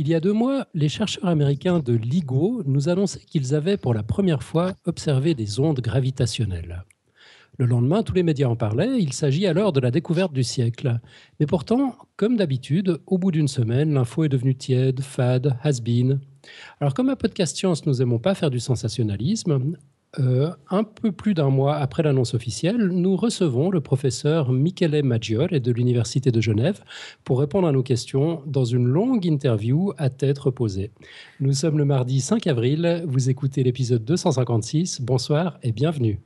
[0.00, 3.92] Il y a deux mois, les chercheurs américains de LIGO nous annonçaient qu'ils avaient pour
[3.92, 6.86] la première fois observé des ondes gravitationnelles.
[7.58, 10.98] Le lendemain, tous les médias en parlaient, il s'agit alors de la découverte du siècle.
[11.38, 16.18] Mais pourtant, comme d'habitude, au bout d'une semaine, l'info est devenue tiède, fade, has-been.
[16.80, 19.76] Alors comme à Podcast Science, nous n'aimons pas faire du sensationnalisme,
[20.18, 25.48] euh, un peu plus d'un mois après l'annonce officielle, nous recevons le professeur Michele Maggiore
[25.48, 26.82] de l'Université de Genève
[27.22, 30.90] pour répondre à nos questions dans une longue interview à tête reposée.
[31.38, 36.20] Nous sommes le mardi 5 avril, vous écoutez l'épisode 256, bonsoir et bienvenue.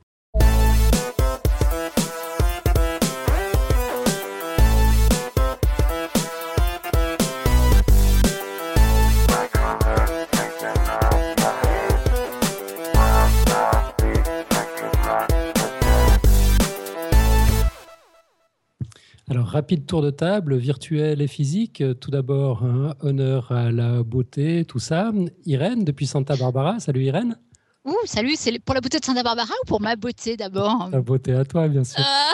[19.55, 21.81] Rapide tour de table, virtuel et physique.
[22.01, 22.63] Tout d'abord,
[22.99, 25.13] honneur à la beauté, tout ça.
[25.45, 26.81] Irène, depuis Santa Barbara.
[26.81, 27.37] Salut Irène.
[27.85, 30.99] Ouh, salut, c'est pour la beauté de Santa Barbara ou pour ma beauté d'abord La
[30.99, 32.03] beauté à toi, bien sûr.
[32.05, 32.33] Ah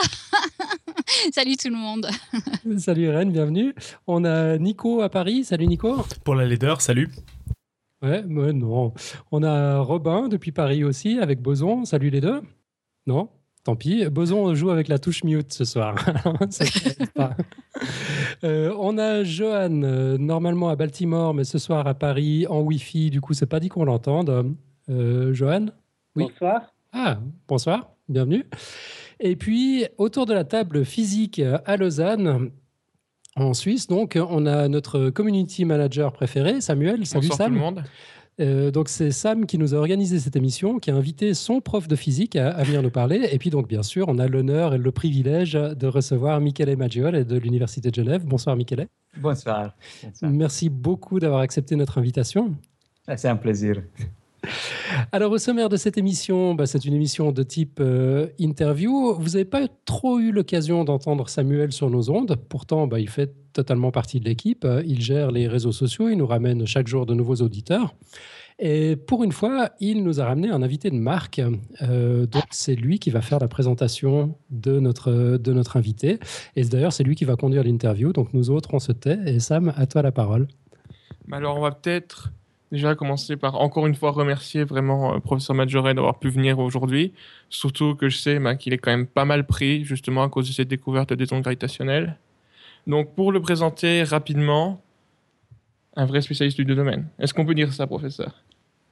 [1.32, 2.08] salut tout le monde.
[2.78, 3.72] salut Irène, bienvenue.
[4.08, 5.44] On a Nico à Paris.
[5.44, 6.04] Salut Nico.
[6.24, 7.08] Pour la leader, salut.
[8.02, 8.94] Ouais, mais non.
[9.30, 11.84] On a Robin depuis Paris aussi avec Boson.
[11.84, 12.42] Salut les deux.
[13.06, 13.28] Non
[13.64, 14.04] Tant pis.
[14.10, 15.94] Boson joue avec la touche mute ce soir.
[18.44, 23.10] Euh, on a Johan, euh, normalement à Baltimore, mais ce soir à Paris en Wi-Fi.
[23.10, 24.54] Du coup, c'est pas dit qu'on l'entende.
[24.88, 25.66] Euh, Johan?
[26.16, 26.24] Oui.
[26.24, 26.74] Bonsoir.
[26.92, 27.18] Ah,
[27.48, 27.90] bonsoir.
[28.08, 28.44] Bienvenue.
[29.20, 32.50] Et puis, autour de la table physique à Lausanne,
[33.36, 37.06] en Suisse, donc, on a notre community manager préféré, Samuel.
[37.06, 37.84] Salut Bonsoir Tout le monde.
[38.40, 41.86] Euh, donc c'est Sam qui nous a organisé cette émission, qui a invité son prof
[41.86, 43.28] de physique à, venir nous parler.
[43.30, 47.12] Et puis donc bien sûr, on a l'honneur et le privilège de recevoir Michele Maggiore
[47.12, 48.24] de l'Université de Genève.
[48.24, 48.88] Bonsoir Michele.
[49.18, 49.76] Bonsoir.
[50.22, 52.54] Merci beaucoup d'avoir accepté notre invitation.
[53.06, 53.82] Ah, c'est un plaisir.
[55.12, 59.14] Alors, au sommaire de cette émission, bah, c'est une émission de type euh, interview.
[59.14, 62.36] Vous n'avez pas trop eu l'occasion d'entendre Samuel sur nos ondes.
[62.48, 64.66] Pourtant, bah, il fait totalement partie de l'équipe.
[64.84, 66.08] Il gère les réseaux sociaux.
[66.08, 67.94] Il nous ramène chaque jour de nouveaux auditeurs.
[68.58, 71.40] Et pour une fois, il nous a ramené un invité de marque.
[71.82, 76.18] Euh, donc, c'est lui qui va faire la présentation de notre, de notre invité.
[76.56, 78.12] Et d'ailleurs, c'est lui qui va conduire l'interview.
[78.12, 79.18] Donc, nous autres, on se tait.
[79.26, 80.48] Et Sam, à toi la parole.
[81.26, 82.32] Bah, alors, on va peut-être
[82.72, 86.58] déjà commencer par encore une fois remercier vraiment le euh, professeur Maggiore d'avoir pu venir
[86.58, 87.12] aujourd'hui.
[87.50, 90.48] Surtout que je sais bah, qu'il est quand même pas mal pris justement à cause
[90.48, 92.16] de cette découverte des ondes gravitationnelles.
[92.86, 94.82] Donc pour le présenter rapidement,
[95.94, 97.06] un vrai spécialiste du domaine.
[97.18, 98.32] Est-ce qu'on peut dire ça, professeur?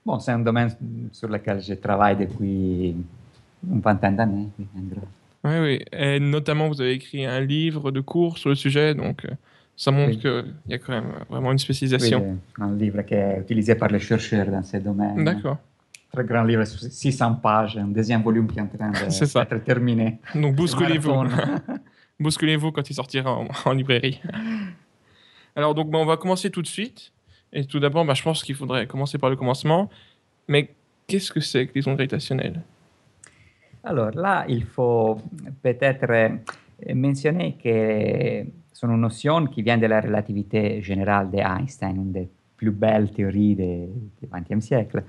[0.04, 0.70] Bon, c'est un domaine
[1.12, 2.94] sur lequel je travaille depuis
[3.69, 4.48] une vingtaine d'années.
[5.44, 5.80] Oui, oui.
[5.92, 9.30] Et notamment, vous avez écrit un livre de cours sur le sujet, donc euh,
[9.80, 12.22] ça montre qu'il y a quand même vraiment une spécialisation.
[12.22, 15.24] Oui, un livre qui est utilisé par les chercheurs dans ce domaine.
[15.24, 15.56] D'accord.
[16.12, 20.19] Très grand livre, 600 pages, un deuxième volume qui est en train d'être terminé.
[20.34, 21.24] Donc bousculez-vous.
[22.20, 24.20] bousculez-vous quand il sortira en, librairie.
[25.56, 27.10] Alors donc, bah, on va commencer tout de suite.
[27.50, 29.88] Et tout d'abord, bah, je pense qu'il faudrait commencer par le commencement.
[30.46, 30.74] Mais
[31.06, 32.60] qu'est-ce que c'est que les ondes gravitationnelles?
[33.82, 35.16] Alors là, il faut
[35.62, 36.32] peut-être
[36.92, 38.44] mentionner que
[38.80, 43.54] sono une notion qui vient de la relativité générale d'Einstein, une des plus belles théories
[43.54, 45.04] du XXe siècle.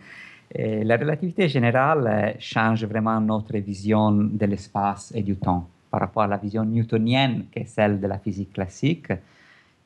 [0.53, 6.23] Et la relativité générale change vraiment notre vision de l'espace et du temps par rapport
[6.23, 9.13] à la vision newtonienne qui est celle de la physique classique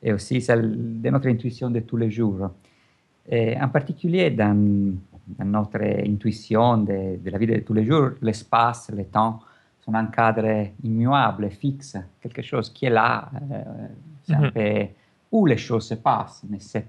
[0.02, 2.50] et aussi celle de notre intuition de tous les jours.
[3.28, 4.96] Et en particulier dans,
[5.28, 9.38] dans notre intuition de, de, la vie de tous les jours, l'espace, le temps
[9.86, 11.96] sont un cadre immuable, fixe,
[12.74, 13.30] qui est là,
[14.28, 14.50] un mhm.
[14.50, 14.86] peu
[15.30, 16.86] où les choses se passent, mais c'est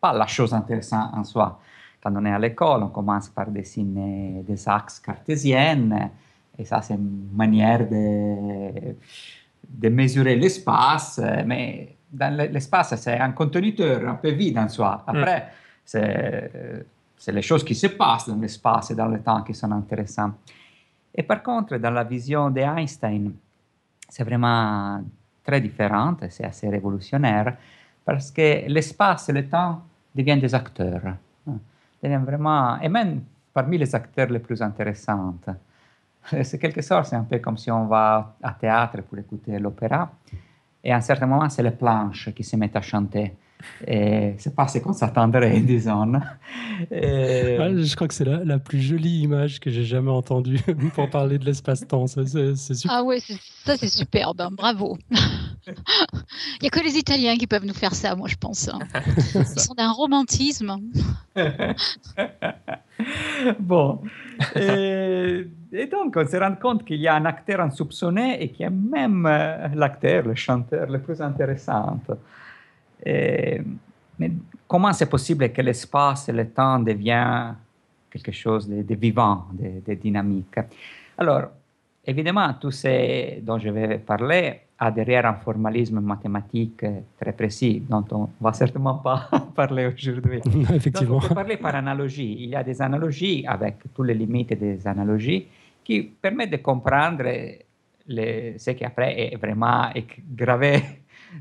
[0.00, 1.60] pas la chose intéressante en soi.
[2.02, 6.10] Quand on est à l'école, on commence par dessiner des axes cartésiennes,
[6.58, 8.94] et ça, c'est une manière de,
[9.68, 15.04] de mesurer l'espace, mais dans l'espace, c'est un conteneur un peu vide en soi.
[15.08, 15.16] Mhm.
[15.16, 15.48] Après,
[15.84, 16.50] c'est,
[17.16, 20.34] c'est les choses qui se passent dans l'espace et dans le temps qui sont intéressantes.
[21.14, 23.32] Et par contre, dans la vision d'Einstein,
[24.08, 25.02] c'est vraiment
[25.44, 27.56] très différent, c'est assez révolutionnaire,
[28.04, 29.82] parce que l'espace et le temps
[30.14, 31.14] deviennent des acteurs.
[32.02, 33.22] Deviennent vraiment, et même
[33.52, 35.36] parmi les acteurs les plus intéressants.
[36.42, 40.10] C'est quelque sorte, c'est un peu comme si on va à théâtre pour écouter l'opéra,
[40.82, 43.34] et à un certain moment, c'est les planches qui se mettent à chanter.
[43.86, 46.12] Et c'est pas ce qu'on s'attendrait, disons.
[46.90, 47.56] Et...
[47.58, 50.60] je crois que c'est la, la, plus jolie image que j'ai jamais entendue
[50.94, 52.06] pour parler de l'espace-temps.
[52.06, 52.90] C'est, super.
[52.90, 54.98] Ah ouais, ça c'est superbe, hein, bravo.
[55.66, 58.68] Il n'y a que les Italiens qui peuvent nous faire ça, moi, je pense.
[58.68, 58.80] Hein.
[59.34, 60.76] Ils sont d'un romantisme.
[63.60, 64.02] bon.
[64.56, 68.70] Et, donc, on se rend compte qu'il y a un acteur insoupçonné et qui est
[68.70, 71.98] même euh, l'acteur, le chanteur le plus intéressant.
[73.04, 73.60] Et,
[74.18, 74.30] mais
[74.66, 77.56] comment c'est possible que l'espace et le temps deviennent
[78.10, 80.58] quelque chose de, de vivant, de, de, dynamique?
[81.18, 81.48] Alors,
[82.04, 86.84] évidemment, tout ce dont je vais parler a derrière un formalisme mathématique
[87.20, 90.40] très précis, dont on ne va certainement pas parler aujourd'hui.
[90.74, 91.14] Effectivement.
[91.14, 92.36] Donc, on peut parler par analogie.
[92.40, 95.46] Il y a des analogies avec toutes les limites des analogies
[95.82, 97.24] qui permettent de comprendre
[98.06, 99.90] les, ce qui après est vraiment
[100.36, 100.82] gravé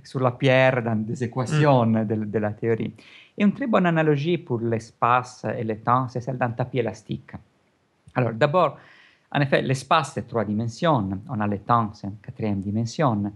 [0.04, 0.82] sur la pierre
[1.22, 2.06] équations mm.
[2.06, 2.94] de, de, la théorie.
[3.38, 7.32] Et une très bonne analogie pour l'espace et le temps, c'est celle d'un tapis élastique.
[8.16, 8.78] Alors, d'abord,
[9.32, 13.34] en effet, l'espace est trois dimensions, on a le temps, c'est une quatrième dimension.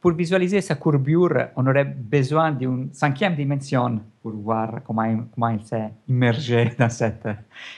[0.00, 5.48] Pour visualiser sa courbure, on aurait besoin d'une cinquième dimension pour voir comment il, comment
[5.48, 7.28] il s'est immergé dans cette...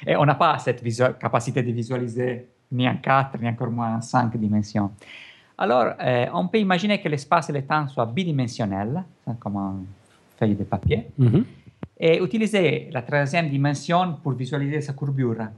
[0.06, 0.82] Et on n'a pas cette
[1.18, 4.92] capacité de visualiser ni en quatre, ni encore moins en cinq dimensions.
[5.60, 9.86] Alors, euh, on peut imaginer que l'espace et le temps soient bidimensionnels, hein, comme une
[10.38, 11.44] feuille de papier, mm-hmm.
[11.98, 15.48] et utiliser la troisième dimension pour visualiser sa courbure.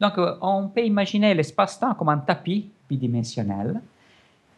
[0.00, 3.78] Donc, euh, on peut imaginer l'espace-temps comme un tapis bidimensionnel,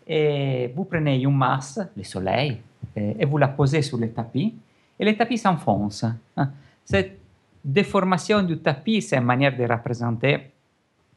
[0.07, 2.59] et vous prenez une masse, le soleil,
[2.95, 4.55] et, vous la posez sur le tapis,
[4.99, 6.05] et le tapis s'enfonce.
[6.37, 6.51] Hein.
[6.85, 7.19] Cette
[7.65, 10.39] déformation du tapis, c'est une manière de représenter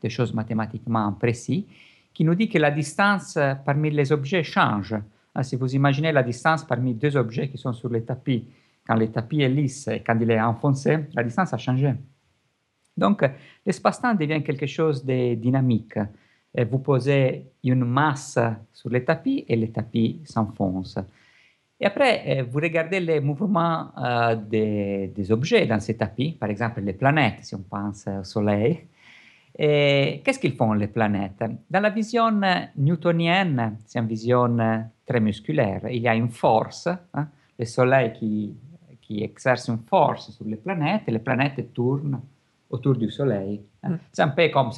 [0.02, 1.64] des choses mathématiquement précises,
[2.14, 4.96] qui nous dit que la distance parmi les objets change.
[5.34, 8.46] Ah, si vous imaginez la distance parmi deux objets qui sont sur le tapis,
[8.86, 11.94] quand le tapis est lisse et quand il est enfoncé, la distance a changé.
[12.98, 13.24] Donc,
[13.66, 15.98] l'espace-temps devient quelque chose de dynamique.
[16.70, 18.38] vous posez une masse
[18.74, 21.00] sur le tapis et le tapis s'enfonce.
[21.80, 26.50] Et après, euh, vous regardez les mouvements euh, des, des, objets dans ces tapis, par
[26.50, 28.86] exemple les planètes, si on pense au Soleil.
[29.64, 32.32] Qu'est-ce qu'ils font les planètes Dans la vision
[32.76, 34.58] newtonienne, c'est une vision
[35.06, 35.82] très musculaire.
[35.88, 37.28] Il y a une force, hein,
[37.60, 38.56] le Soleil qui,
[39.00, 42.20] qui, exerce une force sur les planètes et les planètes tournent
[42.72, 43.62] autour du Soleil.
[43.84, 43.92] Hein.
[43.92, 44.00] Mm.
[44.12, 44.72] C'est un peu comme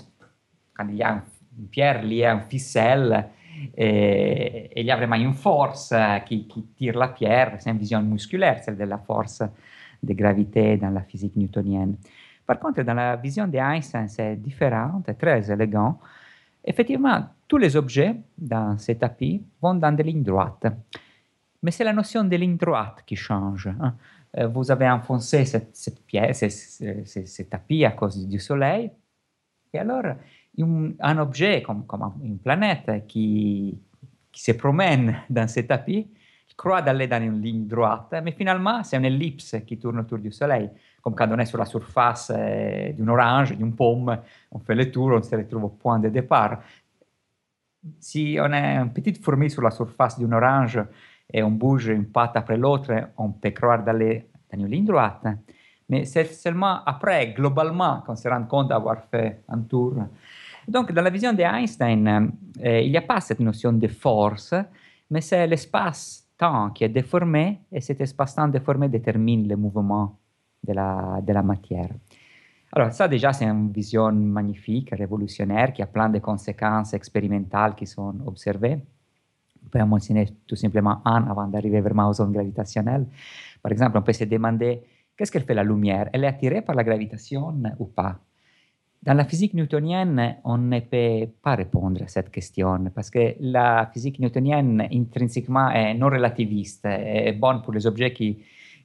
[0.74, 1.24] quand il y a
[1.58, 3.30] une pierre liée à une ficelle
[3.78, 5.94] et, et il y a vraiment une force
[6.26, 7.56] qui, qui tire la pierre.
[7.60, 9.44] C'est une vision musculaire, celle de la force
[10.04, 11.96] de gravité dans la physique newtonienne.
[12.46, 16.00] Par contre, dans la vision d'Einstein, c'est différent, c'est très élégant.
[16.64, 20.68] Effectivement, tous les objets dans ces tapis vont dans des lignes droites.
[21.62, 23.68] Mais c'est la notion des lignes droites qui change.
[23.68, 23.96] Hein.
[24.38, 26.46] Euh, vous avez enfoncé cette, cette pièce,
[27.06, 28.92] ces, tapis à cause du soleil.
[29.74, 30.04] Et alors,
[31.00, 33.78] un objet comme, comme, une planète qui,
[34.32, 36.08] qui se promène dans ces tapis
[36.56, 40.32] croit d'aller dans une ligne droite, mais finalement, c'est une ellipse qui tourne autour du
[40.32, 40.70] soleil
[41.04, 44.18] comme quand on est sur la surface euh, d'une orange, d'une pomme,
[44.50, 46.60] on fait le tour, on se retrouve au point de départ.
[48.00, 50.82] Si on est une petite fourmi sur la surface d'une orange
[51.32, 55.28] et on bouge une patte après l'autre, on peut croire d'aller dans une ligne droite.
[55.90, 59.96] Mais c'est seulement après, globalement, qu'on se rend compte d'avoir fait un tour.
[60.66, 62.32] Donc, dans la vision d'Einstein,
[62.64, 64.56] euh, il n'y a pas cette notion de force,
[65.12, 70.18] mais c'est l'espace-temps qui est déformé, et cet espace-temps déformé détermine le mouvement
[70.64, 71.90] de la, de la matière.
[72.76, 77.86] Alors ça déjà c'est une vision magnifique, révolutionnaire, qui a plein de conséquences expérimentales qui
[77.86, 78.80] sont observées.
[79.64, 83.06] On peut en mentionner tout simplement un avant d'arriver vraiment aux ondes gravitationnelles.
[83.62, 84.82] Par exemple, on peut se demander
[85.16, 88.20] qu'est-ce qu'elle fait la lumière Elle est attirée par la gravitation ou pas
[89.04, 93.88] Dans la physique newtonienne, on ne peut pas répondre à cette question parce que la
[93.94, 98.40] physique newtonienne intrinsèquement est non relativiste, est bonne pour les objets qui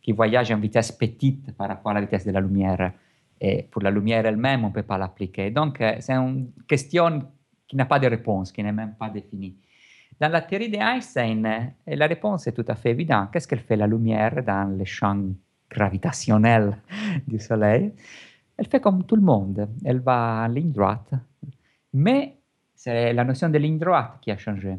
[0.08, 2.92] qui voyage en vitesse petite par rapport à la vitesse de la lumière.
[3.38, 5.50] Et pour la lumière elle-même, on ne peut pas l'appliquer.
[5.50, 7.24] Donc, euh, c'est une question
[7.66, 9.54] qui n'a pas de réponse, qui n'est même pas définie.
[10.18, 13.28] Dans la théorie d'Einstein, euh, la réponse est tout à fait évidente.
[13.30, 15.22] Qu'est-ce qu'elle fait la lumière dans le champ
[15.68, 16.78] gravitationnel
[17.26, 17.92] du Soleil
[18.56, 19.68] Elle fait comme tout le monde.
[19.84, 21.12] Elle va en ligne droite.
[21.92, 22.38] Mais
[22.74, 24.74] c'est la notion de ligne droite qui a changé.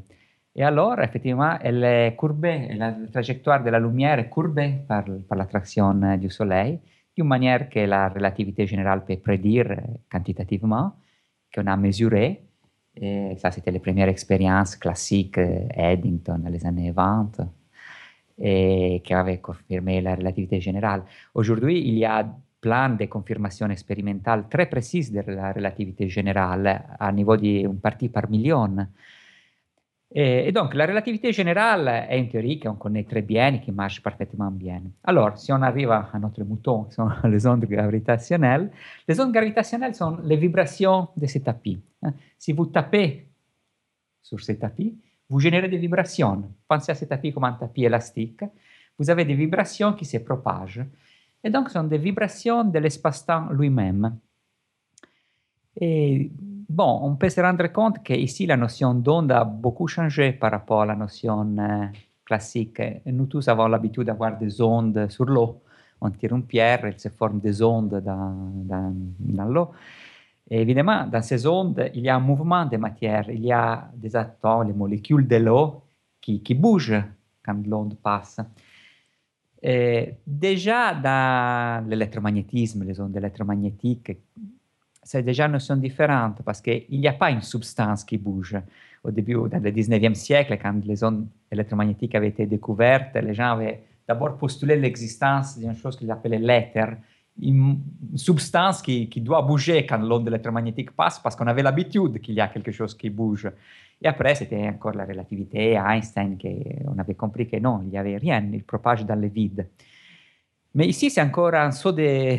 [0.60, 5.38] Et alors, effectivement, elle est courbée, la trajectoire de la lumière est courbée par, par
[5.38, 6.82] l'attraction du Soleil,
[7.16, 9.74] d'une manière que la relativité générale peut prédire
[10.12, 10.92] quantitativement,
[11.56, 12.42] qu'on a mesuré.
[12.94, 17.38] Et ça, c'était les premières expériences classiques, Eddington, dans les années 20,
[18.40, 21.04] et qui avaient confirmé la relativité générale.
[21.36, 22.28] Aujourd'hui, il y a
[22.60, 28.30] plein de confirmations expérimentales très précises de la relativité générale à niveau d'une partie par
[28.30, 28.76] million.
[30.12, 34.02] Et, donc, la relativité générale est une théorie qu'on connaît très bien et qui marche
[34.02, 34.82] parfaitement bien.
[35.04, 38.72] Alors, si on arrive à notre mouton, qui sont les ondes gravitationnelles,
[39.08, 41.80] les ondes gravitationnelles sont les vibrations de ces tapis.
[42.02, 42.14] Hein.
[42.40, 43.28] Si vous tapez
[44.24, 44.98] sur ces tapis,
[45.30, 46.44] vous générez des vibrations.
[46.68, 48.44] Pensez à ces tapis comme un tapis élastique.
[48.98, 50.84] Vous avez des vibrations qui se propagent.
[51.44, 54.18] Et donc, ce sont des vibrations de l'espace-temps lui-même.
[55.80, 56.32] Et
[56.70, 60.84] bon, on peut se rendre compte qu'ici, la notion d'onde a beaucoup changé par rapport
[60.84, 61.86] à la notion euh,
[62.24, 62.82] classique.
[63.06, 65.62] Nous tous avons l'habitude d'avoir des ondes sur l'eau.
[66.00, 69.72] On tire une pierre, il se forme des ondes dans, dans, dans l'eau.
[70.50, 73.90] Et évidemment, dans ces ondes, il y a un mouvement de matière, il y a
[73.96, 75.84] des atomes, les molécules de l'eau
[76.22, 77.04] qui, qui bougent
[77.44, 78.40] quand l'onde passe.
[79.62, 84.18] Et déjà dans l'électromagnétisme, les ondes électromagnétiques,
[85.10, 88.56] c'est déjà une notion différente parce qu'il n'y a pas une substance qui bouge.
[89.04, 93.54] Au début, dans le 19e siècle, quand les ondes électromagnétiques avaient été découvertes, les gens
[93.54, 96.96] avaient d'abord postulé l'existence d'une chose qu'ils appelaient l'éther,
[97.42, 97.80] une
[98.14, 102.42] substance qui, qui, doit bouger quand l'onde électromagnétique passe parce qu'on avait l'habitude qu'il y
[102.42, 103.50] a quelque chose qui bouge.
[104.00, 108.18] Et après, c'était encore la relativité, Einstein, qu'on avait compris que non, il n'y avait
[108.18, 109.66] rien, il propage dans le vide.
[110.76, 112.38] Mais ici, c'est encore un saut de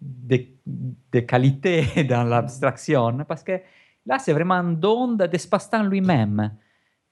[0.00, 3.60] de, qualité dans l'abstraction, parce que
[4.06, 6.52] là, c'est vraiment d'onde d'espace-temps lui-même.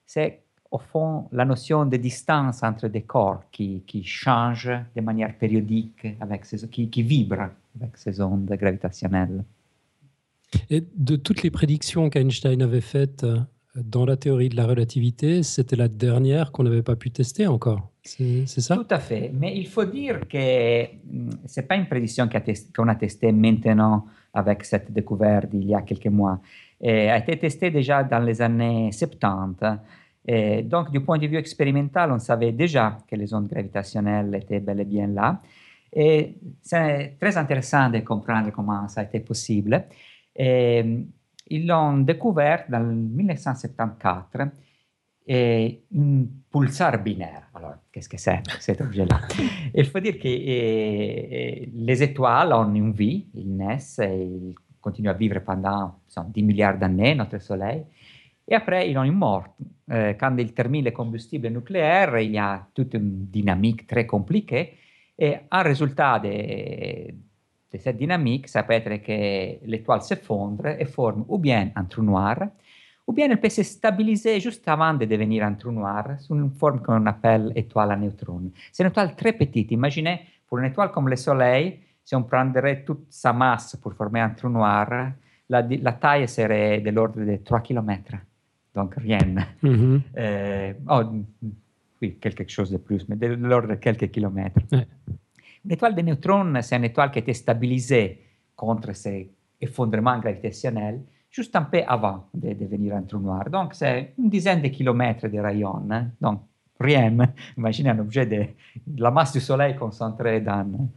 [0.06, 5.36] C'est au fond la notion de distance entre des corps qui, qui change de manière
[5.36, 9.44] périodique, avec qui, qui vibre avec ces ondes gravitationnelles.
[10.70, 13.38] Et de toutes les prédictions qu'Einstein avait faites euh,
[13.76, 17.91] dans la théorie de la relativité, c'était la dernière qu'on n'avait pas pu tester encore.
[18.04, 19.30] C'est ça Tout à fait.
[19.32, 20.38] Mais il faut dire que
[21.46, 22.28] ce n'est pas une prédiction
[22.74, 26.40] qu'on a, testée maintenant avec cette découverte il y a quelques mois.
[26.80, 29.78] Elle a été testée déjà dans les années 70.
[30.26, 34.60] Et donc, du point de vue expérimental, on savait déjà que les ondes gravitationnelles étaient
[34.60, 35.40] bel et bien là.
[35.92, 39.84] Et c'est très intéressant de comprendre comment ça a été possible.
[40.34, 41.06] Et,
[41.48, 44.24] ils l'ont découvert dans 1974
[45.26, 47.48] et un pulsar binaire.
[47.54, 49.20] Alors, qu'est-ce que c'est cet objet-là
[49.74, 55.10] Il faut dire que eh, les étoiles ont une vie, ils naissent et ils continuent
[55.10, 57.84] à vivre pendant 10 milliards d'années, notre Soleil,
[58.48, 59.44] et après ils ont une mort.
[59.90, 64.74] Euh, quand ils terminent le combustible nucléaire, il y a toute une dynamique très compliquée
[65.18, 67.12] et un résultat de
[67.72, 72.02] de cette dynamique, ça peut être que l'étoile s'effondre et forme ou bien un trou
[72.02, 72.36] noir,
[73.06, 76.50] ou bien elle peut se stabiliser juste avant de devenir un trou noir sous une
[76.50, 78.50] forme qu'on appelle étoile à neutrons.
[78.70, 79.70] C'est une étoile très petite.
[79.72, 84.20] Imaginez, pour une étoile comme le Soleil, si on prendrait toute sa masse pour former
[84.20, 85.12] un trou noir,
[85.48, 88.12] la, la taille serait de l'ordre de 3 km.
[88.74, 89.18] Donc rien.
[89.62, 90.00] Mm-hmm.
[90.16, 91.02] Euh, oh,
[92.00, 94.60] oui, quelque chose de plus, mais de l'ordre de quelques kilomètres.
[94.72, 94.86] Ouais.
[95.64, 98.20] Une étoile de neutrons, c'est une étoile qui a été stabilisée
[98.56, 99.30] contre ces
[99.60, 101.00] effondrements gravitationnels
[101.32, 103.48] juste un peu avant de devenir un trou noir.
[103.50, 105.82] Donc, c'est une dizaine de kilomètres de rayon.
[105.90, 106.08] Hein?
[106.20, 106.42] Donc,
[106.78, 107.16] rien.
[107.56, 108.46] Imaginez un objet de,
[108.98, 110.88] la masse du Soleil concentrée dans,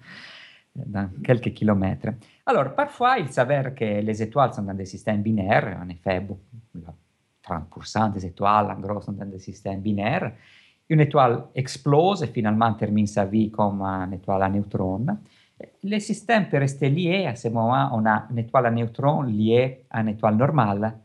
[0.75, 2.09] dans quelques kilomètres.
[2.45, 5.79] Alors, parfois, il s'avère que les étoiles sont dans des systèmes binaires.
[5.81, 6.21] En effet,
[7.41, 10.33] 30% des étoiles, en gros, sont dans des systèmes binaires.
[10.89, 15.05] Une étoile explose et finalement termine sa vie comme une étoile à neutrons.
[15.59, 17.25] Le rester lié.
[17.25, 20.99] À ce moment, on a une étoile à neutrons liée à une étoile normale.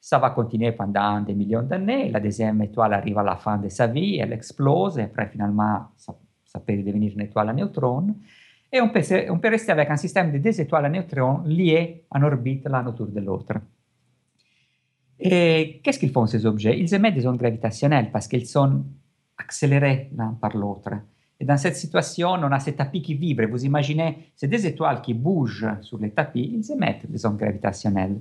[0.00, 2.10] Ça va continuer pendant des millions d'années.
[2.10, 5.88] La deuxième étoile arrive à la fin de sa vie, elle explose et après finalement,
[5.96, 6.14] ça,
[6.44, 8.14] ça peut devenir une étoile à neutrons.
[8.70, 12.04] Et on peut, on peut, rester avec un système de deux étoiles à neutrons liées
[12.10, 13.54] en orbite l'un autour de l'autre.
[15.18, 18.84] Et qu'est-ce qu'ils font ces objets Ils émettent des ondes gravitationnelles parce qu'ils sont
[19.38, 20.90] accélérés l'un par l'autre.
[21.40, 23.46] Et dans cette situation, on a ces tapis qui vibrent.
[23.48, 28.20] Vous imaginez ces deux étoiles qui bougent sur les tapis, ils émettent des ondes gravitationnelles.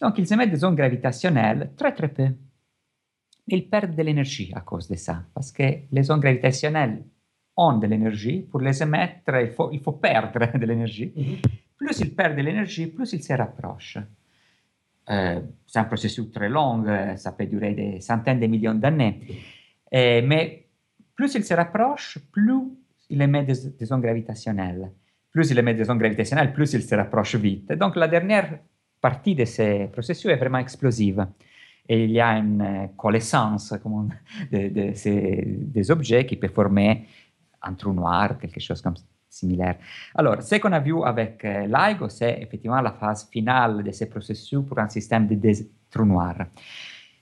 [0.00, 2.28] Donc, ils émettent des ondes gravitationnelles très, très peu.
[3.46, 7.02] Ils perdent de l'énergie à cause de ça, parce que les ondes gravitationnelles
[7.56, 8.42] ont de l'énergie.
[8.42, 11.12] Pour les émettre, il faut, il faut perdre de l'énergie.
[11.16, 11.42] Mm-hmm.
[11.78, 13.98] Plus ils perdent de l'énergie, plus ils se rapprochent.
[15.10, 16.84] Euh, c'est un processus très long,
[17.16, 19.20] ça peut durer des centaines de millions d'années.
[19.90, 20.67] Eh, mais
[21.18, 22.62] plus il se rapproche, plus
[23.10, 24.92] il émet des, des, ondes gravitationnelles.
[25.32, 27.72] Plus il émet des ondes gravitationnelles, plus il se rapproche vite.
[27.72, 28.60] Donc la dernière
[29.00, 31.26] partie de ce processus est vraiment explosive.
[31.88, 34.08] Et il y a une euh, coalescence on,
[34.52, 37.08] de, de ces, des objets qui peut former
[37.62, 38.94] un trou noir, quelque chose comme
[39.28, 39.76] similaire.
[40.14, 44.04] Alors, ce qu'on a vu avec euh, LIGO, c'est effectivement la phase finale de ce
[44.04, 45.52] processus pour un système de
[45.90, 46.46] trous noirs.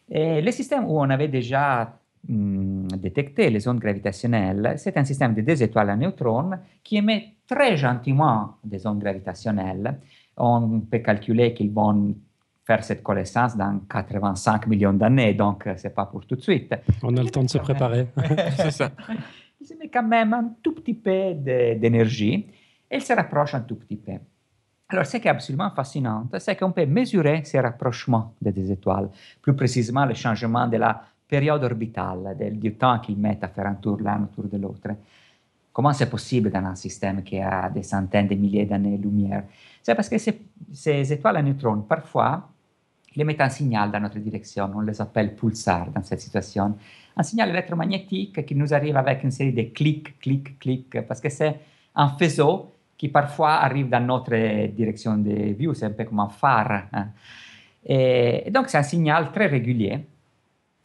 [0.06, 5.34] Et le système où on avait déjà hum, détecté les ondes gravitationnelles, c'est un système
[5.34, 6.50] de deux étoiles à neutrons
[6.82, 9.98] qui émet très gentiment des ondes gravitationnelles.
[10.36, 12.14] On peut calculer qu'ils vont
[12.66, 16.74] faire cette connaissance dans 85 millions d'années, donc c'est pas pour tout de suite.
[17.02, 18.08] On a le temps de se préparer.
[18.56, 18.90] C'est ça.
[19.60, 22.46] Ils émettent quand même un tout petit peu d'énergie
[22.90, 24.12] et ils se rapprochent un tout petit peu.
[24.88, 29.10] Alors, ce qui est absolument fascinant, c'est qu'on peut mesurer ces rapprochements des deux étoiles,
[29.42, 33.74] plus précisément le changement de la période orbitale, del- temps qu'ils mettent à faire un
[33.74, 34.88] tour l'un autour de l'autre.
[35.72, 39.44] Comment c'est possible dans un système qui a des centaines de milliers d'années-lumière
[39.82, 40.40] C'est parce que ces,
[40.72, 42.48] ces étoiles à neutrons, parfois,
[43.14, 46.76] ils émettent un signal dans notre direction, on les appelle pulsars dans cette situation.
[47.16, 51.28] Un signal électromagnétique qui nous arrive avec une série de clics, clics, clics, parce que
[51.28, 51.58] c'est
[51.94, 56.28] un faisceau qui parfois arrive dans notre direction de vue, c'est un peu comme un
[56.28, 56.84] phare.
[56.92, 57.08] hein.
[57.84, 60.00] Et, et donc c'est un signal très régulier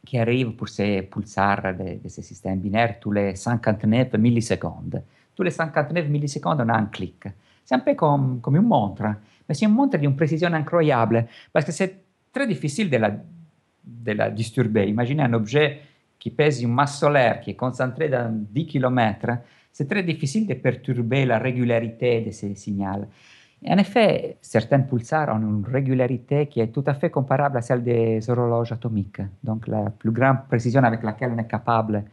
[0.05, 5.01] qui arrive pour ces pulsars de, de ces systèmes binaires tous les 59 millisecondes.
[5.35, 7.23] Tous les 59 millisecondes, on a un clic.
[7.63, 9.03] C'est un peu comme, comme une montre,
[9.47, 11.95] mais c'est une montre d'une précision incroyable, parce que c'est
[12.33, 14.87] très difficile de la, de la disturber.
[14.87, 15.81] Imaginez un objet
[16.19, 19.27] qui pèse une masse solaire, qui est concentré dans 10 km,
[19.71, 23.05] c'est très difficile de perturber la régularité de ces signaux.
[23.63, 27.83] En effet, certains pulsars ont une régularité qui est tout à fait comparable à celle
[27.83, 32.03] des horloges atomiques, donc la plus grande précision avec laquelle on est capable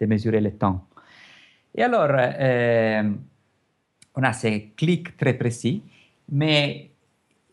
[0.00, 0.84] de mesurer le temps.
[1.72, 3.12] Et alors, euh,
[4.16, 5.82] on a ces clics très précis,
[6.32, 6.90] mais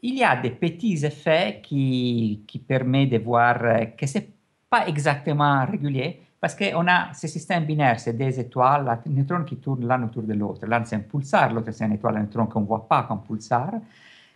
[0.02, 3.60] il y a des petits effets qui, qui permettent de voir
[3.96, 4.30] que ce n'est
[4.68, 9.56] pas exactement régulier, parce qu'on a ce système binaire, c'est des étoiles, à neutrons qui
[9.56, 10.66] tournent l'un autour de l'autre.
[10.68, 13.24] L'un c'est un pulsar, l'autre c'est une étoile à neutrons qu'on ne voit pas comme
[13.24, 13.72] pulsar.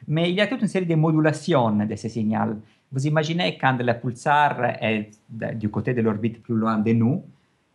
[0.08, 2.56] Mais il y a toute une série de modulations de ces signaux.
[2.94, 5.10] Vous imaginez quand le pulsar est
[5.56, 7.26] du côté de l'orbite plus loin de nous,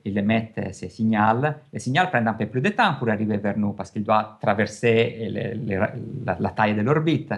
[0.02, 1.42] il émet ces signaux.
[1.70, 4.38] Le signal prend un peu plus de temps pour arriver vers nous parce qu'il doit
[4.40, 5.86] traverser le- le-
[6.24, 7.34] la, la taille de l'orbite.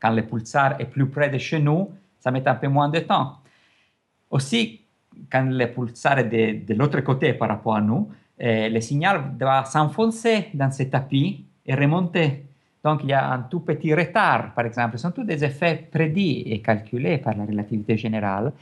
[0.00, 3.00] Quand le pulsar est plus près de chez nous, ça met un peu moins de
[3.00, 3.36] temps.
[4.30, 4.80] Aussi,
[5.30, 8.08] quand le pulsar est de, de l'autre côté par rapport à nous,
[8.42, 12.44] euh, le signal doit s'enfoncer dans ce tapis et remonter.
[12.84, 14.96] Donc, il y a un tout petit retard, par exemple.
[14.96, 18.52] Ce sont tous des effets prédits et calculés par la relativité générale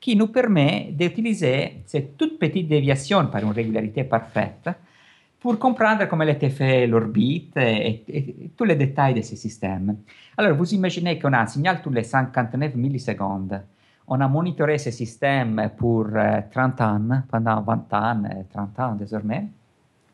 [0.00, 4.68] qui nous permet d'utiliser cette toute petite déviation par une régularité parfaite
[5.40, 9.96] pour comprendre comment était fait l'orbite et, et- et tous les détails de ce système.
[10.36, 13.60] Alors, vous imaginez qu'on a un signal tous les 59 millisecondes.
[14.08, 18.94] On a monitoré ce système pour euh, 30 ans, pendant 20 ans, euh, 30 ans
[18.94, 19.46] désormais.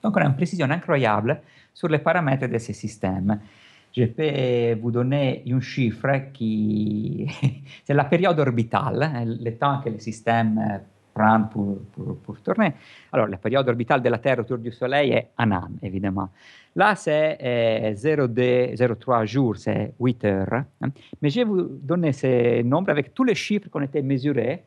[0.03, 1.41] Donc, on a une précision incroyable
[1.75, 3.39] sur les paramètres de ce système.
[3.95, 7.31] Je peux vous donner un chiffre qui...
[7.85, 10.79] c'est la période orbitale, hein, le temps que le système euh,
[11.13, 12.73] prend pour, pour, pour tourner.
[13.13, 16.31] Alors, la période orbitale de la Terre autour du Soleil est un an, évidemment.
[16.75, 20.65] Là, c'est euh, 0,2 0,3 jours, c'est 8 heures.
[20.81, 20.89] hein.
[21.21, 24.63] Mais je vais vous donner ces nombres avec tous les chiffres qui ont été mesurés.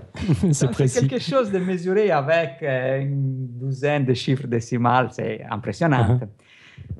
[0.52, 1.06] c'est précis.
[1.08, 6.18] quelque chose de mesuré avec euh, une douzaine de chiffres décimales, c'est impressionnant.
[6.20, 6.28] Uh-huh.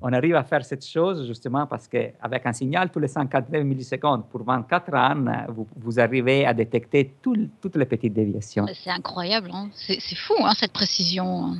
[0.03, 4.29] On arrive à faire cette chose justement parce qu'avec un signal tous les 59 millisecondes
[4.29, 5.15] pour 24 ans,
[5.49, 8.67] vous, vous arrivez à détecter tout- toutes les petites déviations.
[8.75, 9.69] C'est incroyable, hein.
[9.73, 11.55] c'est c'est fou hein, cette précision.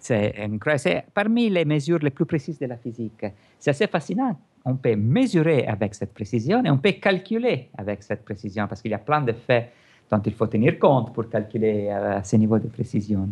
[0.00, 0.80] C'est incroyable.
[0.80, 3.26] C'est parmi les mesures les plus précises de la physique.
[3.58, 4.38] C'est assez fascinant.
[4.64, 8.90] On peut mesurer avec cette précision et on peut calculer avec cette précision parce qu'il
[8.90, 9.70] y a plein de faits
[10.10, 13.28] dont il faut tenir compte pour calculer euh, à ce niveau de précision.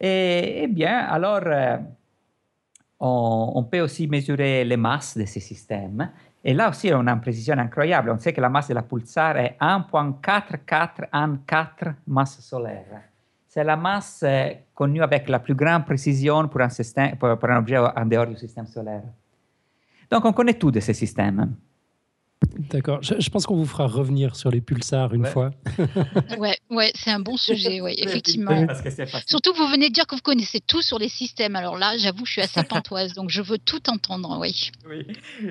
[0.00, 1.76] Et, eh bien, alors, euh,
[3.00, 6.10] on, on peut aussi mesurer les masses de ces systèmes.
[6.44, 8.10] Et là aussi, on a une précision incroyable.
[8.10, 13.11] On sait que la masse de la pulsar est 1.4414 masse solaire.
[13.54, 17.50] C'est la masse euh, connue avec la plus grande précision pour un, système, pour, pour
[17.50, 19.02] un objet en dehors du système solaire.
[20.10, 21.54] Donc, on connaît tout de ces systèmes.
[22.70, 23.02] D'accord.
[23.02, 25.30] Je, je pense qu'on vous fera revenir sur les pulsars une Ouais.
[25.30, 25.50] fois.
[26.38, 28.66] Ouais, ouais, c'est un bon sujet, ouais, effectivement.
[28.66, 28.88] Parce que.
[29.26, 31.54] Surtout vous venez de dire que vous connaissez tout sur les systèmes.
[31.54, 34.70] Alors là, j'avoue, je suis assez pantoise, donc je veux tout entendre, oui.
[34.88, 35.06] Oui.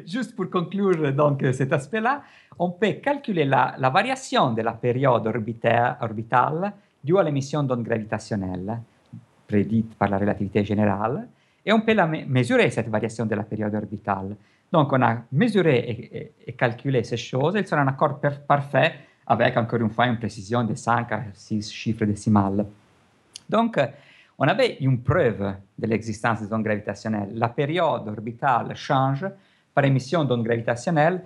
[0.08, 2.24] Juste pour conclure donc, cet aspect-là,
[2.58, 7.84] on peut calculer la, la variation de la période orbita- orbitale due à l'émission d'ondes
[7.84, 8.80] gravitationnelles
[9.48, 11.28] prédite par la relativité générale,
[11.66, 14.36] et on peut la me- mesurer cette variation de la période orbitale.
[14.72, 17.56] Donc, on a mesuré et, calculé ces choses.
[17.58, 18.94] Ils sont un accord parfait
[19.28, 22.66] avec, encore une fois, une précision de 5 à 6 chiffres décimales.
[23.50, 23.78] Donc,
[24.40, 27.32] on avait une preuve de l'existence des ondes gravitationnelles.
[27.34, 29.26] La période orbitale change
[29.74, 31.22] par émission d'ondes gravitationnelles.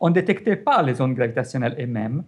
[0.00, 2.22] On ne détectait pas les ondes gravitationnelles elles-mêmes,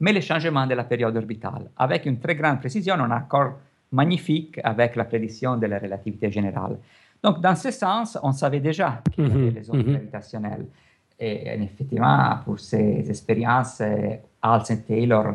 [0.00, 1.70] mais les changements de la période orbitale.
[1.76, 3.54] Avec une très grande précision, un accord
[3.92, 6.78] magnifique avec la prédiction de la relativité générale.
[7.22, 9.92] Donc, dans ce sens, on savait déjà qu'il y avait les ondes mhm.
[9.92, 10.66] gravitationnelles.
[11.18, 13.82] Et, effectivement, pour ces expériences,
[14.40, 15.34] Hals et Taylor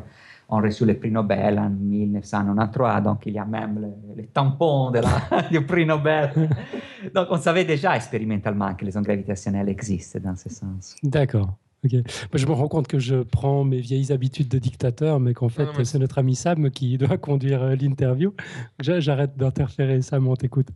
[0.50, 4.92] ont reçu le prix Nobel en 1993, donc il y a même le, le tampon
[4.92, 6.32] de la, du prix Nobel.
[7.14, 10.96] donc on savait déjà expérimentalement que les ondes gravitationnelles existent dans ce sens.
[11.02, 11.58] D'accord.
[11.84, 15.68] Je me rends compte que je prends mes vieilles habitudes de dictateur, mais qu'en fait,
[15.84, 18.34] c'est notre ami Sam qui doit conduire euh, l'interview.
[18.80, 20.68] J'arrête d'interférer, Sam, on t'écoute.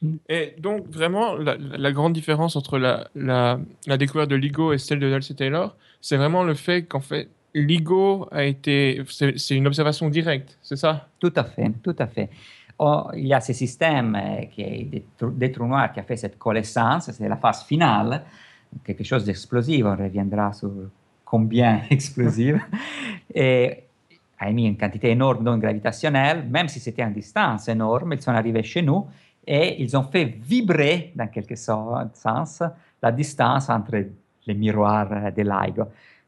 [0.00, 0.08] Mm.
[0.28, 3.58] Et donc, vraiment, la, grande différence entre la, la,
[3.96, 8.28] découverte de LIGO et celle de Dulce Taylor, c'est vraiment le fait qu'en fait, LIGO
[8.30, 9.02] a été.
[9.08, 11.08] C'est une observation directe, c'est ça?
[11.20, 12.30] Tout à fait, tout à fait.
[12.78, 16.16] Oh, il y a ce système euh, qui est des, trous noirs qui a fait
[16.16, 18.24] cette connaissance, c'est la phase finale
[18.84, 20.70] quelque chose d'explosif, on reviendra sur
[21.24, 22.56] combien explosif,
[23.34, 23.84] et
[24.38, 28.32] a émis une quantité énorme d'ondes gravitationnelles, même si c'était en distance énorme, ils sont
[28.32, 29.06] arrivés chez nous
[29.46, 32.62] et ils ont fait vibrer, dans quelque sens,
[33.02, 34.04] la distance entre
[34.46, 35.84] les miroirs de LIGO.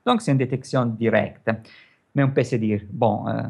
[0.06, 1.50] Donc c'est une détection directe.
[2.14, 3.42] Mais on peut se dire, bon, euh,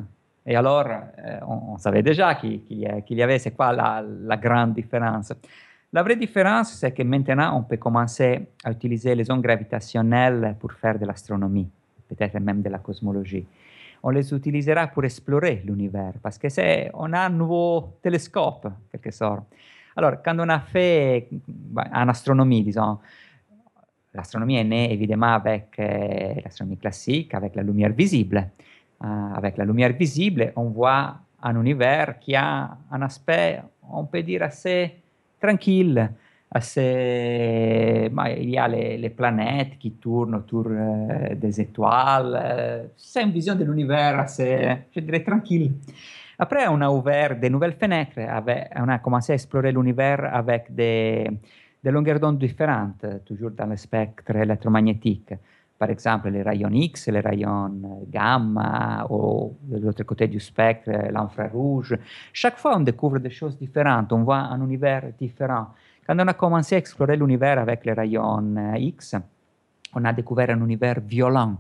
[0.47, 5.33] et alors, euh, on, savait déjà qu'il y avait, c'est quoi la, la grande différence
[5.95, 10.73] la vraie différence, c'est que maintenant, on peut commencer à utiliser les ondes gravitationnelles pour
[10.73, 11.71] faire de l'astronomie,
[12.09, 13.47] peut-être même de la cosmologie.
[14.03, 19.13] On les utilisera pour explorer l'univers, parce que c'est, on a un nouveau télescope, quelque
[19.13, 19.45] sorte.
[19.97, 21.29] Alors, quand on a fait
[21.93, 22.99] en astronomie, disons,
[24.13, 28.51] l'astronomie est née évidemment avec euh, l'astronomie classique, avec la lumière visible.
[29.05, 34.25] Euh, avec la lumière visible, on voit un univers qui a un aspect, on peut
[34.25, 35.04] dire, assez
[35.41, 36.11] tranquille.
[36.57, 42.41] Assez, bah, il y a les, les, planètes qui tournent autour euh, des étoiles.
[42.41, 45.73] Euh, c'est une vision de l'univers assez, je dirais, tranquille.
[46.39, 50.73] Après, on a ouvert des nouvelles fenêtres, avec, on a commencé à explorer l'univers avec
[50.73, 51.29] des,
[51.83, 55.35] des longueurs d'onde différentes, toujours dans le spectre électromagnétique.
[55.85, 57.71] Par exemple, les rayons X, les rayons
[58.11, 61.95] gamma, de l'autre côté du spectre, l'infrarouge.
[62.33, 65.67] Chaque fois, on découvre des choses différentes, on voit un univers différent.
[66.07, 69.15] Quand on a commencé à explorer l'univers avec les rayons X,
[69.95, 71.59] on a découvert un univers violent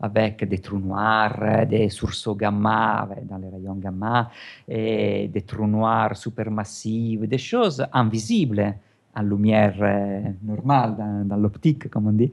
[0.00, 4.30] avec des trous noirs, des sursauts gamma dans les rayons gamma,
[4.66, 8.74] et des trous noirs supermassifs, des choses invisibles
[9.14, 12.32] en lumière euh, normale, dans, l'optique, comme on dit,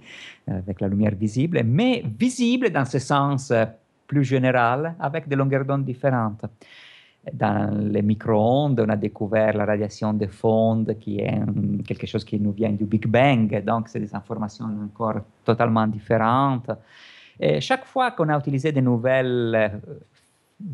[0.50, 3.66] euh, avec la lumière visible, mais visible dans ce sens euh,
[4.06, 6.46] plus général, avec des longueurs d'onde différentes.
[7.34, 11.42] Dans les micro-ondes, on a découvert la radiation de fond, qui est
[11.86, 16.72] quelque chose qui nous vient du Big Bang, donc c'est des informations encore totalement différentes.
[17.60, 19.82] Chaque fois qu'on a utilisé de nouvelles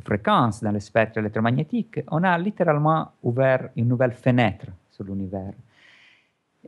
[0.05, 5.53] fréquences dans le spectre électromagnétique, on a littéralement ouvert une nouvelle fenêtre sur l'univers.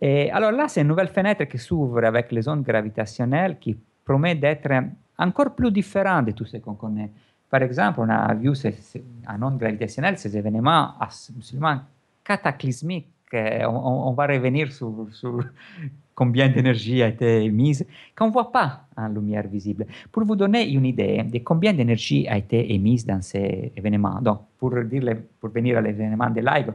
[0.02, 4.36] Et alors là, c'est une nouvelle fenêtre qui s'ouvre avec les ondes gravitationnelles qui promet
[4.36, 4.70] d'être
[5.18, 7.12] encore plus différent de tout ce qu'on connaît.
[7.50, 11.80] Par exemple, on a vu ces, ces, en ondes gravitationnelles ces événements absolument
[12.24, 13.08] cataclysmiques.
[13.34, 15.44] On, on, va revenir sur, sur
[16.16, 19.86] combien d'énergie a été émise, qu'on ne voit pas en lumière visible.
[20.12, 24.40] Pour vous donner une idée de combien d'énergie a été émise dans ces événements, donc
[24.58, 26.72] pour, dire, pour venir à l'événement de LIGO,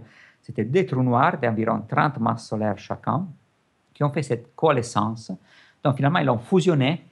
[0.51, 3.25] c'était des trous noirs d'environ 30 masses solaires chacun
[3.95, 5.31] qui ont fait cette coalescence.
[5.83, 7.05] Donc finalement, ils ont fusionné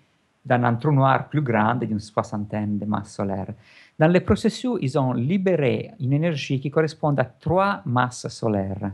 [0.44, 3.54] dans un trou noir plus grand d'une soixantaine de masses solaires.
[3.96, 8.90] Dans le processus, ils ont libéré une énergie qui correspond à trois masses solaires.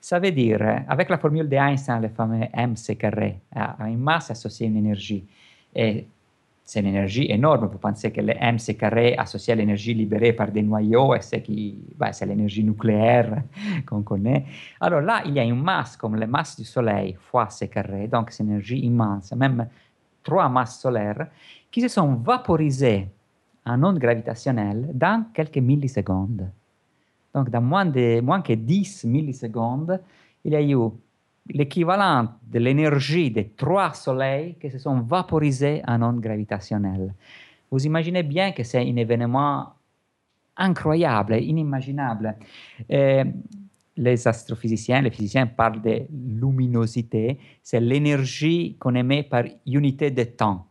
[0.00, 4.66] Ça veut dire, avec la formule d'Einstein, le fameux mc carré, à une masse associée
[4.66, 5.24] à une énergie.
[6.66, 7.68] C'est une énergie énorme.
[7.68, 11.78] Vous pensez que le mc carré associé à l'énergie libérée par des noyaux, c'est, qui,
[11.96, 13.44] bah, c'est l'énergie nucléaire
[13.86, 14.44] qu'on connaît.
[14.80, 18.08] Alors là, il y a une masse comme la masse du Soleil fois c carré,
[18.08, 19.68] donc c'est une énergie immense, même
[20.24, 21.28] trois masses solaires,
[21.70, 23.08] qui se sont vaporisées
[23.64, 26.50] en ondes gravitationnelles dans quelques millisecondes.
[27.32, 30.00] Donc dans moins, de, moins que 10 millisecondes,
[30.44, 30.76] il y a eu
[31.48, 37.14] l'équivalent de l'énergie des trois soleils qui se sont vaporisés en ondes gravitationnelles.
[37.70, 39.74] Vous imaginez bien que c'est un événement
[40.56, 42.36] incroyable, inimaginable.
[42.88, 50.66] Les astrophysiciens, les physiciens parlent de luminosité, c'est l'énergie qu'on émet par unité de temps.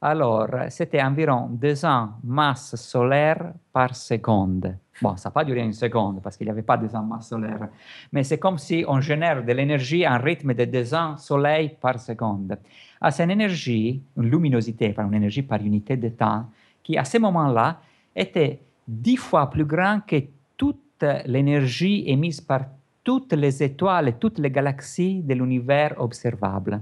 [0.00, 4.76] Alors, c'était environ 200 masses solaires par seconde.
[5.02, 7.68] Bon, ça n'a pas duré une seconde parce qu'il n'y avait pas 200 masses solaires,
[8.12, 11.98] mais c'est comme si on génère de l'énergie à un rythme de 200 soleils par
[11.98, 12.58] seconde.
[13.00, 16.46] Ah, c'est une énergie, une luminosité, par une énergie par unité de temps,
[16.82, 17.80] qui à ce moment-là
[18.14, 20.16] était dix fois plus grand que
[20.56, 22.66] toute l'énergie émise par
[23.02, 26.80] toutes les étoiles et toutes les galaxies de l'univers observable.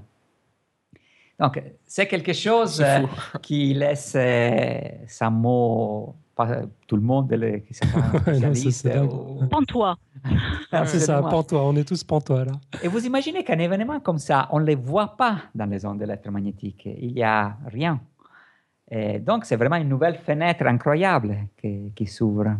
[1.38, 3.06] Donc, c'est quelque chose euh,
[3.40, 7.74] qui laisse euh, ça mot pas tout le monde le, qui
[8.22, 8.88] spécialiste.
[9.50, 9.98] Pantois.
[10.86, 11.64] c'est ça, pantois.
[11.64, 12.52] On est tous pantois là.
[12.80, 16.00] Et vous imaginez qu'un événement comme ça, on ne les voit pas dans les ondes
[16.00, 16.88] électromagnétiques.
[17.00, 18.00] Il n'y a rien.
[18.90, 22.56] Et donc, c'est vraiment une nouvelle fenêtre incroyable qui, qui s'ouvre.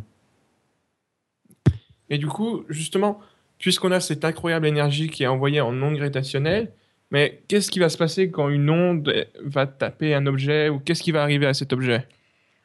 [2.10, 3.20] Et du coup, justement,
[3.58, 6.72] puisqu'on a cette incroyable énergie qui est envoyée en ondes gravitationnelles,
[7.12, 11.02] mais qu'est-ce qui va se passer quand une onde va taper un objet ou qu'est-ce
[11.02, 12.06] qui va arriver à cet objet?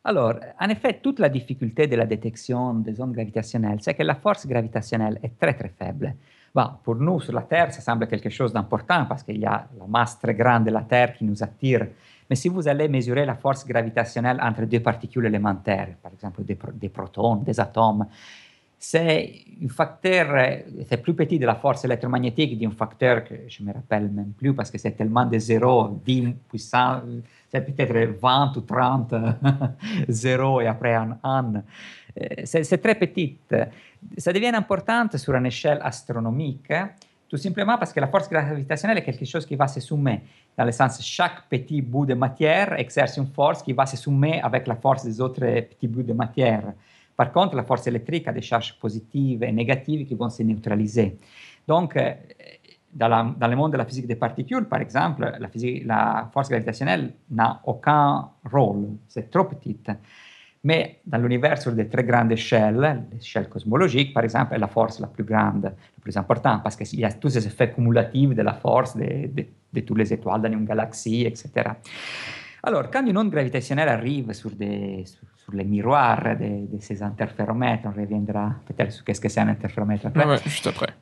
[0.04, 4.16] Alors, en effet, toute la difficulté de la détection des ondes gravitationnelles, c'est que la
[4.16, 6.14] force gravitationnelle est très très faible.
[6.54, 9.66] Bon, pour nous, sur la Terre, ça semble quelque chose d'important parce qu'il y a
[9.80, 11.88] la masse très grande de la Terre qui nous attire.
[12.30, 16.58] Mais si vous allez mesurer la force gravitationnelle entre deux particules élémentaires, par exemple des,
[16.74, 18.06] des protons, des atomes,
[18.78, 23.70] c'est un facteur, c'est plus petit de la force électromagnétique d'un facteur que je ne
[23.70, 27.02] me rappelle même plus parce que c'est tellement de zéros, 10 puissant,
[27.54, 29.14] c'est peut-être 20 ou 30
[30.10, 31.54] zéros et après un 1.
[31.54, 33.38] Euh, c'est très petit.
[34.18, 36.74] Ça devient important sur une échelle astronomique,
[37.30, 40.24] tout simplement parce que la force gravitationnelle est quelque chose qui va se soumettre.
[40.58, 44.46] Dans le sens, chaque petit bout de matière exerce une force qui va se soumettre
[44.46, 46.74] avec la force des autres petits bouts de matière.
[47.16, 51.18] Par contre, la force électrique a des charges positives et négatives qui vont se neutraliser.
[51.68, 51.96] Donc,
[53.02, 55.50] euh, dans, le monde de la physique des particules, par exemple, la,
[55.86, 59.90] la force gravitationnelle n'a aucun rôle, c'est trop petite.
[60.66, 65.00] Mais dans l'univers sur des très grandes échelles, l'échelle cosmologique, par exemple, est la force
[65.00, 68.42] la plus grande, la plus importante, parce qu'il y a tous ces effets cumulatifs de
[68.42, 69.30] la force de,
[69.74, 71.72] de toutes les étoiles dans une galaxie, etc.
[72.66, 77.04] Alors, quand une onde gravitationnelle arrive sur, des, sur, sur les miroirs de, de, ces
[77.04, 80.26] interféromètres, on reviendra peut-être sur qu'est-ce que c'est un interféromètre après.
[80.26, 80.94] Ouais, juste après.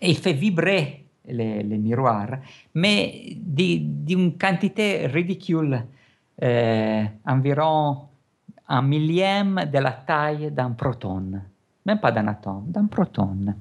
[0.00, 2.38] Et il fait vibrer les, les miroirs,
[2.74, 5.84] mais d'une quantité ridicule,
[6.42, 8.08] euh, environ
[8.68, 11.40] un millième de la taille d'un proton,
[11.84, 13.54] même pas d'un atome, d'un proton.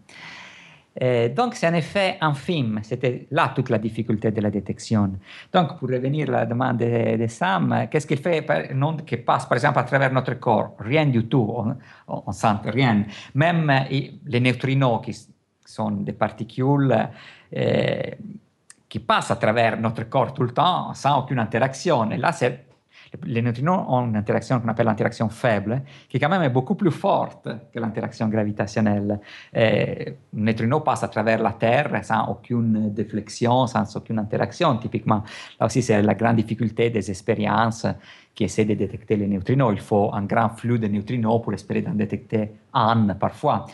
[1.02, 2.80] Euh, donc, c'est un effet infime.
[2.82, 5.12] C'était là toute la difficulté de la détection.
[5.52, 8.46] Donc, pour revenir à la demande de, de Sam, qu'est-ce qu'il fait
[8.82, 11.54] onde qui passe, par exemple, à travers notre corps Rien du tout.
[12.08, 13.04] On ne sent rien.
[13.34, 13.72] Même
[14.26, 15.14] les neutrinos, qui
[15.66, 16.94] sont des particules
[17.56, 18.02] euh,
[18.88, 22.10] qui passent à travers notre corps tout le temps sans aucune interaction.
[22.12, 22.66] Et là, c'est
[23.24, 26.92] les neutrinos ont une interaction qu'on appelle l'interaction faible, qui quand même est beaucoup plus
[26.92, 29.20] forte que l'interaction gravitationnelle.
[29.54, 35.24] Et un neutrino passe à travers la Terre sans aucune déflexion, sans aucune interaction, typiquement.
[35.60, 37.88] Là aussi, c'est la grande difficulté des expériences
[38.34, 39.72] qui essaient de détecter les neutrinos.
[39.74, 43.66] Il faut un grand flux de neutrinos pour espérer d'en détecter un parfois.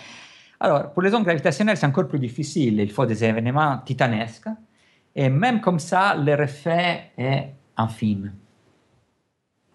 [0.63, 2.80] Alors, pour les ondes gravitationnelles, c'est encore plus difficile.
[2.80, 4.47] Il faut des événements titanesques.
[5.15, 8.32] Et même comme ça, leur effet est infime.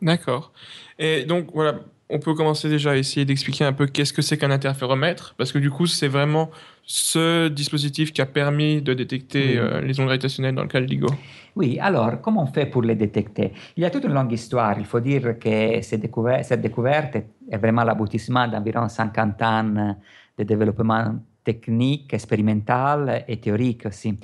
[0.01, 0.53] D'accord.
[0.97, 4.39] Et donc, voilà, on peut commencer déjà à essayer d'expliquer un peu qu'est-ce que c'est
[4.39, 6.51] qu'un interféromètre, parce que du coup, c'est vraiment
[6.85, 10.87] ce dispositif qui a permis de détecter euh, les ondes gravitationnelles dans le cas de
[10.87, 11.09] LIGO.
[11.57, 13.53] Oui, alors, comment on fait pour les détecter?
[13.77, 14.79] Il y a toute une longue histoire.
[14.79, 19.97] Il faut dire que cette découverte, cette découverte est vraiment l'aboutissement d'environ 50 ans
[20.39, 24.19] de développement technique, expérimental et théorique aussi.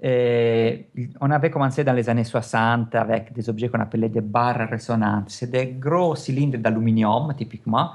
[0.00, 0.86] Et
[1.20, 5.30] on avait commencé dans les années 60 avec des objets qu'on appelait des barres résonantes.
[5.30, 7.90] C'est des gros cylindres d'aluminium, typiquement,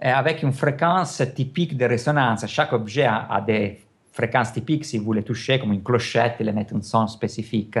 [0.00, 2.46] avec une fréquence typique de résonance.
[2.46, 3.80] Chaque objet a, a, des
[4.12, 4.86] fréquences typiques.
[4.86, 7.78] Si vous les touchez comme une clochette, il émet un son spécifique.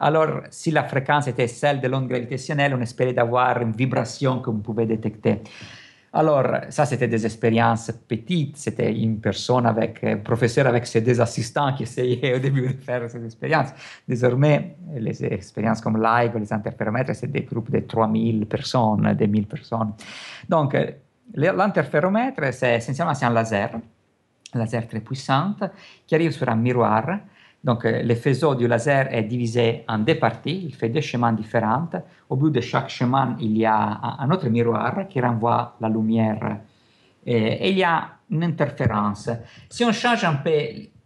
[0.00, 4.50] Alors, si la fréquence était celle de l'onde gravitationnelle, on espérait d'avoir une vibration que
[4.50, 5.42] vous pouvez détecter.
[6.16, 8.56] Alors, ça, c'était des expériences petites.
[8.56, 12.80] C'était une personne avec, un professeur avec ses deux assistants qui essayaient au début de
[12.80, 13.70] faire ces expériences.
[14.06, 19.46] Désormais, les expériences comme LIGO, les interféromètres, c'est des groupes de 3000 personnes, de 1000
[19.48, 19.92] personnes.
[20.48, 20.76] Donc,
[21.34, 23.70] l'interféromètre, c'est essentiellement un laser,
[24.54, 25.56] un laser très puissant,
[26.06, 27.18] qui arrive sur un miroir
[27.64, 31.88] donc, euh, le du laser est divisé en deux parties, il fait deux chemins différents.
[32.28, 36.58] Au bout de chaque chemin, il y a un autre miroir qui renvoie la lumière.
[37.24, 39.30] Et, il y a une interférence.
[39.70, 40.50] Si on change un peu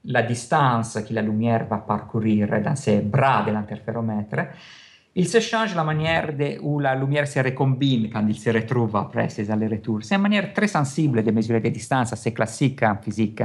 [0.07, 4.49] la distance que la lumière va parcourir dans ces bras de l'interféromètre,
[5.14, 8.97] il se change la manière de, où la lumière se recombine quand il se retrouve
[8.97, 10.03] après ces allers-retours.
[10.03, 13.42] C'est une manière très sensible de mesurer des distances, assez classique en physique.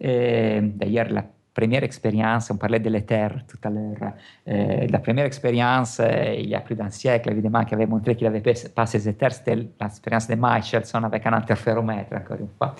[0.00, 1.24] D'ailleurs, la
[1.58, 4.12] première expérience, on parlait de l'éther tout à l'heure,
[4.48, 8.14] euh, la première expérience, euh, il y a plus d'un siècle, évidemment, qui avait montré
[8.14, 12.76] qu'il avait passé ces éthers, c'était l'expérience de Michelson avec un interféromètre, encore une fois.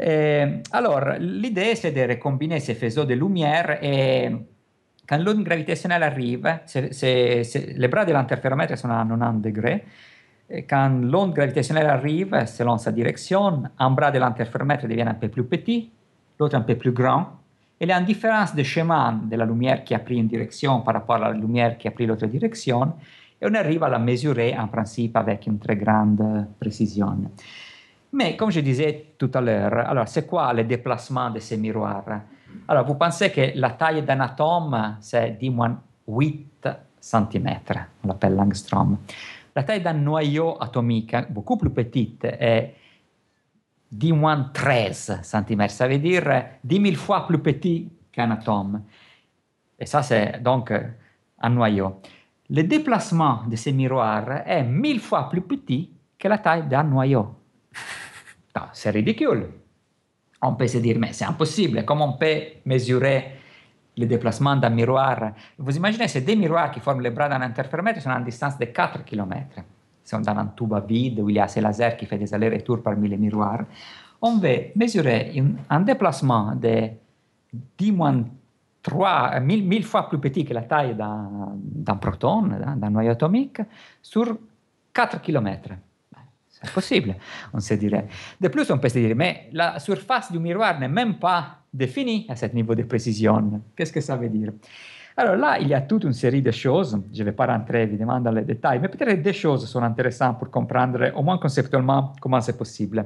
[0.00, 4.30] Euh, alors, l'idée, c'est de recombiner ces faisceaux de lumière et
[5.08, 8.12] quand l'onde gravitationnelle arrive, c'est, c'est, c'est, les bras de
[8.76, 9.84] sont à 90 degrés,
[10.70, 15.90] quand l'onde gravitationnelle arrive, selon sa direction, un bras de l'interféromètre un peu plus petit,
[16.38, 17.43] l'autre un peu plus grand,
[17.84, 21.16] et la différence de chemin de la lumière qui a pris une direction par rapport
[21.16, 22.94] à la lumière qui a pris l'autre direction,
[23.38, 27.14] et on arrive à la mesurer en principe avec une très grande précision.
[28.14, 32.22] Mais comme je disais tout à l'heure, alors c'est quoi le déplacement de ces miroirs
[32.66, 35.76] Alors vous pensez que la taille d'un atome, c'est 10-8
[36.98, 37.48] cm,
[38.02, 38.96] on l'appelle l'angstrom.
[39.54, 42.76] La taille d'un noyau atomique, beaucoup plus petite, est
[43.98, 46.24] 10-13 cm, ça veut dire
[46.62, 48.82] 10 000 fois plus petit qu'un atome.
[49.78, 50.72] Et ça, c'est donc
[51.40, 52.00] un noyau.
[52.50, 57.34] Le déplacement de ces miroirs est 1000 fois plus petit que la taille d'un noyau.
[58.72, 59.48] c'est ridicule.
[60.42, 63.38] On peut se dire, mais c'est impossible, comment on peut mesurer
[63.96, 68.02] le déplacement d'un miroir Vous imaginez, ces deux miroirs qui forment les bras d'un interféromètre
[68.02, 69.60] sont à une distance de 4 km
[70.12, 73.16] un tube vide où il y a ces lasers qui fait des allers-retours parmi les
[73.16, 73.64] miroirs,
[74.20, 76.88] on veut mesurer un déplacement de
[77.78, 77.92] 10
[78.82, 83.60] 3, 1000, fois plus petit que la taille d'un proton, d'un noyau atomique,
[84.02, 84.36] sur
[84.92, 85.70] 4 km.
[86.48, 87.16] C'est possible,
[87.52, 88.06] on se dirait.
[88.40, 92.26] De plus, on peut se dire, mais la surface du miroir n'est même pas définie
[92.28, 93.62] à ce niveau de précision.
[93.74, 94.52] Qu'est-ce que ça veut dire
[95.16, 97.82] alors là, il y a toute une série de choses, je ne vais pas rentrer
[97.82, 102.12] évidemment dans les détails, mais peut-être des choses sont intéressantes pour comprendre au moins conceptuellement
[102.20, 103.04] comment c'est possible.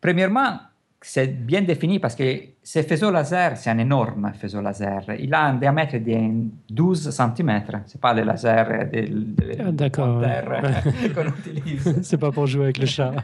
[0.00, 0.58] Premièrement,
[1.00, 2.22] c'est bien défini parce que
[2.62, 5.02] ce faisceau laser, c'est un énorme faisceau laser.
[5.18, 7.62] Il a un diamètre de 12 cm.
[7.86, 10.22] Ce n'est pas le laser de, de ah, D'accord.
[11.14, 12.02] qu'on utilise.
[12.02, 13.14] c'est pas pour jouer avec le chat.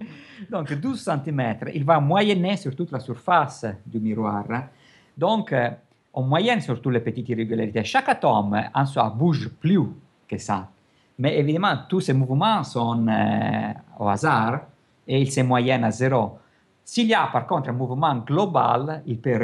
[0.50, 1.56] Donc 12 cm.
[1.74, 4.44] Il va moyenner sur toute la surface du miroir.
[5.16, 5.54] Donc,
[6.12, 7.84] en moyenne sur toutes les petites irrégularités.
[7.84, 9.80] Chaque atome en soi bouge plus
[10.28, 10.68] que ça.
[11.18, 14.60] Mais évidemment, tous ces mouvements sont euh, au hasard
[15.06, 16.38] et ils se moyennent à zéro.
[16.84, 19.38] S'il y a par contre un mouvement global il peut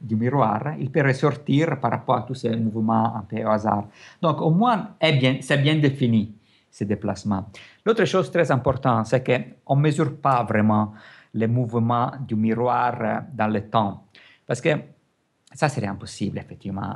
[0.00, 3.84] du miroir, il peut ressortir par rapport à tous ces mouvements un peu au hasard.
[4.22, 6.32] Donc au moins, c'est bien défini,
[6.70, 7.46] ces déplacements.
[7.84, 10.92] L'autre chose très importante, c'est qu'on ne mesure pas vraiment
[11.34, 14.04] les mouvements du miroir dans le temps.
[14.46, 14.70] Parce que
[15.54, 16.94] ça serait impossible, effectivement.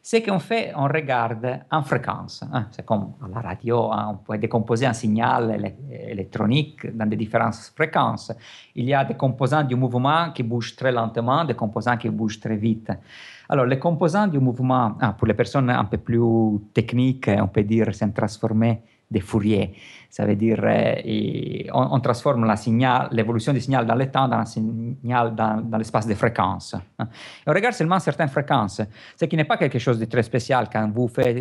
[0.00, 2.44] Ce qu'on fait, on regarde en fréquence.
[2.52, 2.66] Hein.
[2.70, 4.10] C'est comme à la radio, hein.
[4.12, 8.32] on peut décomposer un signal électronique dans des différentes fréquences.
[8.76, 12.40] Il y a des composants du mouvement qui bougent très lentement, des composants qui bougent
[12.40, 12.90] très vite.
[13.48, 17.64] Alors, les composants du mouvement, ah, pour les personnes un peu plus techniques, on peut
[17.64, 19.74] dire, sont transformés de Fourier.
[20.10, 22.50] Ça veut dire euh, on, transforme
[23.12, 26.74] l'évolution du signal dans le temps dans un signal dans, l'espace de fréquences.
[26.98, 27.08] Hein.
[27.46, 28.82] on regarde seulement certaines fréquences,
[29.18, 31.36] ce qui n'est pas quelque chose de très spécial quand vous, faites,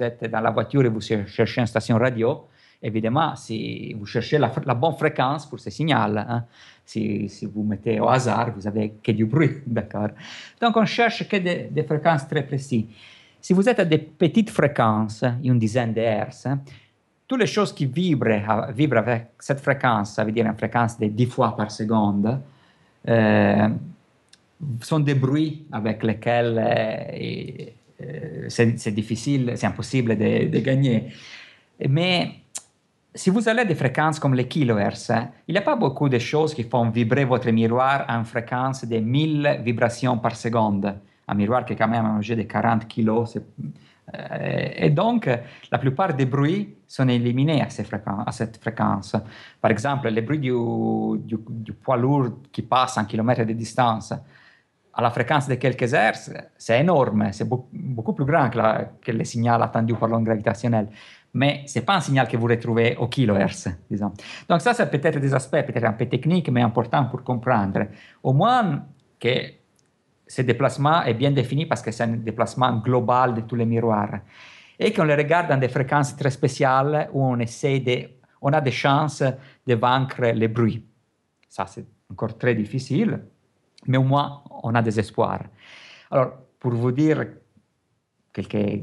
[0.00, 2.46] êtes dans la voiture et vous cherchez une station radio.
[2.84, 6.44] Évidemment, si vous cherchez la, bonne fréquence pour ce signal, hein,
[6.84, 10.08] si, vous mettez au hasard, vous avez que du bruit, d'accord
[10.60, 12.86] Donc on cherche que des, des fréquences très précises.
[13.40, 16.46] Si vous êtes à des petites fréquences, une dizaine de hertz,
[17.32, 21.06] toutes les choses qui vibrent, vibrent avec cette fréquence, ça veut dire une fréquence de
[21.06, 22.38] 10 fois par seconde,
[23.08, 23.68] euh,
[24.82, 31.08] sont des bruits avec lesquels euh, euh, c'est difficile, c'est impossible de, gagner.
[31.88, 32.32] Mais
[33.14, 35.10] si vous allez à des fréquences comme les kilohertz,
[35.48, 38.84] il n'y a pas beaucoup de choses qui font vibrer votre miroir à une fréquence
[38.84, 40.98] de 1000 vibrations par seconde.
[41.26, 43.40] Un miroir qui est quand même un objet de 40 kilos, euh,
[44.78, 45.30] et donc,
[45.70, 49.16] la plupart des bruits sont éliminés à, cette fréquence.
[49.60, 54.12] Par exemple, les bruits du, poids lourd qui passe en kilomètres de distance
[54.94, 59.62] à la fréquence de quelques hertz, c'est énorme, c'est beaucoup, plus grand que, le signal
[59.62, 60.88] attendu par l'onde gravitationnelle.
[61.34, 64.12] Mais ce n'est pas un signal que vous retrouvez au kilohertz, disons.
[64.48, 67.86] Donc ça, c'est peut-être des aspects peut-être un peu techniques, mais importants pour comprendre.
[68.22, 68.84] Au moins
[69.18, 69.61] que
[70.32, 74.20] ce déplacement est bien défini parce que c'est un déplacement global de tous les miroirs.
[74.78, 78.08] Et qu'on les regarde dans des fréquences très spéciales où on essaie de,
[78.40, 79.22] on a des chances
[79.66, 80.82] de vaincre les bruits.
[81.50, 83.20] ça c'est encore très difficile,
[83.86, 85.44] mais au moins on a des espoirs.
[86.10, 87.26] Alors, pour vous dire
[88.32, 88.80] quelques,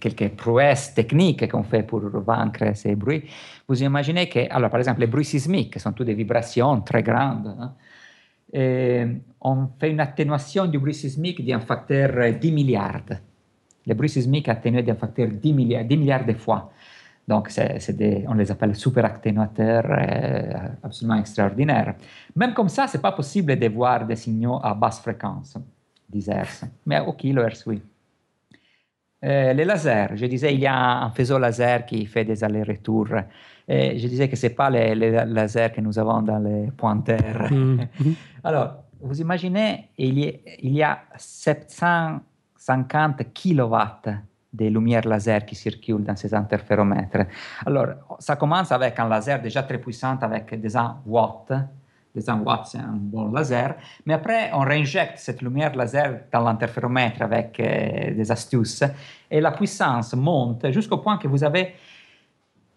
[0.00, 3.24] quelques prouesses techniques qu'on fait pour vaincre ces bruits,
[3.68, 7.56] vous imaginez que, alors par exemple, les bruits sismiques sont toutes des vibrations très grandes.
[7.60, 7.72] Hein,
[8.52, 9.06] et
[9.40, 13.02] on fait une atténuation du bruit sismique d'un facteur 10 milliards.
[13.86, 16.70] Les bruits sismiques atténués d'un facteur 10 milliards, 10 milliards de fois.
[17.26, 21.94] Donc, c'est, des, on les appelle super atténuateurs euh, absolument extraordinaires.
[22.34, 25.56] Même comme ça, ce n'est pas possible de voir des signaux à basse fréquence,
[26.08, 27.80] 10 Hz, mais au kilohertz, oui.
[29.24, 33.14] Euh, les lasers, je disais, il y a un faisceau laser qui fait des allers-retours.
[33.72, 36.70] Et je disais que ce n'est pas les, les, lasers que nous avons dans les
[36.76, 37.50] pointeurs.
[37.50, 37.80] Mm.
[38.44, 44.10] Alors, vous imaginez, il y, a, il y a 750 kilowatts
[44.52, 47.24] des lumières laser qui circulent dans ces interféromètres.
[47.64, 47.86] Alors,
[48.18, 51.54] ça commence avec un laser déjà très puissant avec des 1 watts.
[52.14, 53.74] Des 1 watts, c'est un bon laser.
[54.04, 58.84] Mais après, on réinjecte cette lumière laser dans l'interféromètre avec euh, des astuces
[59.30, 61.74] et la puissance monte jusqu'au point que vous avez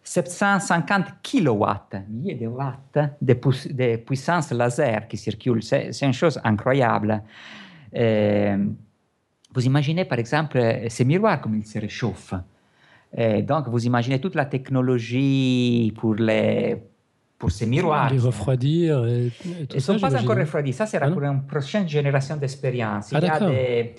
[0.06, 5.64] 750 kilowatts, milliers de watts de, pu de puissance laser qui circulent.
[5.64, 7.24] C'est une chose incroyable.
[7.96, 8.66] Euh,
[9.54, 12.36] vous imaginez par exemple ces miroirs comme ils se réchauffent.
[13.18, 16.78] Et donc vous imaginez toute la technologie pour les
[17.40, 18.14] pour ces miroirs.
[18.14, 20.74] Les refroidir et, Ils ne sont pas encore refroidis.
[20.74, 23.12] Ça sera ah pour une prochaine génération d'expérience.
[23.12, 23.96] Il ah, y a des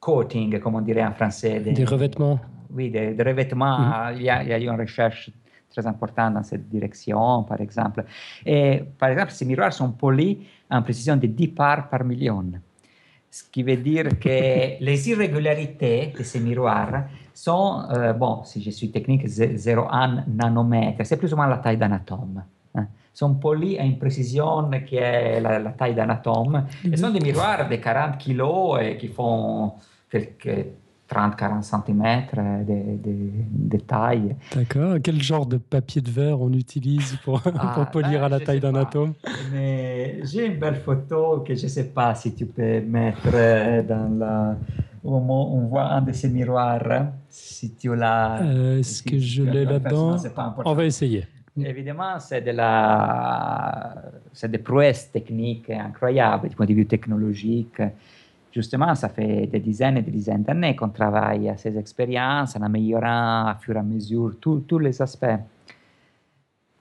[0.00, 1.60] coatings, comme on dirait en français.
[1.60, 2.40] Des, des revêtements.
[2.72, 3.78] Oui, des, des revêtements.
[3.78, 4.16] Mm -hmm.
[4.16, 5.30] il, y a, il, y a, eu une recherche
[5.70, 8.04] très importante dans cette direction, par exemple.
[8.44, 10.38] Et par exemple, ces miroirs sont polis
[10.70, 12.44] en précision de 10 parts par million
[13.30, 18.70] ce qui veut dire que les irrégularités de ces miroirs sont, euh, bon, si je
[18.70, 22.42] suis technique, 0,1 nanomètre, c'est plus ou moins la taille d'un atome.
[22.74, 22.86] Hein.
[23.14, 26.52] Sont polis à une précision qui est la, la taille d'un atome.
[26.52, 26.92] Mm -hmm.
[26.92, 28.42] Et sont des miroirs de 40 kg
[28.82, 29.72] et qui font
[30.10, 30.66] quelques
[31.10, 33.16] 30-40 cm de, de,
[33.50, 34.36] de, taille.
[34.54, 34.96] D'accord.
[35.02, 38.40] Quel genre de papier de verre on utilise pour, ah, pour polir ben, à la
[38.40, 39.14] taille d'un atome?
[39.52, 43.30] Mais j'ai une belle photo que je ne sais pas si tu peux mettre
[43.86, 44.56] dans la...
[45.02, 47.06] On voit un de ces miroirs.
[47.28, 48.42] Si tu l'as.
[48.42, 50.16] Euh, Est-ce que je l'ai là-dedans?
[50.64, 51.26] On va essayer.
[51.58, 53.94] Évidemment, c'est de la,
[54.32, 57.80] c'est des prouesses techniques incroyables du point de vue technologique
[58.52, 62.62] justement, ça fait des dizaines et des dizaines d'années qu'on travaille à ces expériences en
[62.62, 65.26] améliorant à fur et à mesure tous les aspects.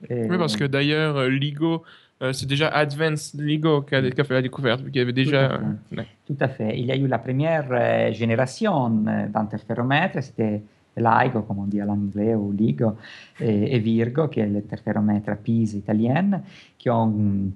[0.10, 0.30] Et...
[0.30, 1.84] Oui, parce que d'ailleurs, euh, LIGO,
[2.22, 5.60] euh, c'est déjà Advanced LIGO qui a, qui a, fait la découverte, qui avait déjà...
[5.90, 6.08] Tout à fait.
[6.26, 6.80] Tout à fait.
[6.80, 10.62] Il y a eu la première euh, génération d'interféromètres, c'était
[10.94, 12.98] laico, come on dit à l'anglais ou ligo,
[13.38, 16.44] e, e, Virgo, che è il terferometra PISA italiano,
[16.76, 17.10] che ha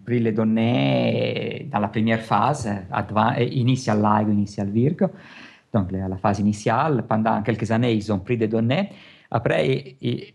[0.04, 5.12] pris le donne dalla prima fase, adva- inizia al laico, inizia al Virgo,
[5.70, 8.90] quindi alla fase iniziale, pendant quelques années, ils ont pris des données,
[9.30, 10.34] après, ils,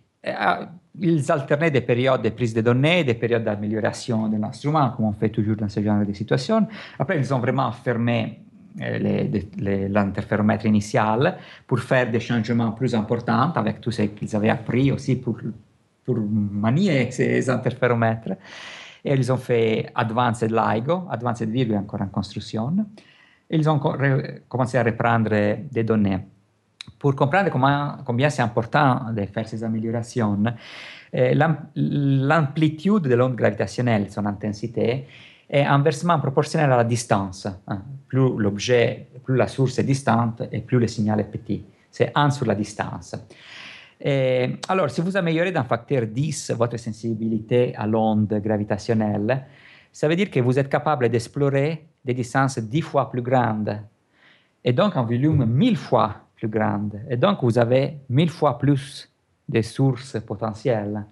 [1.00, 5.12] ils alternaient des périodes de prise de données, des périodes d'amélioration de l'instrument, comme on
[5.12, 6.66] fait toujours dans ce genre de situation,
[6.98, 8.40] après, ils ont vraiment fermé
[8.80, 14.92] euh, l'interféromètre initial pour faire des changements plus importants avec tout ce qu'ils avaient appris
[14.92, 15.38] aussi pour,
[16.04, 18.36] pour manier ces interféromètres.
[19.04, 22.74] Et ils ont fait Advanced LIGO, Advanced Virgo encore en construction.
[23.50, 23.78] Et ils ont
[24.48, 25.30] commencé à reprendre
[25.70, 26.18] des données.
[26.98, 30.42] Pour comprendre comment, combien c'est important de faire ces améliorations,
[31.12, 31.34] eh,
[31.74, 35.06] l'amplitude de l'onde gravitationnelle, son intensité,
[35.48, 37.48] est inversement proportionnelle à la distance.
[37.66, 37.82] Hein.
[38.08, 41.62] Plus l'objet, plus la source est distante et plus le signal est petit.
[41.90, 43.14] C'est 1 sur la distance.
[44.00, 44.48] Et
[44.98, 49.44] vous améliorez d'un facteur 10 votre sensibilité à l'onde gravitationnelle,
[49.92, 53.80] ça veut dire que vous êtes capable d'explorer des distances 10 fois plus grandes
[54.64, 56.90] et donc un volume 1000 fois plus grand.
[57.10, 59.10] Et donc, vous avez 1000 fois plus
[59.48, 61.04] de sources potentielles.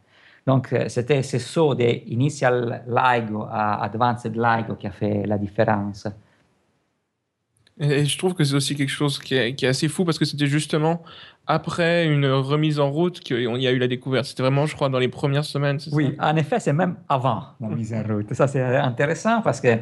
[0.47, 6.07] Donc, c'était ce saut d'initial LIGO à advanced LIGO qui a fait la différence.
[7.79, 10.47] Et je trouve que c'est aussi quelque chose qui est, assez fou parce que c'était
[10.47, 11.03] justement
[11.47, 14.25] après une remise en route qu'il y a eu la découverte.
[14.25, 15.79] C'était vraiment, je crois, dans les premières semaines.
[15.93, 18.33] Oui, en effet, c'est même avant la mise en route.
[18.33, 19.77] Ça, c'est intéressant parce que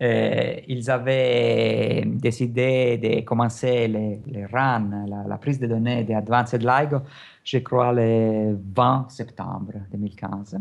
[0.00, 6.14] euh, ils avaient décidé de commencer les, les runs, la, la, prise de données de
[6.14, 6.98] Advanced LIGO,
[7.42, 10.56] je crois, le 20 septembre 2015.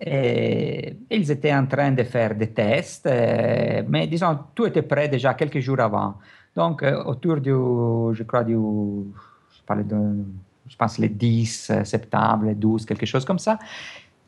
[0.00, 5.08] Et ils étaient en train de faire des tests, euh, mais disons, tout était prêt
[5.08, 6.14] déjà quelques jours avant.
[6.54, 10.24] Donc, euh, autour du, je crois, je, de,
[10.68, 13.58] je pense, le 10 septembre, le 12, quelque chose comme ça,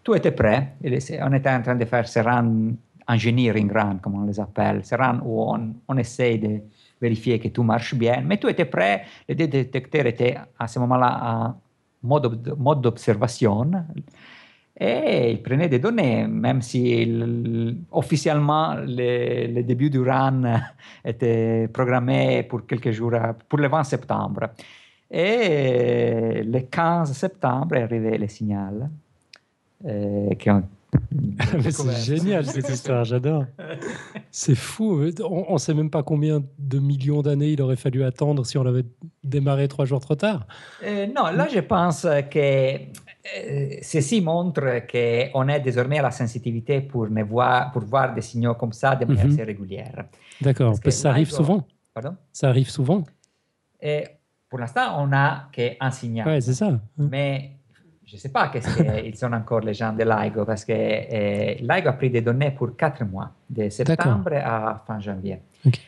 [0.03, 0.75] tout était prêt.
[1.21, 2.73] On était en train de faire ce run
[3.07, 4.81] engineering run, comme on les appelle.
[4.85, 6.61] C'est run où on, on essaie de
[7.01, 8.23] vérifier que tout marche bien.
[8.25, 11.55] Mais tout était prêt, les détecteurs étaient à ce moment-là en
[12.03, 13.71] mode, mode d'observation
[14.81, 20.43] et ils prenaient des données, même si il, officiellement le, le, début du run
[21.05, 23.13] était programmé pour quelques jours,
[23.49, 24.51] pour le 20 septembre.
[25.11, 28.91] Et le 15 septembre arrivé le signal
[29.85, 30.31] euh,
[31.71, 33.45] c'est génial cette histoire, j'adore.
[34.31, 35.05] C'est fou.
[35.23, 38.63] On ne sait même pas combien de millions d'années il aurait fallu attendre si on
[38.63, 38.85] l'avait
[39.23, 40.47] démarré trois jours trop tard.
[40.85, 42.79] Euh, non, là je pense que euh,
[43.83, 48.55] ceci montre qu'on est désormais à la sensibilité pour, ne voir, pour voir des signaux
[48.55, 49.33] comme ça de manière mm -hmm.
[49.35, 50.05] assez régulière.
[50.41, 51.61] D'accord, parce que ça arrive souvent.
[51.95, 52.17] Pardon?
[52.33, 53.03] Ça arrive souvent.
[53.81, 54.05] Et
[54.49, 56.27] pour l'instant, on n'a qu'un signal.
[56.29, 56.71] Oui, c'est ça.
[56.97, 57.51] Mais
[58.09, 61.55] je ne sais pas qu'est-ce qu'ils sont encore les gens de LIGO, parce que euh,
[61.61, 65.39] LIGO a pris des données pour quatre mois, de septembre à fin janvier.
[65.67, 65.81] Okay.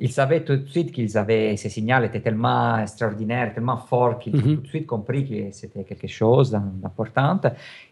[0.00, 4.36] Ils savaient tout de suite qu'ils avaient, ces signaux étaient tellement extraordinaires, tellement forts qu'ils
[4.36, 7.40] ont tout de suite compris que c'était quelque chose d'important.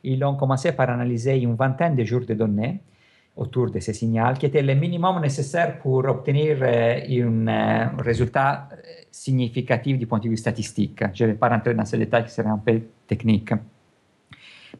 [0.04, 2.80] Ils ont commencé par analyser une vingtaine de jours de données
[3.36, 8.68] autour de ces signaux, qui était le minimum nécessaire pour obtenir euh, un euh, résultat
[9.10, 11.02] significatif du point de vue statistique.
[11.12, 13.52] Je ne vais pas rentrer dans ces détails qui seraient un peu techniques.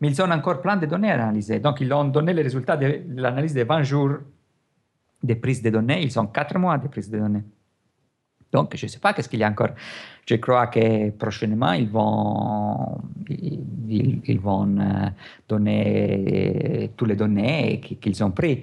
[0.01, 1.59] Mais ils ont encore plein de données à analyser.
[1.59, 4.13] Donc, ils ont donné les résultats de l'analyse de 20 jours
[5.23, 6.03] de prise de données.
[6.03, 7.45] Ils ont 4 mois de prise de données.
[8.53, 9.71] Donc, je ne sais pas qu'est-ce qu'il y a encore.
[10.27, 15.09] Je crois que prochainement, ils vont, ils, ils vont euh,
[15.49, 18.59] donner toutes les données qu'ils ont prises.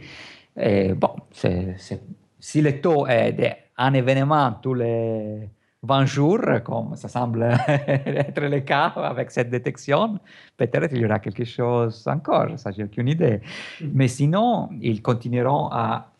[0.57, 2.01] Et bon, c'est, c'est,
[2.39, 5.49] si le taux est d'un événement tous les
[5.83, 10.17] 20 jours, comme ça semble être le cas avec cette détection,
[10.55, 13.41] peut-être il y aura quelque chose encore, ça j'ai aucune idée.
[13.81, 16.12] Mais sinon, ils continueront à,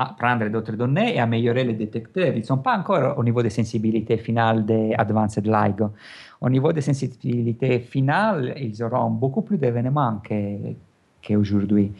[0.00, 2.32] à prendre d'autres données et améliorer les détecteurs.
[2.34, 5.90] Ils ne sont pas encore au niveau de sensibilité finale des Advanced LIGO.
[6.40, 10.22] Au niveau de sensibilité finale, ils auront beaucoup plus d'événements
[11.22, 11.92] qu'aujourd'hui.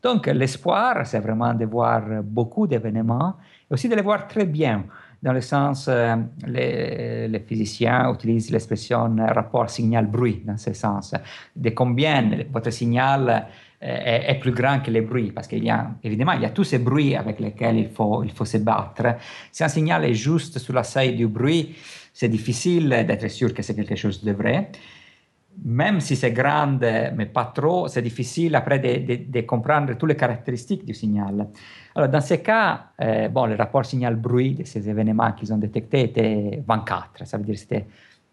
[0.00, 3.34] Donc l'espoir, c'est vraiment de voir beaucoup d'événements
[3.68, 4.84] et aussi de les voir très bien
[5.22, 11.14] dans le sens, euh, les, les, physiciens utilisent l'expression rapport signal-bruit dans ce sens,
[11.54, 13.40] de combien votre signal euh,
[13.80, 16.64] est, plus grand que les bruits, parce qu'il y a, évidemment, il y a tous
[16.64, 19.16] ces bruits avec lesquels il faut, il faut se battre.
[19.50, 21.74] Si un signal est juste sur la seuil du bruit,
[22.12, 24.70] c'est difficile d'être sûr que c'est quelque chose de vrai.
[25.64, 30.84] Même si c'est grand, mais pas trop, c'est difficile après de, comprendre toutes les caractéristiques
[30.84, 31.48] du signal.
[31.94, 36.02] Alors, dans ce cas, euh, bon, le rapport signal-bruit de ces événements qu'ils ont détectés
[36.02, 37.26] était 24.
[37.26, 37.86] Ça veut dire que c'était,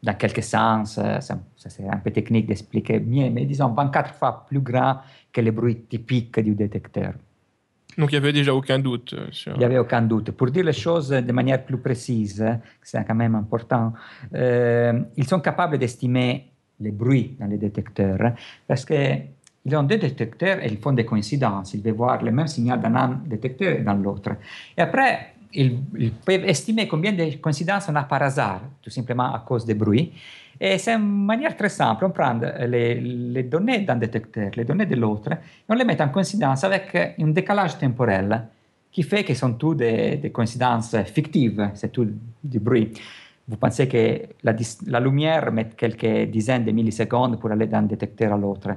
[0.03, 4.13] dans quelque sens, euh, ça, ça c'est un peu technique d'expliquer mieux, mais disons 24
[4.13, 4.97] fois plus grand
[5.37, 7.13] que le bruit typique du détecteur.
[7.95, 9.53] Donc, il n'y avait déjà aucun doute euh, sur...
[9.53, 10.31] Il n'y avait aucun doute.
[10.31, 12.43] Pour dire les choses de manière plus précise,
[12.81, 13.93] c'est quand même important,
[14.33, 18.33] euh, ils sont capables d'estimer les bruits dans les détecteurs
[18.67, 18.93] parce que
[19.65, 21.73] ils ont deux détecteurs et ils font des coïncidences.
[21.73, 24.31] Ils veulent voir le même signal dans un détecteur et dans l'autre.
[24.77, 29.33] Et après, ils, ils, peuvent estimer combien de coïncidences on a par hasard, tout simplement
[29.33, 30.13] à cause des bruits.
[30.59, 32.05] Et c'est une manière très simple.
[32.05, 36.01] On prend les, les données d'un détecteur, les données de l'autre, et on les met
[36.01, 38.47] en coïncidence avec un décalage temporel
[38.91, 42.07] qui fait que sont toutes des, des coïncidences fictives, c'est tout
[42.43, 42.91] du bruit.
[43.47, 44.53] Vous pensez que la,
[44.87, 48.71] la lumière met quelques dizaines de millisecondes pour aller d'un détecteur à l'autre.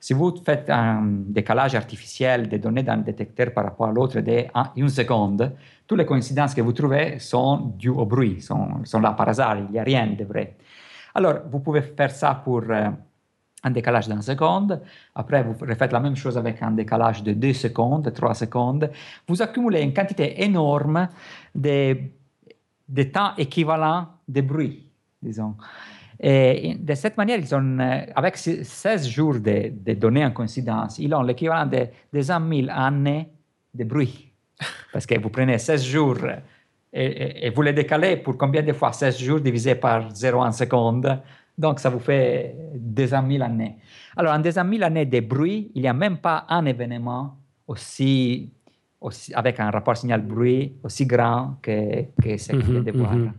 [0.00, 4.20] Si vous faites un décalage artificiel des données d'un détecteur par rapport à l'autre
[4.76, 5.52] d'une seconde,
[5.86, 9.58] toutes les coïncidences que vous trouvez sont dues au bruit, sont, sont là par hasard,
[9.58, 10.54] il n'y a rien de vrai.
[11.14, 12.90] Alors, vous pouvez faire ça pour euh,
[13.62, 14.80] un décalage d'une seconde.
[15.14, 18.90] Après, vous refaites la même chose avec un décalage de 2 secondes, 3 secondes.
[19.28, 21.08] Vous accumulez une quantité énorme
[21.54, 21.96] de,
[22.88, 24.90] de temps équivalent de bruit,
[25.22, 25.54] disons.
[26.20, 27.78] Et de cette manière, ils ont,
[28.14, 32.68] avec 16 jours de, de données en coïncidence, ils ont l'équivalent de, de 100 000
[32.70, 33.28] années
[33.72, 34.32] de bruit.
[34.92, 36.18] Parce que vous prenez 16 jours
[36.94, 38.92] et, vous les décalez pour combien de fois?
[38.92, 41.20] 16 jours divisé par 0,1 seconde.
[41.58, 43.76] Donc, ça vous fait 200 000 années.
[44.16, 47.36] Alors, en 200 000 années de bruit, il n'y a même pas un événement
[47.66, 48.50] aussi,
[49.00, 52.92] aussi avec un rapport signal-bruit aussi grand que, que ce que vous mm -hmm, de
[52.92, 53.14] voir.
[53.14, 53.32] Mm -hmm.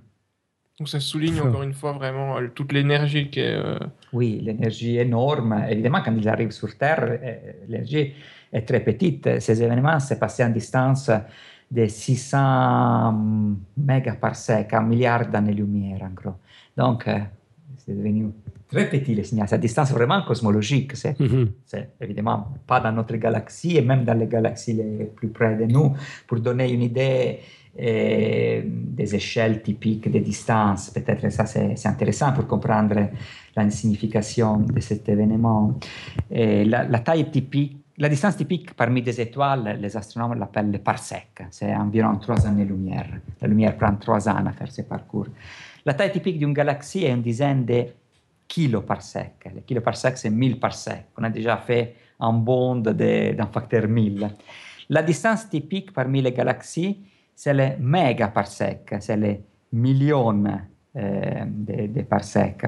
[0.77, 3.55] Donc ça souligne encore une fois vraiment euh, toute l'énergie qui est...
[3.55, 3.79] Euh...
[4.11, 5.53] Oui, l'énergie énorme.
[5.69, 7.17] Évidemment, quand ils arrivent sur Terre, euh,
[7.67, 8.13] l'énergie
[8.51, 9.39] est très petite.
[9.39, 11.09] Ces événements s'est passé en distance
[11.71, 13.13] de 600
[13.77, 16.35] mégaparsecs, un milliard d'années-lumière en gros.
[16.77, 17.19] Donc, euh,
[17.77, 18.31] c'est devenu
[18.67, 20.95] très petits les signaux, c'est à distance vraiment cosmologique.
[20.95, 21.49] C'est Mhm.
[21.65, 25.65] c'est évidemment pas dans notre galaxie et même dans les galaxies les plus près de
[25.65, 25.93] nous.
[26.27, 27.39] Pour donner une idée
[27.77, 33.09] euh, des échelles typiques des distances, peut-être ça c'est c'est intéressant pour comprendre
[33.55, 35.77] la signification de cet événement.
[36.31, 40.79] Et la, la taille typique, la distance typique parmi des étoiles, les astronomes l'appellent le
[40.79, 43.07] parsec, c'est environ trois années-lumière.
[43.41, 45.27] La lumière prend trois ans à faire ce parcours.
[45.85, 47.85] La taille typique d'une galaxie est une dizaine de
[48.47, 49.33] kiloparsec.
[49.55, 51.07] Le kiloparsec, c'est 1000 parsecs.
[51.17, 54.29] On a déjà fait un bond d'un facteur 1000.
[54.89, 56.99] La distance typique parmi les galaxies,
[57.33, 59.41] c'est le mégaparsec, c'est les
[59.71, 60.43] millions
[60.95, 62.65] euh, de, de parsecs.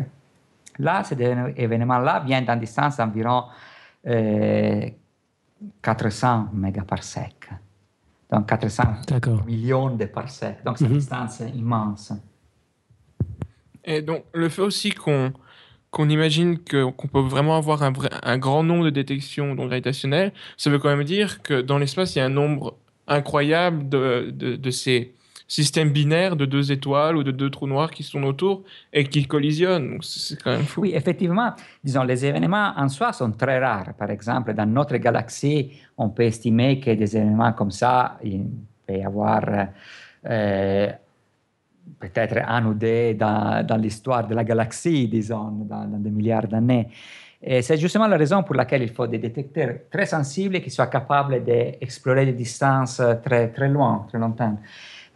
[0.80, 3.44] Là, cet évén- événement-là vient d'une distance d'environ
[4.08, 4.90] euh,
[5.88, 7.50] 400 mégaparsecs.
[8.30, 9.46] Donc 400 D'accord.
[9.46, 10.58] millions de parsecs.
[10.66, 10.98] Donc c'est une Mhm.
[10.98, 12.12] distance immense.
[13.86, 15.32] Et donc, le fait aussi qu'on
[15.90, 19.68] qu'on imagine que- qu'on peut vraiment avoir un, vrai- un grand nombre de détections donc
[19.70, 22.76] gravitationnelles, ça veut quand même dire que dans l'espace, il y a un nombre
[23.08, 25.16] incroyable de, de, de ces
[25.48, 29.26] systèmes binaires de deux étoiles ou de deux trous noirs qui sont autour et qui
[29.26, 29.98] collisionnent.
[30.78, 33.94] Oui, effectivement, disons, les événements en soi sont très rares.
[33.98, 38.46] Par exemple, dans notre galaxie, on peut estimer que des événements comme ça, il
[38.86, 39.44] peut y avoir
[40.30, 40.88] euh,
[42.00, 46.90] peut-être un ou deux dans, l'histoire de la galaxie, disons, dans, des milliards d'années.
[47.62, 51.44] C'est justement la raison pour laquelle il faut des détecteurs très sensibles qui soient capables
[51.44, 54.58] d'explorer des distances très, très loin, très longtemps.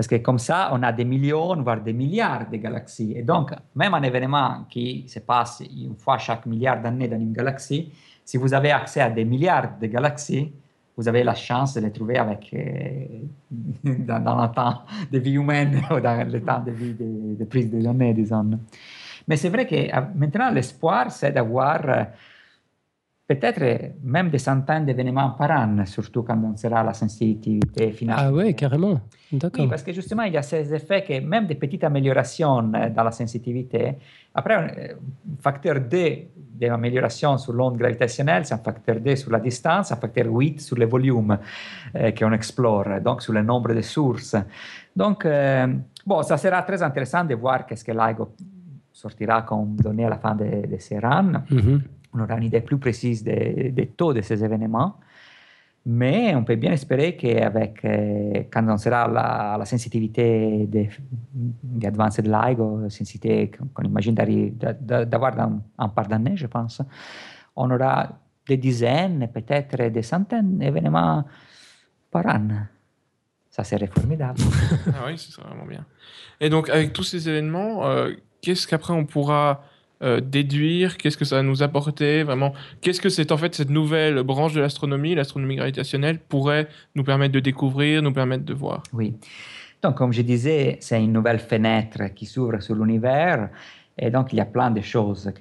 [0.02, 3.14] Parce que comme ça, on a des millions, voire des milliards de galaxies.
[3.16, 7.32] Et donc, même un événement qui se passe une fois chaque milliard d'années dans une
[7.32, 7.92] galaxie,
[8.26, 10.52] si vous avez accès à des milliards de galaxies,
[10.98, 13.06] vous avez la chance de les trouver avec, euh,
[13.84, 14.82] dans, dans le temps
[15.12, 18.58] de vie humaine ou dans le temps de vie de, de prise de données, disons.
[19.28, 22.08] Mais c'est vrai que maintenant, l'espoir, c'est d'avoir
[23.36, 28.18] peut-être même des centaines d'événements par an, surtout quand on sera à la sensibilité finale.
[28.20, 29.00] Ah ouais, carrément.
[29.32, 29.70] Oui, D'accord.
[29.70, 33.04] parce que justement, il y a ces effets que même des petites améliorations euh, dans
[33.04, 33.96] la sensitivité,
[34.34, 34.94] après, un euh,
[35.40, 40.28] facteur D d'amélioration sur l'onde gravitationnelle, c'est un facteur D sur la distance, un facteur
[40.28, 41.38] 8 sur le volume
[41.96, 44.36] euh, qu'on explore, donc sur le nombre de sources.
[44.96, 45.68] Donc, euh,
[46.06, 48.36] bon, ça sera très intéressant de voir qu'est-ce que LIGO
[48.92, 51.44] sortira comme données à la fin de, de ces runs.
[51.50, 51.82] Mhm.
[52.14, 54.96] On aura une idée plus précise des, taux de ces événements.
[55.84, 60.90] Mais on peut bien espérer qu'avec, euh, quand on sera à la, la sensibilité des,
[61.34, 66.84] des Advanced LIGO, sensibilité qu'on imagine d'avoir dans un par d'années, je pense,
[67.56, 68.10] on aura
[68.48, 71.26] des dizaines, peut-être des centaines d'événements
[72.12, 72.48] par an.
[73.50, 74.40] Ça serait formidable.
[74.94, 75.86] Ah oui, c'est vraiment bien.
[76.40, 79.64] Et donc, avec tous ces événements, euh, qu'est-ce qu'après on pourra
[80.04, 83.70] euh, déduire Qu'est-ce que ça va nous apporter Vraiment, qu'est-ce que c'est en fait cette
[83.70, 88.84] nouvelle branche de l'astronomie, l'astronomie gravitationnelle, pourrait nous permettre de découvrir, nous permettre de voir?
[88.94, 89.16] Oui.
[89.82, 93.50] Donc, comme je disais, c'est une nouvelle fenêtre qui s'ouvre sur l'univers.
[93.98, 95.32] Et donc, il y a plein de choses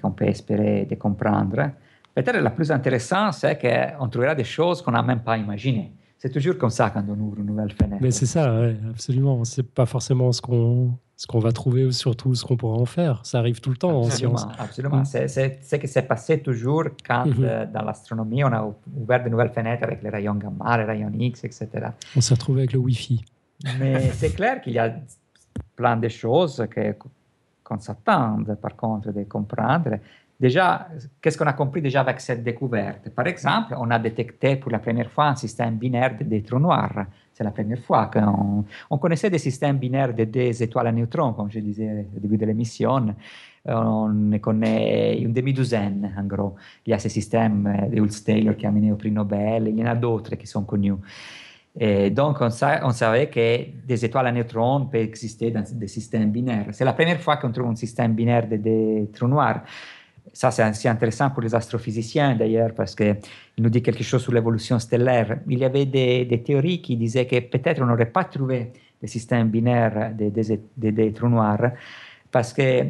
[0.00, 1.70] qu'on peut espérer de comprendre.
[2.14, 5.92] Peut-être la plus intéressante, c'est qu'on trouvera des choses qu'on n'a même pas imaginées.
[6.22, 7.96] C'est toujours comme ça quand on ouvre une nouvelle fenêtre.
[8.02, 9.42] Mais c'est ça, ouais, absolument.
[9.44, 12.86] C'est pas forcément ce qu'on ce qu'on va trouver ou surtout ce qu'on pourra en
[12.86, 13.20] faire.
[13.26, 14.52] Ça arrive tout le temps en Absolument, science.
[14.58, 14.96] absolument.
[15.00, 15.04] Mm.
[15.04, 15.28] C'est
[15.62, 17.34] ce qui s'est passé toujours quand, Mhm.
[17.40, 20.84] euh, dans l'astronomie, on a ou- ouvert de nouvelles fenêtres avec les rayons gamma, les
[20.84, 21.68] rayons X, etc.
[22.16, 23.22] On s'est retrouvé avec le Wi-Fi.
[23.78, 24.94] Mais c'est clair qu'il y a
[25.76, 26.64] plein de choses
[27.64, 29.98] qu'on s'attend, par contre, de comprendre.
[30.40, 30.88] Déjà,
[31.20, 33.10] qu'est-ce qu'on a compris déjà avec cette découverte?
[33.10, 37.04] Par exemple, on a détecté pour la première fois un système binaire de trous noirs.
[37.34, 41.50] C'est la première fois qu'on on connaissait des systèmes binaires de étoiles à neutrons, comme
[41.50, 43.14] je disais au début de l'émission.
[43.66, 46.54] On connaît une demi-douzaine, en gros.
[46.86, 49.78] Il y a ces systèmes euh, de Hulse-Taylor qui a mené au prix Nobel, il
[49.78, 50.94] y en a d'autres qui sont connus.
[52.10, 56.30] Donc, on, sa- on savait que des étoiles à neutrons peuvent exister dans des systèmes
[56.30, 56.66] binaires.
[56.72, 59.60] C'est la première fois qu'on trouve un système binaire de trous noirs.
[60.32, 63.16] Ça, c'est intéressant pour les astrophysiciens d'ailleurs, parce qu'il
[63.58, 65.38] nous dit quelque chose sur l'évolution stellaire.
[65.48, 69.06] Il y avait des, des théories qui disaient que peut-être on n'aurait pas trouvé des
[69.08, 71.72] systèmes binaires des des- des- trous noirs,
[72.30, 72.84] parce que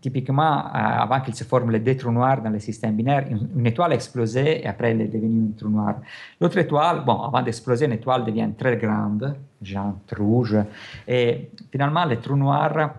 [0.00, 3.66] typiquement, euh, avant qu'il se forme les trous noirs dans le système binaire, une, une
[3.66, 5.94] étoile a explosé et après elle est devenue un trou noir.
[6.40, 10.56] L'autre étoile, bon, avant d'exploser, une étoile devient très grande, genre rouge,
[11.08, 12.94] et finalement, le trou noir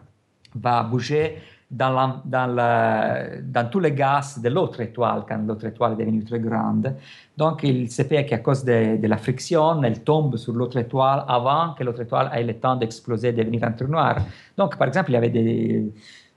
[0.55, 1.37] va bouger
[1.76, 6.39] dans, la- dans, tous les gaz de l'autre étoile quand l'autre étoile est devenue très
[6.39, 6.95] grande.
[7.38, 11.26] Donc, il se fait qu'à cause de, de la friction, elle tombe sur l'autre étoile
[11.28, 14.15] avant que l'autre étoile ait le temps d'exploser et devenir un trou noir.
[14.57, 15.91] Donc, par exemple, il y avait des,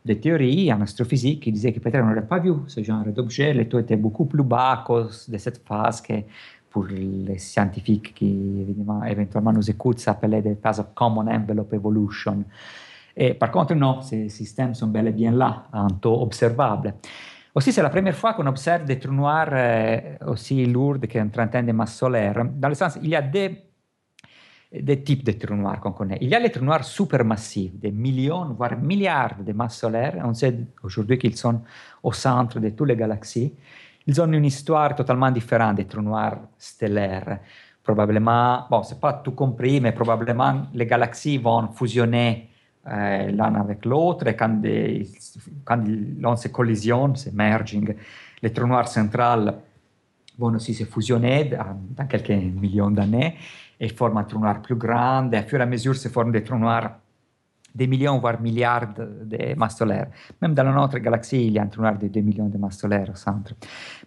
[0.05, 3.53] des théories en astrophysique qui disaient que peut-être on n'aurait pas vu ce genre d'objet,
[3.55, 6.14] les taux étaient beaucoup plus bas à cause de cette phase que
[6.70, 12.45] pour les scientifiques qui évidemment, éventuellement nous écoutent s'appelait des phases of common envelope evolution.
[13.21, 16.95] Et par contre, non, ces systèmes sont bel et bien là, un taux observable.
[17.53, 19.99] Aussi, c'est la première fois qu'on observe des trous noirs euh,
[20.29, 22.45] aussi lourds qu'une trentaine de masses solaires.
[22.45, 23.64] Dans le sens, il y a des,
[24.73, 26.19] des types de trous noirs qu'on connaît.
[26.21, 30.14] Il y a les trous noirs supermassifs, des millions, voire milliards de masses solaires.
[30.25, 31.61] On sait aujourd'hui qu'ils sont
[32.05, 33.53] au centre de toutes les galaxies.
[34.07, 37.41] Ils ont une histoire totalement différente des trous noirs stellaires.
[37.83, 42.49] Probablement, bon, c'est pas tout compris, mais probablement les galaxies vont fusionner
[42.91, 44.62] euh, l'un avec l'autre quand,
[45.64, 45.84] quand
[46.20, 47.95] l'on se collisionne, c'est merging,
[48.43, 49.55] les trous noirs centrales
[50.39, 51.45] vont aussi se fusionner
[51.97, 53.36] dans, quelques millions d'années
[53.80, 55.30] et forment un trou noir plus grand.
[55.32, 56.99] Et à fur et à mesure se forment des trous noirs
[57.75, 60.09] des millions, voire milliards de masses solaires.
[60.41, 62.79] Même dans notre galaxie, il y a un trou noir de 2 millions de masses
[62.79, 63.55] solaires au centre.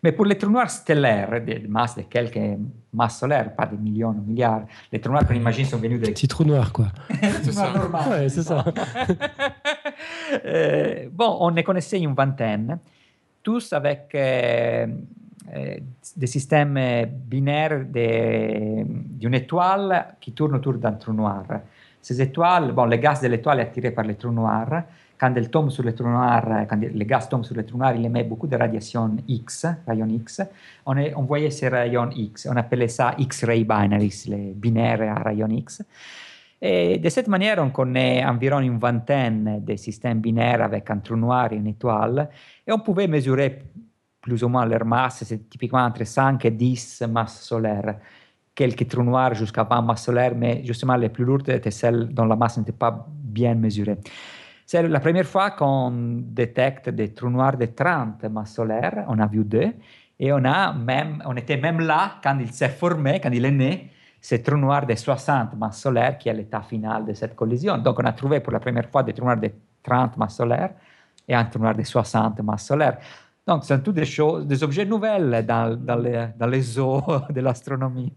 [0.03, 2.59] Mais pour les trous noirs stellaires, de masses de quelques
[2.93, 6.11] masses solaires, pas des millions ou milliards, les trous noirs qu'on imagine sont venus des...
[6.11, 6.87] Petits trous noirs, quoi.
[7.43, 7.71] c'est ça.
[7.73, 8.65] Normal, ouais, c'est ça.
[10.45, 12.79] euh, bon, on ne connaissait une vingtaine,
[13.43, 14.87] tous avec euh,
[15.53, 15.77] euh,
[16.15, 21.43] des systèmes binaires d'une étoile qui tourne autour d'un trou noir.
[22.01, 24.83] Ces étoiles, bon, le gaz de l'étoile est attiré par les trous noirs.
[25.19, 27.93] Quand elle tombe sur les trous noirs, quand le gaz tombe sur les trous noirs,
[27.95, 30.41] il émet beaucoup de radiation X, rayons X.
[30.85, 35.21] On, est, on voyait ces rayons X, on appelait ça X-ray binaries, les binaires à
[35.21, 35.83] rayons X.
[36.59, 41.15] Et de cette manière, on connaît environ une vingtaine de systèmes binaires avec un trou
[41.15, 42.29] noir et une étoile,
[42.65, 43.59] et on pouvait mesurer
[44.21, 47.95] plus ou moins leur masse, c'est typiquement entre 5 et 10 masses solaires
[48.61, 52.25] quelques trous noirs jusqu'à 20 masses solaires, mais justement les plus lourdes étaient celles dont
[52.25, 53.97] la masse n'était pas bien mesurée.
[54.67, 55.91] C'est la première fois qu'on
[56.41, 59.71] détecte des trous noirs de 30 masses solaires, on a vu deux,
[60.19, 60.75] et on, a
[61.25, 63.89] on était même là quand il s'est formé, quand il est né,
[64.21, 67.79] ce trou noir de 60 masses solaires qui est l'état final de cette collision.
[67.79, 69.49] Donc on a trouvé pour la première fois des trous noirs de
[69.81, 70.73] 30 masses solaires
[71.27, 72.99] et un trou noir de 60 masses solaires.
[73.47, 77.01] Donc, ce sont toutes des choses, des objets nouvelles dans les, dans les eaux
[77.31, 78.13] de l'astronomie.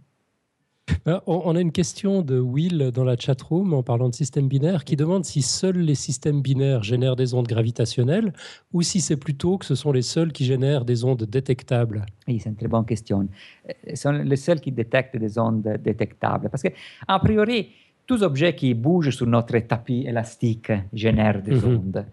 [1.06, 4.84] Euh, on a une question de Will dans la chatroom en parlant de système binaire
[4.84, 8.32] qui demande si seuls les systèmes binaires génèrent des ondes gravitationnelles
[8.72, 12.06] ou si c'est plutôt que ce sont les seuls qui génèrent des ondes détectables.
[12.26, 13.28] Oui, c'est une très bonne question.
[13.66, 16.68] Ce euh, sont les seuls qui détectent des ondes détectables parce que,
[17.06, 17.68] a priori,
[18.06, 21.76] tous objets qui bougent sur notre tapis élastique génèrent des mhm.
[21.76, 22.06] ondes.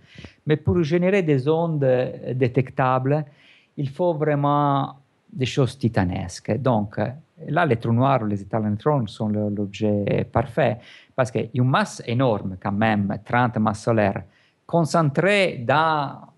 [0.46, 1.86] Mais pour générer des ondes
[2.34, 3.26] détectables,
[3.78, 5.01] il faut vraiment
[5.32, 6.58] des choses titanesques.
[6.58, 7.00] Donc,
[7.48, 10.78] là, les trous noirs les étoiles neutrons sont l'objet parfait
[11.16, 14.24] parce qu'une masse énorme, quand même, 30 masses solaires,
[14.66, 16.32] concentrée dans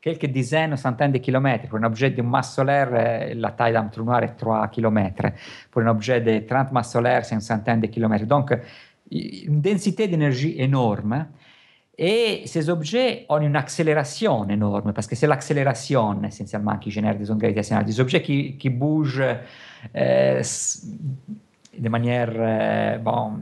[0.00, 1.68] quelques dizaines centaines de kilomètres.
[1.68, 5.22] Pour un objet d'une masse solaire, euh, la taille d'un trou noir est 3 km.
[5.70, 8.26] Pour un objet de 30 masses solaires, c'est une centaine de kilomètres.
[8.26, 8.56] Donc,
[9.10, 11.26] une densité d'énergie énorme.
[12.00, 17.28] Et ces objets ont une accélération énorme, parce que c'est l'accélération essentiellement qui génère des
[17.28, 17.84] ondes gravitationnelles.
[17.84, 19.20] Des objets qui, qui bougent
[19.96, 20.42] euh,
[21.76, 23.32] de manière euh, bon,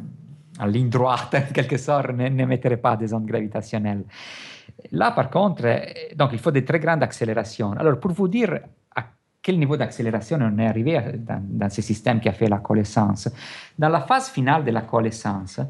[0.59, 4.05] en ligne droite, en quelque sorte, n'émettraient pas des ondes gravitationnelles.
[4.91, 5.79] Là, par contre, euh,
[6.15, 7.73] donc, il faut de très grandes accélérations.
[7.73, 8.59] Alors, pour vous dire
[8.95, 9.05] à
[9.43, 13.29] quel niveau d'accélération on est arrivé dans, dans ce système qui a fait la coalescence,
[13.79, 15.61] dans la phase finale de la coalescence,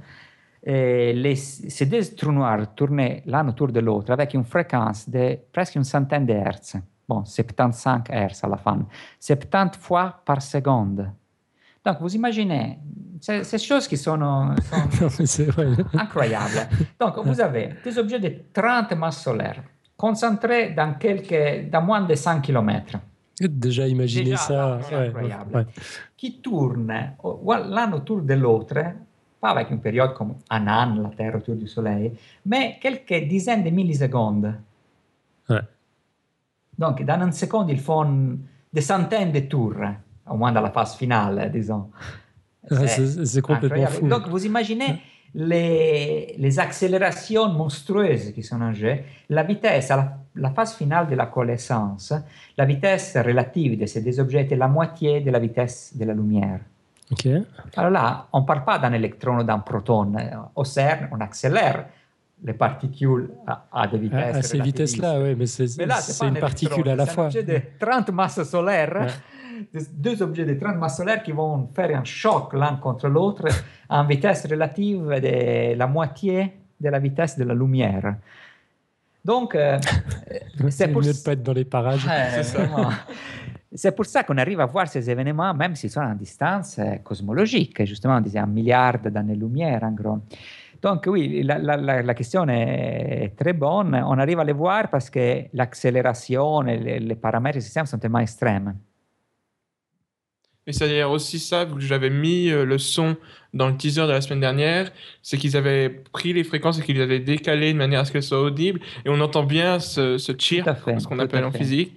[0.68, 5.38] eh, les, ces deux trous noirs tournaient l'un autour de l'autre avec une fréquence de
[5.52, 6.76] presque une centaine de Hertz.
[7.08, 8.84] Bon, 75 Hertz à la fin.
[9.20, 11.08] 70 fois par seconde.
[11.84, 12.80] Donc, vous imaginez,
[13.20, 15.56] ces, ces choses qui sont, sont
[15.94, 16.68] incroyables.
[16.98, 19.62] Donc, vous avez des objets de 30 masses solaires
[19.96, 22.98] concentrés dans, quelques, dans moins de 100 km.
[23.40, 24.78] Déjà, imaginez Déjà, ça.
[24.82, 25.54] C'est incroyable.
[25.54, 25.66] Ouais.
[26.16, 28.78] Qui tournent l'un autour de l'autre
[29.40, 32.12] pas avec une période comme un an, la Terre autour du Soleil,
[32.44, 34.54] mais quelques dizaines de millisecondes.
[35.48, 35.60] Ouais.
[36.78, 38.38] Donc, dans un seconde, ils font
[38.72, 39.74] des centaines de tours,
[40.30, 41.90] au moins dans la phase finale, disons.
[42.68, 44.08] C'est complètement fou.
[44.08, 45.00] Donc, vous imaginez
[45.34, 51.08] les, les, accélérations monstrueuses qui sont en jeu, la vitesse, à la, la, phase finale
[51.08, 52.12] de la coalescence,
[52.56, 56.14] la vitesse relative de ces deux objets est la moitié de la vitesse de la
[56.14, 56.60] lumière.
[57.12, 57.42] Okay.
[57.76, 60.12] Alors là, on ne parle pas d'un électron ou d'un proton.
[60.54, 61.86] Au CERN, on accélère
[62.42, 64.34] les particules à, à des vitesses.
[64.34, 67.30] À, à ces vitesses-là, oui, mais c'est une particule à la fois.
[67.30, 69.08] C'est un objet de 30 masses solaires,
[69.72, 69.80] ouais.
[69.92, 73.46] deux objets de 30 masses solaires qui vont faire un choc l'un contre l'autre
[73.88, 78.16] à une vitesse relative de la moitié de la vitesse de la lumière.
[79.24, 79.78] Donc, euh,
[80.68, 81.02] c'est pour...
[81.02, 82.06] mieux de pas être dans les parages.
[82.34, 82.68] c'est ça.
[83.74, 87.84] C'est pour ça qu'on arrive à voir ces événements, même s'ils sont à distance cosmologique.
[87.84, 90.20] Justement, on disait un milliard d'années-lumière, en gros.
[90.82, 93.94] Donc oui, la, la, la, question est très bonne.
[93.94, 98.20] On arrive à les voir parce que l'accélération les, les paramètres du système sont tellement
[98.20, 98.74] extrêmes.
[100.68, 103.16] Et c'est d'ailleurs aussi ça, que j'avais mis euh, le son
[103.54, 104.90] dans le teaser de la semaine dernière,
[105.22, 108.10] c'est qu'ils avaient pris les fréquences et qu'ils les avaient décalées de manière à ce
[108.10, 108.80] qu'elles soient audibles.
[109.04, 111.92] Et on entend bien ce, ce chirp, ce qu'on appelle en physique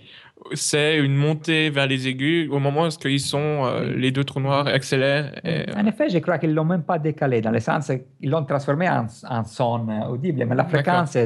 [0.54, 4.40] c'est une montée vers les aigus au moment où ils sont, euh, les deux trous
[4.40, 5.32] noirs accélèrent.
[5.76, 8.46] En effet, je crois qu'ils ne l'ont même pas décalé, dans le sens qu'ils l'ont
[8.46, 11.18] transformé en, en, son audible, mais la fréquence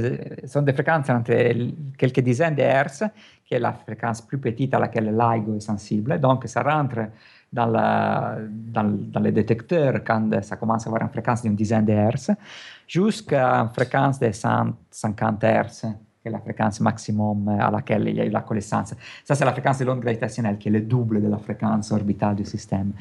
[0.46, 1.34] sont des fréquences entre
[1.98, 3.04] quelques dizaines de hertz,
[3.46, 7.08] qui est la fréquence plus petite à laquelle l'AIGO est sensible, donc ça rentre
[7.52, 11.86] dans, la, dans, dans les détecteurs quand ça commence à avoir une fréquence d'une dizaine
[11.86, 12.32] de hertz,
[12.88, 15.86] jusqu'à une fréquence de 150 hertz
[16.24, 18.96] qui est la fréquence maximum à laquelle il y a eu la connaissance.
[19.26, 22.38] Ça, c'est la fréquence de l'onde gravitationnelle, qui est le double de la fréquence orbitale
[22.38, 22.94] du système.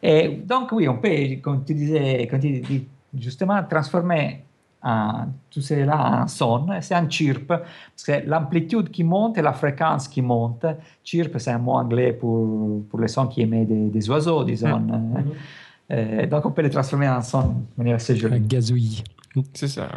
[0.00, 2.86] Et donc, oui, on peut, comme tu disais, comme tu dis,
[3.18, 4.44] justement, transformer
[4.82, 9.52] un, tout cela en son, c'est un chirp, parce que l'amplitude qui monte et la
[9.52, 10.64] fréquence qui monte,
[11.02, 14.78] chirp, c'est un mot anglais pour, pour le son qui émet des, des oiseaux, disons.
[14.78, 15.24] Mm.
[15.90, 18.36] Euh, donc, on peut le transformer en son de manière assez jolie.
[18.36, 19.02] Un gazouillis.
[19.54, 19.88] C'est ça.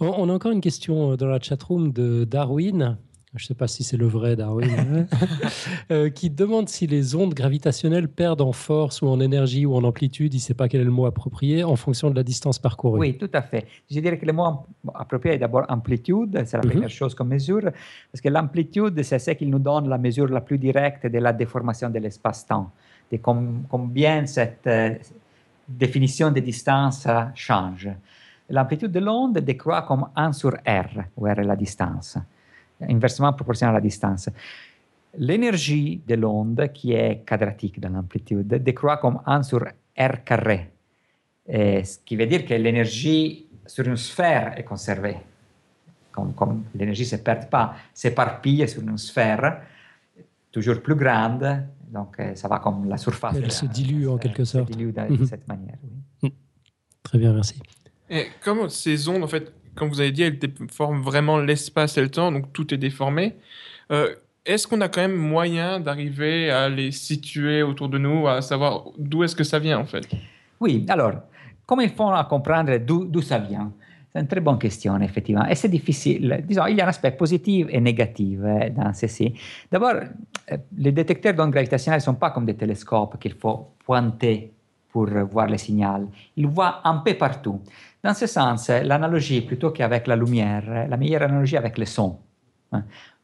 [0.00, 2.98] On, a encore une question euh, dans la chatroom de Darwin.
[3.34, 5.06] Je ne sais pas si c'est le vrai Darwin, hein.
[5.90, 9.84] euh, qui demande si les ondes gravitationnelles perdent en force ou en énergie ou en
[9.84, 12.58] amplitude, il ne sait pas quel est le mot approprié, en fonction de la distance
[12.58, 12.98] parcourue.
[12.98, 13.66] Oui, tout à fait.
[13.90, 16.70] Je dirais que le mot approprié est d'abord amplitude, c'est la mhm.
[16.70, 17.64] première chose qu'on mesure,
[18.10, 21.34] parce que l'amplitude, c'est ce qui nous donne la mesure la plus directe de la
[21.34, 22.70] déformation de l'espace-temps,
[23.12, 24.94] de combien cette euh,
[25.68, 27.90] définition de distance change
[28.48, 32.18] l'amplitude de l'onde décroît comme 1 sur R, où R est la distance,
[32.80, 34.28] inversement proportionnel à la distance.
[35.18, 39.64] L'énergie de l'onde, qui est quadratique dans l'amplitude, décroît comme 1 sur
[39.98, 40.70] R carré,
[41.48, 45.16] et ce qui veut dire que l'énergie sur une sphère est conservée.
[46.10, 49.60] Comme, comme l'énergie ne se perd pas, s'éparpille sur une sphère
[50.50, 53.36] toujours plus grande, donc euh, ça va comme la surface.
[53.36, 54.68] Elle se dilue en quelque sorte.
[54.68, 55.26] Se dilue de, mhm.
[55.26, 55.76] cette manière.
[56.22, 56.32] Oui.
[57.02, 57.60] Très bien, merci.
[58.10, 62.00] Et comme ces ondes, en fait, comme vous avez dit, elles déforment vraiment l'espace et
[62.00, 63.36] le temps, donc tout est déformé.
[63.90, 68.40] Euh, est-ce qu'on a quand même moyen d'arriver à les situer autour de nous, à
[68.42, 70.08] savoir d'où est-ce que ça vient en fait?
[70.60, 71.12] Oui, alors,
[71.66, 73.72] comment ils font à comprendre d'où ça vient
[74.12, 75.44] C'est une très bonne question, effectivement.
[75.46, 76.44] Et c'est difficile.
[76.46, 79.34] Disons, il y a un aspect positif et négatif euh, dans ceci.
[79.70, 84.52] D'abord, euh, les détecteurs d'ondes gravitationnelles ne sont pas comme des télescopes qu'il faut pointer
[84.90, 86.08] pour voir les signaux.
[86.36, 87.60] Ils voient un peu partout.
[88.06, 92.16] Dans ce sens, l'analogie, plutôt qu'avec la lumière, la meilleure analogie avec le son.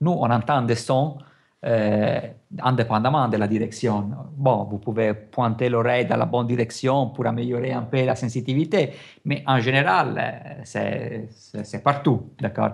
[0.00, 1.18] Nous, on entend des sons
[1.64, 2.20] euh,
[2.60, 4.10] indépendamment de la direction.
[4.36, 8.90] Bon, vous pouvez pointer l'oreille dans la bonne direction pour améliorer un peu la sensibilité,
[9.24, 12.72] mais en général, c'est partout, d'accord?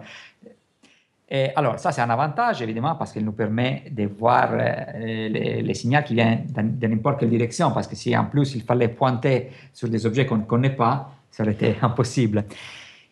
[1.57, 5.75] Alors, ça, c'est un avantage, évidemment, parce qu'il nous permet de voir euh, les, les,
[5.75, 9.51] signaux qui viennent de n'importe quelle direction, parce que si en plus il fallait pointer
[9.75, 12.45] sur des objets qu'on ne connaît pas, ça aurait été impossible.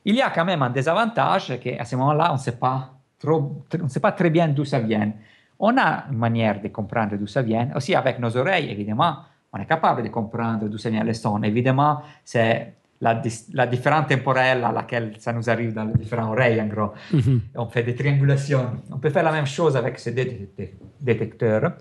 [0.04, 3.64] Il y a quand même un désavantage qu'à ce moment-là, on ne sait pas trop,
[3.82, 5.12] on sait pas très bien d'où ça vient.
[5.58, 7.68] On a une manière de comprendre d'où ça vient.
[7.74, 9.16] Aussi, avec nos oreilles, évidemment,
[9.52, 11.42] on est capable de comprendre d'où ça vient le son.
[11.42, 13.22] Évidemment, c'est la,
[13.52, 16.92] la, différence temporelle à laquelle ça nous arrive dans les différentes oreilles, en gros.
[17.12, 17.40] Mm -hmm.
[17.56, 18.66] On fait des triangulations.
[18.94, 20.24] On peut faire la même chose avec ces dé
[20.56, 21.72] dé détecteurs.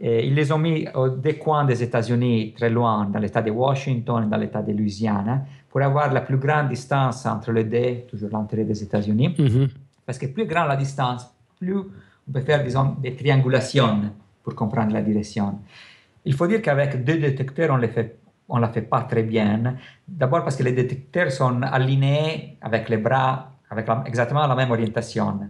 [0.00, 3.50] Et ils les ont mis aux deux coins des États-Unis, très loin, dans l'État de
[3.50, 8.06] Washington et dans l'État de Louisiana pour avoir la plus grande distance entre les deux,
[8.08, 9.28] toujours l'entrée des États-Unis.
[9.28, 9.68] Mm -hmm.
[10.06, 11.22] Parce que plus grande la distance,
[11.58, 11.76] plus
[12.26, 14.00] on peut faire, disons, des triangulations
[14.42, 15.58] pour comprendre la direction.
[16.24, 17.88] Il faut dire qu'avec deux détecteurs, on ne
[18.48, 19.74] on la fait pas très bien.
[20.06, 24.70] D'abord parce que les détecteurs sont alignés avec les bras, avec la, exactement la même
[24.70, 25.40] orientation.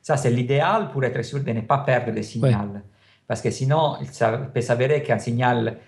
[0.00, 2.82] Ça, c'est l'idéal pour être sûr de ne pas perdre le signal.
[3.26, 4.08] Parce que sinon, il
[4.52, 5.78] peut s'avérer qu'un signal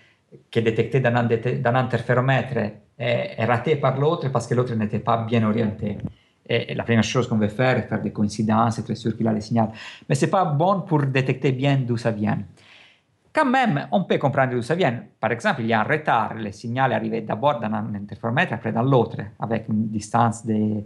[0.50, 4.74] qui est détecté dans un, un interféromètre est, est raté par l'autre parce que l'autre
[4.74, 5.98] n'était pas bien orienté.
[6.46, 9.32] Et, et, la première chose qu'on veut faire est faire des coïncidences, sûr qu'il a
[9.32, 9.68] les signaux.
[10.08, 12.38] Mais ce n'est pas bon pour détecter bien d'où ça vient.
[13.32, 15.02] Quand même, on peut comprendre d'où ça vient.
[15.18, 16.34] Par exemple, il y a un retard.
[16.34, 20.84] Le signal est arrivé d'abord dans un interféromètre, après dans l'autre, avec une distance de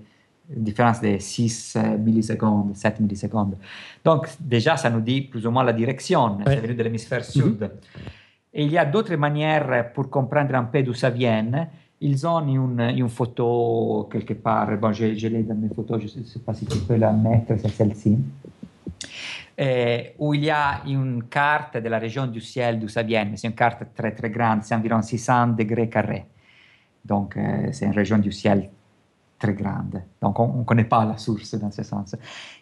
[0.57, 3.57] une différence de 6 millisecondes, 7 millisecondes.
[4.05, 6.39] Donc, déjà, ça nous dit plus ou moins la direction.
[6.47, 7.61] C'est venu de l'hémisphère sud.
[7.61, 8.19] Mm -hmm.
[8.55, 11.69] Et il y a d'autres manières pour comprendre un peu d'où ça vient.
[12.01, 16.21] ils ont une, une photo quelque part, bon, je, je l'ai dans mes photos, je
[16.21, 18.17] ne sais pas si tu peux la mettre, c'est celle-ci,
[19.57, 23.29] eh, où il y a une carte de la région du ciel d'où ça vient.
[23.35, 26.27] C'est une carte très très grande, c'est environ 600 degrés carrés.
[27.05, 28.71] Donc euh, c'est une région du ciel
[29.39, 30.03] très grande.
[30.21, 32.17] Donc on ne connaît pas la source dans ce sens.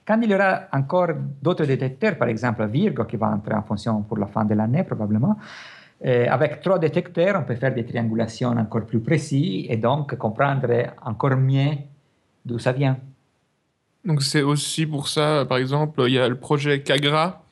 [0.06, 1.08] Quand il y aura encore
[1.42, 4.84] d'autres détecteurs, par exemple Virgo qui va entrer en fonction pour la fin de l'année
[4.84, 5.36] probablement,
[6.04, 10.68] euh, avec trois détecteurs, on peut faire des triangulations encore plus précises et donc comprendre
[11.02, 11.72] encore mieux
[12.44, 12.98] d'où ça vient.
[14.04, 17.42] Donc c'est aussi pour ça, par exemple, il y a le projet Kagra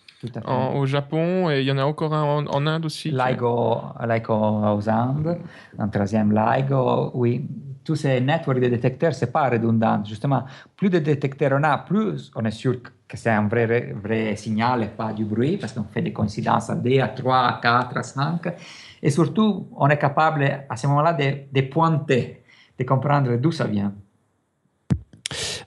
[0.44, 3.10] en, au Japon et il y en a encore un en, en Inde aussi.
[3.10, 5.38] LIGO, LIGO aux Indes,
[5.78, 7.44] un troisième LIGO, oui.
[7.84, 10.02] Tous ces networks de détecteurs, c'est pas redondant.
[10.04, 10.44] Justement,
[10.76, 14.88] plus de détecteurs on a, plus on est sûr que c'est un vrai, signal et
[14.88, 18.02] pas du bruit, parce qu'on fait des coïncidences à 2, à 3, à 4, à
[18.02, 18.40] 5.
[19.02, 22.42] Et surtout, on est capable à ce moment-là de, de pointer,
[22.78, 23.92] de comprendre d'où ça vient.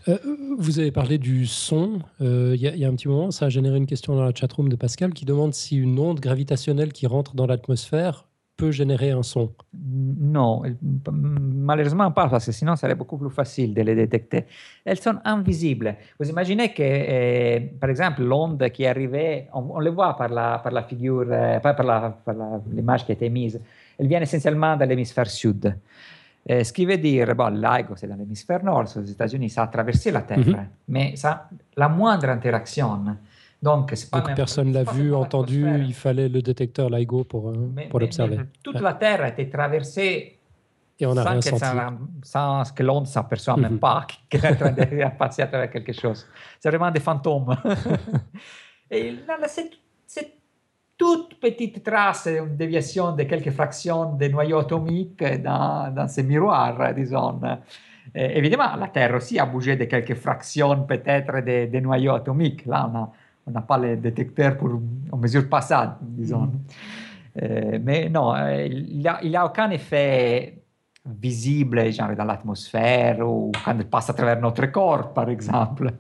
[0.08, 0.18] Euh,
[0.58, 2.00] vous avez parlé du son.
[2.22, 4.70] Euh, il y, a un petit moment, ça a généré une question dans la chatroom
[4.70, 8.27] de Pascal qui demande si une onde gravitationnelle qui rentre dans l'atmosphère
[8.58, 9.54] peut générer un son.
[9.74, 10.64] Non,
[11.12, 14.46] malheureusement pas, parce que sinon ça serait beaucoup plus facile de les détecter.
[14.84, 15.96] Elles sont invisibles.
[16.20, 20.30] Vous imaginez que, euh, par exemple, l'onde qui est arrivée, on, on, le voit par
[20.30, 21.28] la, par la figure,
[21.62, 22.16] pas par
[22.74, 23.62] l'image qui a été mise,
[24.00, 25.76] elle vient essentiellement de l'hémisphère sud.
[26.50, 29.68] Eh, ce qui veut dire, bon, l'AIGO, c'est dans l'hémisphère nord, aux États-Unis, ça a
[29.68, 30.66] traversé la Terre, mm -hmm.
[30.88, 32.90] mais ça, la moindre interaction.
[33.62, 38.00] Donc, pas Donc personne l'a vu, entendu, il fallait le détecteur LIGO pour, euh, pour
[38.00, 38.40] l'observer.
[38.64, 40.38] Toute la Terre a été traversée
[41.00, 41.94] et on a sans, rien que, ça,
[42.24, 43.70] sans que l'onde ne s'aperçoive mm -hmm.
[43.70, 46.26] même pas qu'elle est en train de passer à travers quelque chose.
[46.60, 47.56] C'est vraiment des fantômes.
[48.92, 49.70] et là, là c'est
[50.98, 56.94] toute petite trace, une déviation de quelques fractions des noyaux atomiques dans, dans ces miroirs,
[56.96, 57.40] disons.
[58.16, 62.66] Et évidemment, la Terre aussi a bougé de quelques fractions peut-être des, des, noyaux atomiques.
[62.66, 63.10] Là, on
[63.52, 64.80] n'a pas les détecteurs pour,
[65.12, 66.46] on mesure pas ça, disons.
[66.46, 66.52] Mm.
[67.44, 70.64] Euh, mais non, il n'y a, il a aucun effet
[71.06, 75.92] visible, genre dans l'atmosphère ou quand il passe à travers notre corps, par exemple.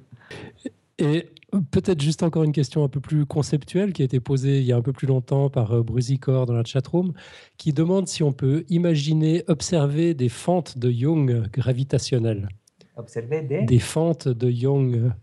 [0.98, 1.30] Et
[1.72, 4.74] Peut-être juste encore une question un peu plus conceptuelle qui a été posée il y
[4.74, 7.14] a un peu plus longtemps par euh, Brusicor dans la chatroom,
[7.58, 12.50] qui demande si on peut imaginer observer des fentes de Young gravitationnelles.
[12.98, 13.64] Observer des?
[13.64, 15.14] Des fentes de Young,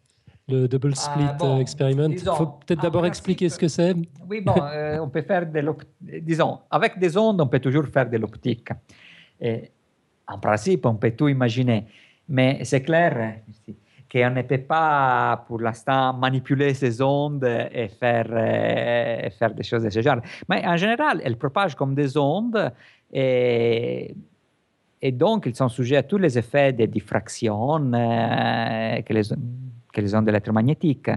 [0.48, 2.10] le double ah, split ah, bon, experiment.
[2.10, 3.94] Il faut peut-être d'abord expliquer ce que c'est.
[4.28, 5.60] Oui, bon, euh, on peut faire de
[6.00, 8.68] Disons, avec des ondes, on peut toujours faire de l'optique.
[10.26, 11.86] En principe, on peut tout imaginer.
[12.28, 13.40] Mais c'est clair,
[14.10, 19.64] qu'on ne peut pas pour l'instant manipuler ces ondes et faire, euh, et faire des
[19.64, 20.20] choses de ce genre.
[20.48, 22.72] Mais en général, elles propagent comme des ondes
[23.12, 24.14] et,
[25.02, 29.22] et donc ils sont sujets à tous les effets de diffraction euh, que, les,
[29.94, 31.10] que les ondes électromagnétiques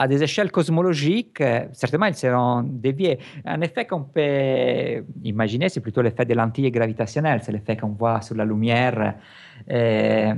[0.00, 3.18] à des échelles cosmologiques, certainement ils seront déviés.
[3.44, 8.22] Un effet qu'on peut imaginer, c'est plutôt l'effet des lentilles gravitationnelles, c'est l'effet qu'on voit
[8.22, 9.16] sur la lumière.
[9.70, 10.34] Euh,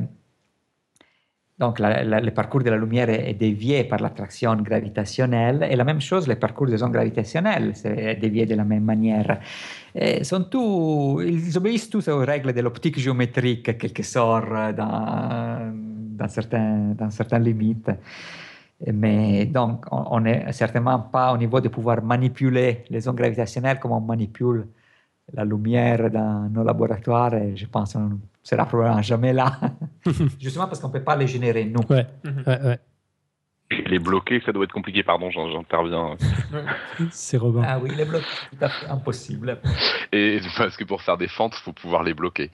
[1.61, 5.77] donc la, la, le parcours de la lumière est, est dévié par l'attraction gravitationnelle et
[5.77, 9.39] la même chose, le parcours des ondes gravitationnelles est dévié de la même manière.
[9.95, 15.73] Et sont tous, ils obéissent tous aux règles de l'optique géométrique, quelque sorte, dans,
[16.23, 17.91] dans, certains, dans certaines limites.
[18.93, 23.93] Mais donc, on n'est certainement pas au niveau de pouvoir manipuler les ondes gravitationnelles comme
[23.93, 24.67] on manipule
[25.33, 27.35] la lumière dans nos laboratoires.
[27.35, 29.59] Et je pense qu'on sera probablement jamais là,
[30.41, 31.83] justement parce qu'on ne peut pas les générer, nous.
[31.89, 32.45] Ouais, mhm.
[32.47, 32.79] ouais, ouais.
[33.87, 36.17] Les bloquer, ça doit être compliqué, pardon, j'interviens.
[37.11, 37.63] C'est Robin.
[37.65, 39.59] Ah oui, les bloquer, c'est tout à fait impossible.
[40.13, 42.51] Et parce que pour faire des fentes, il faut pouvoir les bloquer.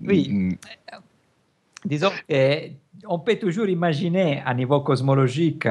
[0.00, 0.56] oui.
[1.84, 2.72] Disons, eh,
[3.24, 5.68] peut toujours imaginer à niveau cosmologique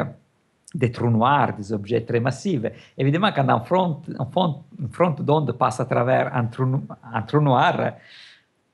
[0.73, 2.65] des trous noirs, des objets très massifs.
[2.97, 7.93] Évidemment, quand un front, un d'onde passe à travers un trou, noir,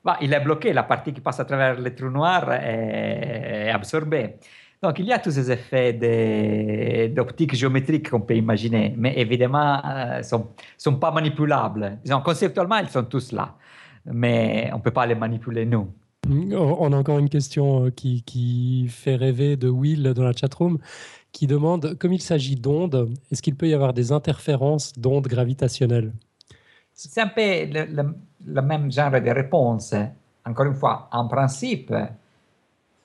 [0.04, 4.36] bah, il est bloqué, la partie qui passe à travers le trou noir est, absorbée.
[4.82, 10.20] Donc, il y a tous ces effets d'optique géométrique qu'on peut imaginer, mais évidemment, ne
[10.20, 12.00] euh, sont, sont pas manipulables.
[12.24, 13.56] Conceptuellement, ils sont tous là,
[14.06, 15.94] mais on ne peut pas les manipuler, nous.
[16.30, 20.78] On a encore une question euh, qui, qui fait rêver de Will dans la chatroom
[21.32, 26.12] qui demande, comme il s'agit d'ondes, est-ce qu'il peut y avoir des interférences d'ondes gravitationnelles?
[26.94, 28.16] C'est un peu le, le,
[28.46, 29.94] le, même genre de réponse.
[30.46, 31.94] Encore une fois, en principe,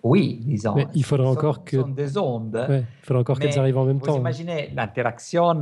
[0.03, 0.75] oui, disons.
[0.75, 1.81] Mais il faudra encore sont, que.
[1.81, 2.67] sont des ondes.
[2.69, 4.19] Ouais, il faudra encore qu'elles arrivent en même vous temps.
[4.19, 5.61] Imaginez l'interaction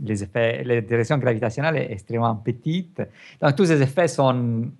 [0.00, 3.02] les effets, les directions gravitationnelles extrêmement petites.
[3.40, 4.70] Donc, tous ces effets sont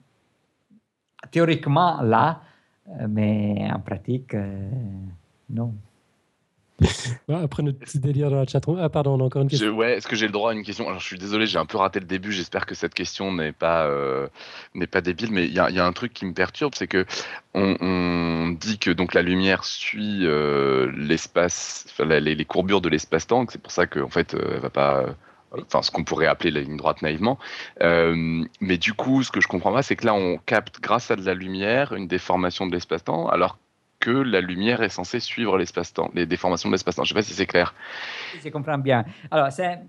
[1.30, 2.42] théoriquement là,
[2.88, 4.70] euh, mais en pratique, euh,
[5.50, 5.74] non.
[7.28, 8.78] après notre petit délire dans la chatroom.
[8.80, 9.72] Ah, pardon, on a encore une question.
[9.72, 10.86] ouais, est-ce que j'ai le droit à une question?
[10.86, 12.30] Alors, je suis désolé, j'ai un peu raté le début.
[12.30, 14.28] J'espère que cette question n'est pas, euh,
[14.74, 17.04] n'est pas débile, mais il y, a un truc qui me perturbe, c'est que
[17.52, 20.24] on, dit que donc la lumière suit
[20.96, 25.16] l'espace, les, les, courbures de l'espace-temps, c'est pour ça qu'en fait, elle va pas
[25.52, 27.38] enfin ce qu'on pourrait appeler la ligne droite naïvement.
[27.82, 31.10] Euh, mais du coup, ce que je comprends pas, c'est que là, on capte grâce
[31.10, 33.58] à de la lumière une déformation de l'espace-temps, alors
[34.00, 37.04] que la lumière est censée suivre l'espace-temps, les déformations de l'espace-temps.
[37.04, 37.74] Je ne sais pas si c'est clair.
[38.42, 39.04] Je comprends bien.
[39.30, 39.80] Alors, c'est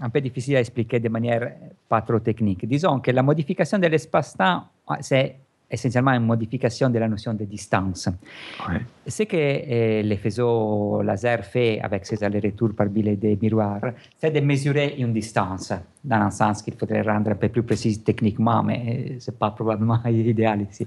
[0.00, 1.50] un peu difficile à expliquer de manière
[1.88, 2.64] pas trop technique.
[2.66, 4.68] Disons que la modification de l'espace-temps,
[5.00, 5.36] c'est
[5.70, 8.08] essentiellement une modification de la notion de distance.
[8.68, 8.80] Ouais.
[9.06, 14.30] Ce que eh, les faisceaux laser fait avec ces allers-retours par biais des miroirs, c'est
[14.30, 15.72] de mesurer une distance,
[16.04, 19.50] dans un sens qu'il faudrait rendre un peu plus précis techniquement, mais ce n'est pas
[19.50, 20.86] probablement idéal ici.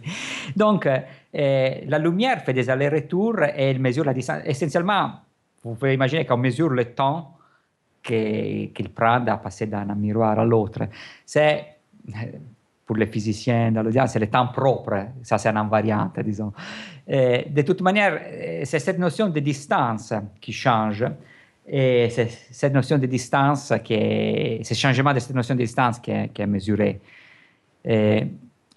[0.55, 0.87] Donc,
[1.33, 4.41] eh, la lumière fait des allers-retours et elle mesure la distance.
[4.45, 5.11] Essentiellement,
[5.63, 7.35] vous pouvez imaginer qu'on mesure le temps
[8.01, 10.87] qu'il prend à passer d'un miroir à l'autre.
[11.25, 11.65] C'est
[12.89, 16.51] pour les physiciens dans l'audience, c'est le temps propre, ça c'est une invariante, disons.
[17.07, 18.19] De toute manière,
[18.63, 20.11] c'est cette notion de distance
[20.41, 21.05] qui change,
[21.67, 25.99] et c'est cette notion de distance, qui est, ce changement de cette notion de distance
[25.99, 26.99] qui est, qui mesuré.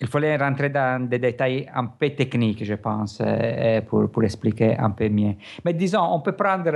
[0.02, 3.22] Il fallait rentrer dans des détails un peu techniques, je pense,
[3.86, 5.36] pour, pour expliquer un peu mieux.
[5.64, 6.72] Mais disons, on peut prendre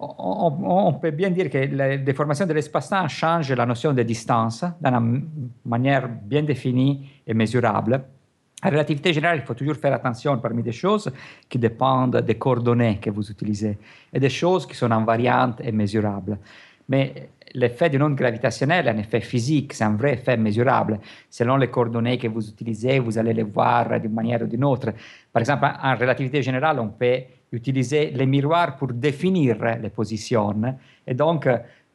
[0.00, 4.64] on, on, peut bien dire que la déformation de l'espace-temps change la notion de distance
[4.80, 5.24] d'une
[5.64, 8.02] manière bien définie et mesurable.
[8.62, 11.10] En relativité générale, il faut toujours faire attention parmi des choses
[11.48, 13.78] qui dépendent des coordonnées que vous utilisez
[14.12, 16.38] et des choses qui sont invariantes et mesurables.
[16.90, 21.00] Mais l'effet d'une onde gravitationnelle est un effet physique, c'est un vrai effet mesurable.
[21.30, 24.92] Selon les coordonnées que vous utilisez, vous allez les voir d'une manière ou d'une autre.
[25.32, 27.20] Par exemple, en relativité générale, on peut
[27.52, 30.76] utiliser les miroirs pour définir les positions.
[31.06, 31.48] Et donc,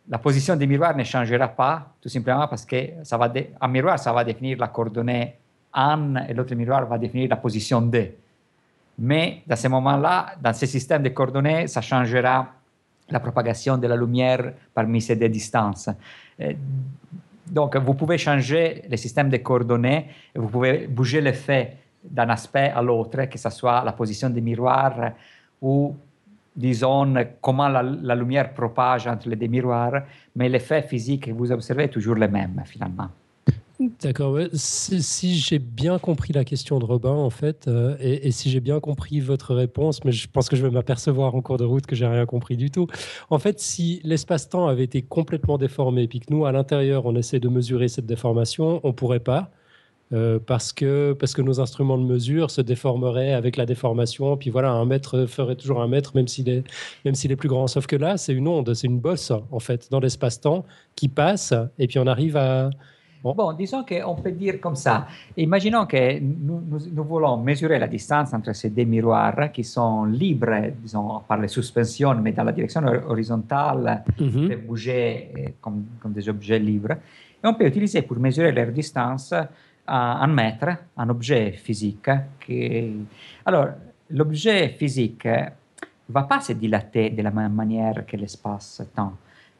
[0.08, 3.20] la position des miroirs ne changera pas, tout simplement parce que ça
[3.68, 5.36] miroir, ça va définir la coordonnée
[5.78, 8.16] An et l'autre miroir va définir la position D.
[8.98, 12.48] Mais dans ce moment-là, dans ce système de coordonnées, ça changera
[13.10, 15.90] la propagation de la lumière parmi ces deux distances.
[17.48, 22.82] Donc, vous pouvez changer le système de coordonnées, vous pouvez bouger l'effet d'un aspect à
[22.82, 25.12] l'autre, que ce soit la position des miroirs
[25.62, 25.96] ou,
[26.56, 30.04] disons, comment la, la, lumière propage entre les deux miroirs,
[30.36, 33.10] mais l'effet physique que vous observez est toujours le même, finalement.
[33.80, 34.38] D'accord.
[34.54, 38.62] Si, j'ai bien compris la question de Robin, en fait, euh, et, et, si j'ai
[38.62, 41.86] bien compris votre réponse, mais je pense que je vais m'apercevoir en cours de route
[41.86, 42.88] que j'ai rien compris du tout.
[43.30, 47.40] En fait, si l'espace-temps avait été complètement déformé, puis que nous, à l'intérieur, on essaie
[47.40, 49.52] de mesurer cette déformation, on pourrait pas.
[50.14, 54.38] Euh, parce, que, parce que nos instruments de mesure se déformeraient avec la déformation.
[54.38, 56.64] Puis voilà, un mètre ferait toujours un mètre, même s'il
[57.06, 57.66] même s'il est plus grand.
[57.68, 60.64] Sauf que là, c'est une onde, c'est une bosse, en fait, dans l'espace-temps
[60.96, 62.70] qui passe, et puis on arrive à,
[63.34, 65.08] Bon, disons qu'on peut dire comme ça.
[65.36, 66.62] Imaginons que nous,
[66.94, 71.48] nous, voulons mesurer la distance entre ces deux miroirs qui sont libres, disons, par les
[71.48, 74.50] suspensions, mais dans la direction horizontale, mm -hmm.
[74.50, 76.98] de bouger comme, comme, des objets libres.
[77.44, 79.34] Et on peut utiliser pour mesurer leur distance
[79.88, 82.10] un mètre, un objet physique.
[82.40, 83.06] Qui...
[83.46, 83.68] Alors,
[84.10, 89.14] l'objet physique ne va pas se dilater de la même manière que l'espace-temps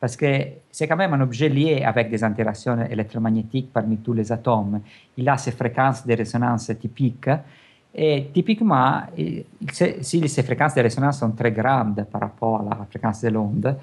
[0.06, 0.28] parce que
[0.70, 4.80] c'est quand même un objet lié avec des interactions électromagnétiques parmi tous les atomes.
[5.18, 7.32] Il a ses fréquences de résonance typiques.
[7.92, 9.02] Et typiquement,
[9.64, 13.76] si ces fréquences de résonance sont très grandes par rapport à la fréquence de l'onde,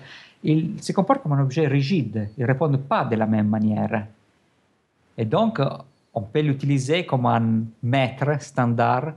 [0.44, 4.07] il se comporte comme un objet rigide, il ne répond pas de la même manière.
[5.19, 5.59] Et donc,
[6.15, 9.15] on peut l'utiliser comme un mètre standard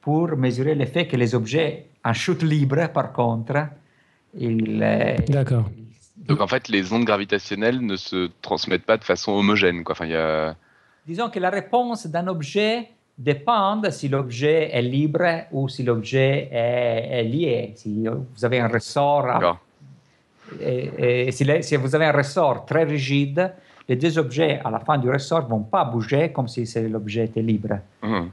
[0.00, 3.68] pour mesurer l'effet que les objets en chute libre, par contre,
[4.36, 5.70] ils, D'accord.
[6.28, 9.82] Donc en fait, les ondes gravitationnelles ne se transmettent pas de façon homogène.
[9.82, 9.94] Quoi.
[9.94, 10.54] Enfin, y a...
[11.06, 17.20] Disons que la réponse d'un objet dépend si l'objet est libre ou si l'objet est,
[17.20, 17.72] est, lié.
[17.76, 19.58] Si vous avez un ressort,
[20.60, 23.52] et, et si, les, si, vous avez un ressort très rigide,
[23.88, 27.24] les deux objets à la fin du ressort ne vont pas bouger comme si l'objet
[27.24, 27.78] était libre.
[28.02, 28.26] Mmh.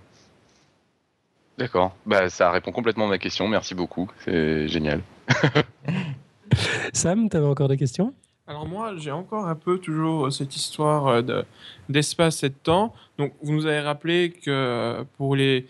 [1.57, 3.47] D'accord, bah, ça répond complètement à ma question.
[3.47, 5.01] Merci beaucoup, c'est génial.
[6.93, 8.13] Sam, tu avais encore des questions?
[8.47, 11.23] Alors moi, j'ai encore un peu toujours cette histoire
[11.89, 12.93] d'espace et de temps.
[13.17, 15.65] Donc, vous nous avez rappelé que pour, les,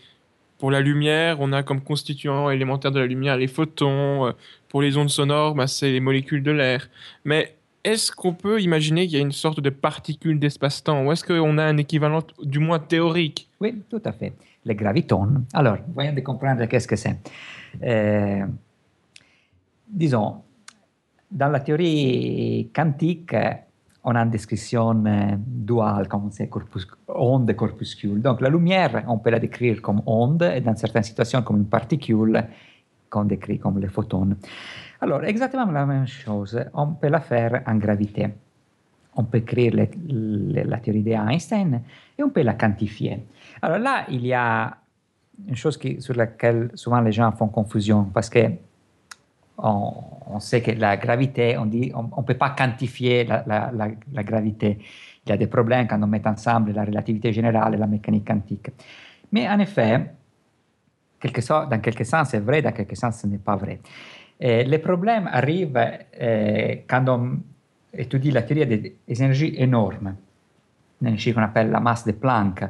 [0.57, 4.33] pour la lumière, on a comme constituant élémentaire de la lumière les photons.
[4.67, 6.89] Pour les ondes sonores, bah, c'est les molécules de l'air.
[7.23, 11.05] Mais est-ce qu'on peut imaginer qu'il y a une sorte de particule d'espace-temps?
[11.05, 13.47] Ou est-ce qu'on a un équivalent, du moins théorique?
[13.61, 14.33] Oui, tout à fait.
[14.65, 15.45] Les gravitons.
[15.53, 17.15] Alors, voyons de comprendre qu'est-ce que c'est.
[17.83, 18.43] Euh,
[19.87, 20.37] disons,
[21.35, 23.35] dans la théorie quantique,
[24.05, 25.03] on a une description
[25.37, 28.21] duale, comme c'est corpus, onde et corpuscule.
[28.21, 31.65] Donc la lumière, on peut la décrire comme onde et dans certaines situations comme une
[31.65, 32.41] particule
[33.09, 34.35] qu'on décrit comme les photons.
[35.01, 38.29] Alors, exactement la même chose, on peut la faire en gravité.
[39.17, 41.81] On peut écrire les, les, la théorie d'Einstein
[42.17, 43.25] et on peut la quantifier.
[43.61, 44.77] Alors là, il y a
[45.47, 48.39] une chose qui, sur laquelle souvent les gens font confusion parce que
[49.57, 49.93] on,
[50.27, 53.87] on, sait que la gravité, on dit, on ne peut pas quantifier la, la, la,
[54.11, 54.79] la, gravité.
[55.25, 58.27] Il y a des problèmes quand on met ensemble la relativité générale et la mécanique
[58.27, 58.69] quantique.
[59.31, 60.11] Mais en effet,
[61.19, 63.79] quelque so, dans quelque sens c'est vrai, dans quelque sens ce n'est pas vrai.
[64.39, 65.79] Et les problèmes arrivent
[66.19, 67.39] eh, quand on
[67.93, 70.15] étudie la théorie des énergies énormes,
[71.01, 72.65] l'énergie qu'on appelle la masse de Planck,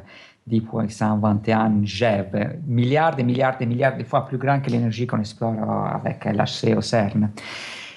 [0.46, 5.06] 10 puissance 21 GeV, milliards et milliards et milliards de fois plus grand que l'énergie
[5.06, 5.54] qu'on explore
[5.92, 7.30] avec l'HC au CERN.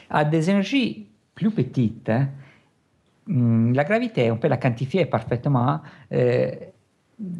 [0.09, 2.11] À des énergies plus petites,
[3.27, 5.79] hmm, la gravité, on peut la quantifier parfaitement.
[6.11, 6.51] Euh,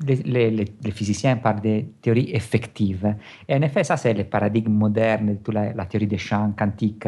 [0.05, 3.15] les, les, les, physiciens parlent de théories effectives.
[3.47, 6.51] Et en effet, ça, c'est le paradigme moderne de toute la, la théorie des champs
[6.57, 7.07] quantiques.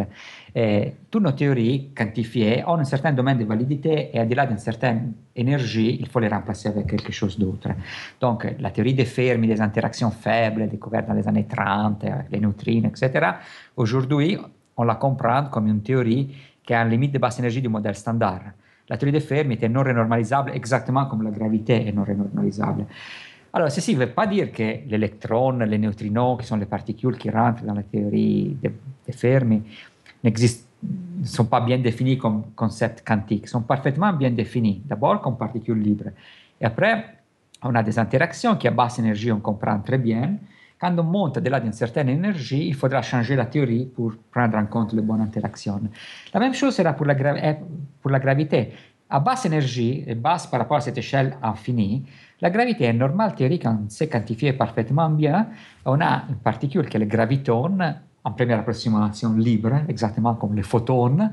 [0.56, 5.14] Et toutes nos théories quantifiées ont un certain domaine de validité et au-delà d'une certaine
[5.36, 7.70] énergie, il faut les remplacer avec quelque chose d'autre.
[8.20, 12.40] Donc, la théorie des Fermi, des interactions faibles découvertes dans les années 30, avec les
[12.40, 13.32] neutrinos, etc.,
[13.76, 14.38] aujourd'hui,
[14.78, 16.34] on la comprend comme une théorie
[16.64, 18.42] qui a une limite de basse énergie du modèle standard
[18.92, 22.88] la teoria dei Fermi è non renormalizzabile, esattamente come la gravità è non renormalizzabile.
[23.52, 27.32] Allora, se si va a dire che l'electron, le neutrino, che sono le particule che
[27.32, 29.66] rentrano nella teoria dei de Fermi,
[30.20, 30.34] non
[31.24, 36.14] sono pas bien définis come concept quantique, sono parfaitement bien définis, d'abord come particule libre,
[36.58, 37.24] e après,
[37.62, 40.38] on a des interactions qui a basse énergie, on comprend très bien,
[40.82, 44.66] Quand on monte au-delà d'une certaine énergie, il faudra changer la théorie pour prendre en
[44.66, 45.80] compte les bonnes interactions.
[46.34, 47.36] La même chose sera pour la, gra
[48.02, 48.74] pour la gravité.
[49.08, 52.04] À basse énergie, et basse par rapport à cette échelle infinie,
[52.42, 55.50] la gravité est normale théorique, on sait quantifier parfaitement bien.
[55.86, 57.78] On a une particule qui est le graviton,
[58.24, 61.30] en première approximation libre, exactement comme les photons.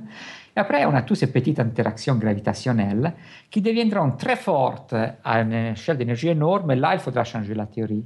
[0.55, 3.15] Et après, on a toutes ces petites interactions gravitationnelles
[3.51, 4.95] qui deviendront très fortes
[5.25, 6.71] à une échelle d'énergie énorme.
[6.73, 8.05] Et là, il faudra changer la théorie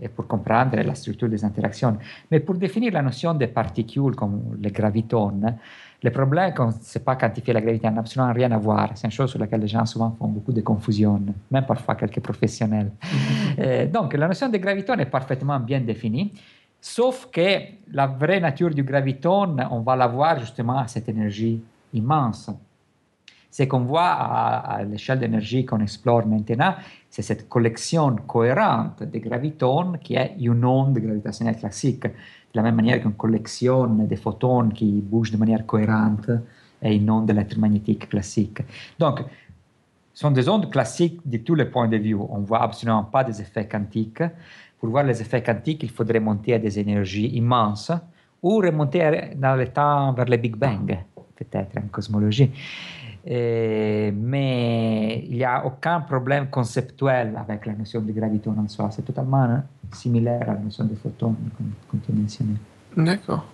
[0.00, 1.96] et pour comprendre la structure des interactions.
[2.30, 5.40] Mais pour définir la notion des particules comme les gravitons,
[6.02, 8.90] le problème qu'on ne sait pas quantifier la gravité n'a absolument rien à voir.
[8.94, 12.20] C'est une chose sur laquelle les gens souvent font beaucoup de confusion, même parfois quelques
[12.20, 12.90] professionnels.
[13.02, 13.90] Mm-hmm.
[13.90, 16.32] donc, la notion des gravitons est parfaitement bien définie.
[16.80, 17.60] Sauf que
[17.92, 21.62] la vraie nature du graviton, on va la voir justement à cette énergie
[21.94, 22.50] immense.
[23.56, 26.74] Ce qu'on voit à, l'échelle d'énergie qu'on explore maintenant,
[27.08, 32.10] c'est cette collection cohérente de gravitons qui est une onde gravitationnelle classique, de
[32.54, 36.30] la même manière qu'une collection de photons qui bougent de manière cohérente
[36.82, 38.58] est une onde électromagnétique classique.
[38.98, 39.20] Donc,
[40.12, 42.16] ce sont des ondes classiques de tous les points de vue.
[42.16, 44.24] On ne voit absolument pas des effets quantiques.
[44.80, 47.92] Pour voir les effets quantiques, il faudrait monter à des énergies immenses
[48.42, 50.98] ou remonter dans le temps vers le Big Bang,
[51.36, 52.50] peut-être en cosmologie.
[53.26, 58.90] Et, mais il n'y a aucun problème conceptuel avec la notion de gravité en soi.
[58.90, 62.58] C'est totalement hein, similaire à la notion de photons, comme, comme tu mentionnais.
[62.96, 63.46] D'accord.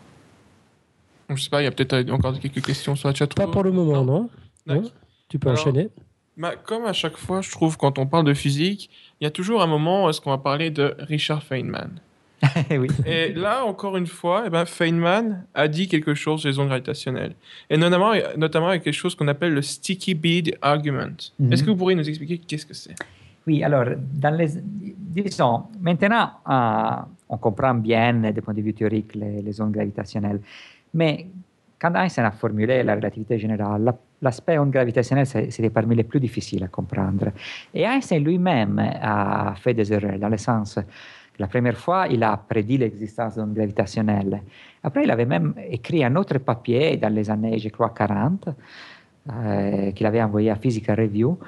[1.29, 3.33] Je ne sais pas, il y a peut-être encore quelques questions sur la chat.
[3.33, 4.29] Pas pour le moment, non,
[4.67, 4.91] non, non
[5.29, 5.89] Tu peux Alors, enchaîner.
[6.37, 8.91] Bah, comme à chaque fois, je trouve, quand on parle de physique,
[9.21, 12.01] il y a toujours un moment où est-ce qu'on va parler de Richard Feynman.
[12.71, 12.89] oui.
[13.07, 17.35] Et là, encore une fois, eh ben, Feynman a dit quelque chose des ondes gravitationnelles.
[17.69, 21.17] Et notamment, notamment avec quelque chose qu'on appelle le sticky bead argument.
[21.39, 21.53] Mm -hmm.
[21.53, 22.95] Est-ce que vous pourriez nous expliquer qu'est-ce que c'est?
[23.47, 23.87] Oui, alors,
[24.25, 24.51] dans les,
[25.17, 30.41] disons, maintenant, euh, on comprend bien, du point de vue théorique, les, les ondes gravitationnelles.
[30.95, 31.27] Mais
[31.81, 36.63] quand Einstein a formulé la relativité générale, l'aspect onde gravitationnelle, c'était parmi les plus difficiles
[36.65, 37.29] à comprendre.
[37.73, 40.79] Et Einstein lui-même a fait des erreurs, dans le sens,
[41.41, 44.43] la première fois, il a prédit l'existence d'ondes gravitationnelles.
[44.83, 48.51] Après, il avait même écrit un autre papier dans les années, je crois, 40,
[49.31, 51.39] euh, qu'il avait envoyé à Physical Review,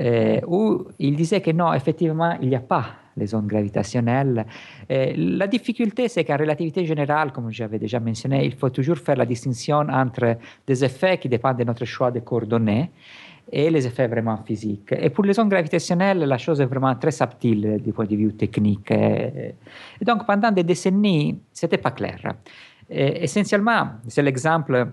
[0.00, 2.86] euh, où il disait que non, effectivement, il n'y a pas
[3.16, 4.44] les ondes gravitationnelles.
[4.88, 9.16] Et la difficulté, c'est qu'en relativité générale, comme j'avais déjà mentionné, il faut toujours faire
[9.16, 12.90] la distinction entre des effets qui dépendent de notre choix de coordonnées
[13.50, 14.92] et les effets vraiment physiques.
[14.92, 18.34] Et pour les ondes gravitationnelles, la chose est vraiment très subtile du point de vue
[18.34, 18.90] technique.
[18.90, 19.54] Et
[20.04, 22.20] donc, pendant des décennies, ce n'était pas clair.
[22.90, 24.86] Et essentiellement, c'est l'exemple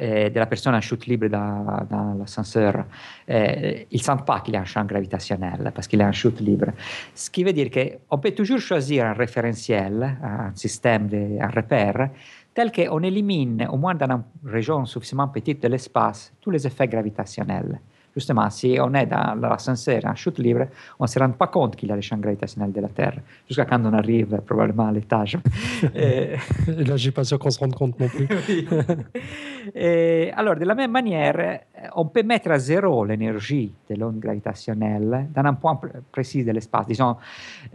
[0.00, 2.84] eh, de la personne en chute libre dans, dans l'ascenseur,
[3.26, 6.12] eh, ils ne sentent pas qu'il y a un champ gravitationnel parce qu'il est en
[6.12, 6.66] chute libre.
[7.12, 12.08] Ce qui veut dire qu'on peut toujours choisir un référentiel, un système, de, un repère,
[12.54, 16.86] tel qu'on élimine, au moins dans une région suffisamment petite de l'espace, tous les effets
[16.86, 17.80] gravitationnels.
[18.14, 20.66] Justement, si on est dans l'ascenseur en chute libre,
[21.00, 23.16] on ne se rend pas compte qu'il y a le champ gravitationnel de la Terre,
[23.48, 25.36] jusqu'à quand on arrive probablement à l'étage.
[25.94, 26.36] et...
[26.68, 28.28] Là, je suis pas sûr qu'on se rende compte non plus.
[29.74, 31.62] et, alors, de la même manière,
[31.96, 35.80] on peut mettre à zéro l'énergie de l'onde gravitationnelle dans un point
[36.12, 37.16] précis de l'espace, disons.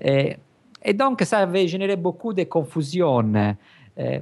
[0.01, 0.38] Et,
[0.81, 3.26] et donc, ça avait généré beaucoup de confusion
[4.01, 4.21] eh,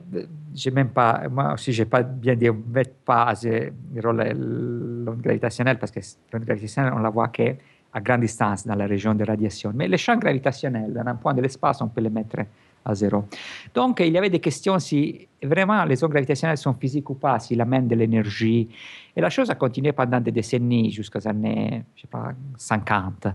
[0.56, 5.92] j'ai même pas, moi aussi, j'ai pas bien dit, on met pas l'onde gravitationnelle parce
[5.92, 6.00] que
[6.34, 7.54] l'onde gravitationnelle, on la voit qu'à
[8.02, 9.72] grande distance dans la région de radiation.
[9.76, 12.38] Mais les champs gravitationnels, dans un point de l'espace, on peut les mettre
[12.84, 13.26] à zéro.
[13.72, 17.38] Donc, il y avait des questions si vraiment les ondes gravitationnelles sont physiques ou pas,
[17.38, 18.68] s'ils amènent de l'énergie.
[19.16, 23.28] Et la chose a continué pendant des décennies, jusqu'aux années, je sais pas, 50.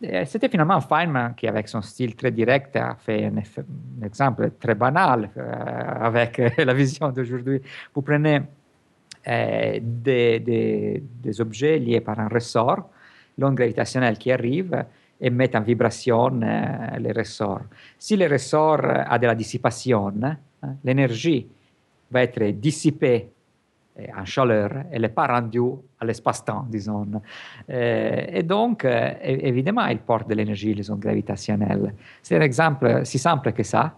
[0.00, 5.28] C'était finalement Feynman qui, avec son style très direct, a fait un, exemple très banal
[5.36, 5.52] euh,
[6.00, 7.60] avec la vision d'aujourd'hui.
[7.92, 8.40] Vous prenez
[9.26, 11.02] euh, des,
[11.40, 12.88] objets liés par un ressort,
[13.36, 14.84] l'onde gravitationnelle qui arrive
[15.20, 17.62] et met en vibration euh, les ressorts.
[17.98, 20.36] Si le ressort a de la dissipation, hein,
[20.84, 21.48] l'énergie
[22.08, 23.30] va être dissipée
[24.16, 27.06] en chaleur, elle n'est pas rendue à l'espace-temps, disons.
[27.68, 28.86] et donc,
[29.22, 31.94] évidemment, il porte de l'énergie, les ondes gravitationnelles.
[32.22, 33.94] C'est un exemple si simple que ça,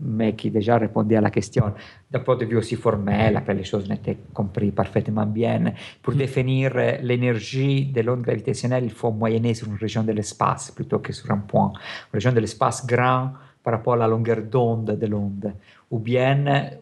[0.00, 1.72] mais qui déjà répondait à la question.
[2.10, 5.72] D'un point de vue aussi formel, après les choses n'étaient comprises parfaitement bien.
[6.02, 10.98] Pour définir l'énergie de l'onde gravitationnelle, il faut moyenner sur une région de l'espace plutôt
[10.98, 11.72] que sur un point.
[12.12, 13.32] Une région de l'espace grand
[13.62, 15.54] par rapport à la longueur d'onde de l'onde
[15.94, 16.36] ou bien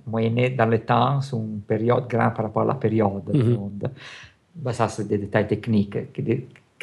[0.07, 3.79] moyenner dans le temps sur une période grande par rapport à la période mm -hmm.
[3.81, 3.89] de
[4.63, 6.23] bah, ça, c'est des détails techniques qui,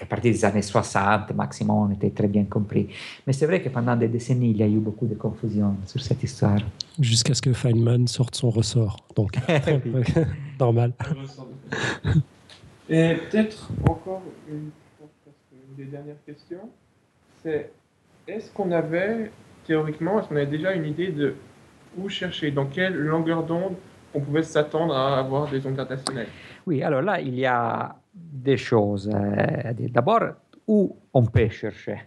[0.02, 2.86] à partir des années 60, maximum, étaient très bien compris.
[3.26, 6.02] Mais c'est vrai que pendant des décennies, il y a eu beaucoup de confusion sur
[6.08, 6.62] cette histoire.
[7.00, 8.96] Jusqu'à ce que Feynman sorte son ressort.
[9.16, 9.32] Donc,
[10.66, 10.90] normal.
[12.98, 13.60] Et peut-être
[13.94, 14.24] encore
[14.54, 14.70] une,
[15.58, 16.66] une des dernières questions,
[17.42, 17.62] c'est
[18.28, 19.32] est-ce qu'on avait,
[19.68, 21.28] théoriquement, est-ce qu'on avait déjà une idée de
[22.02, 23.76] où chercher, dans quelle longueur d'onde
[24.14, 26.28] on pouvait s'attendre à avoir des ondes gravitationnelles
[26.66, 29.90] Oui, alors là, il y a des choses à dire.
[29.92, 30.24] D'abord,
[30.68, 31.98] où on peut chercher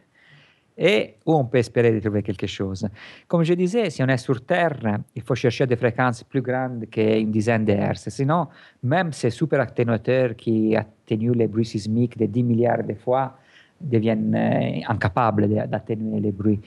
[0.77, 2.89] et où on peut espérer trouver quelque chose.
[3.29, 4.79] Comme je disais, si on est sur Terre,
[5.15, 7.77] il faut chercher des fréquences plus grandes qu'une dizaine de.
[7.95, 8.49] Sinon,
[8.83, 13.37] même ces super atténuateurs qui atténuent les bruits sismiques de 10 milliards de fois
[13.81, 16.61] deviennent incapables d'atténuer les bruits.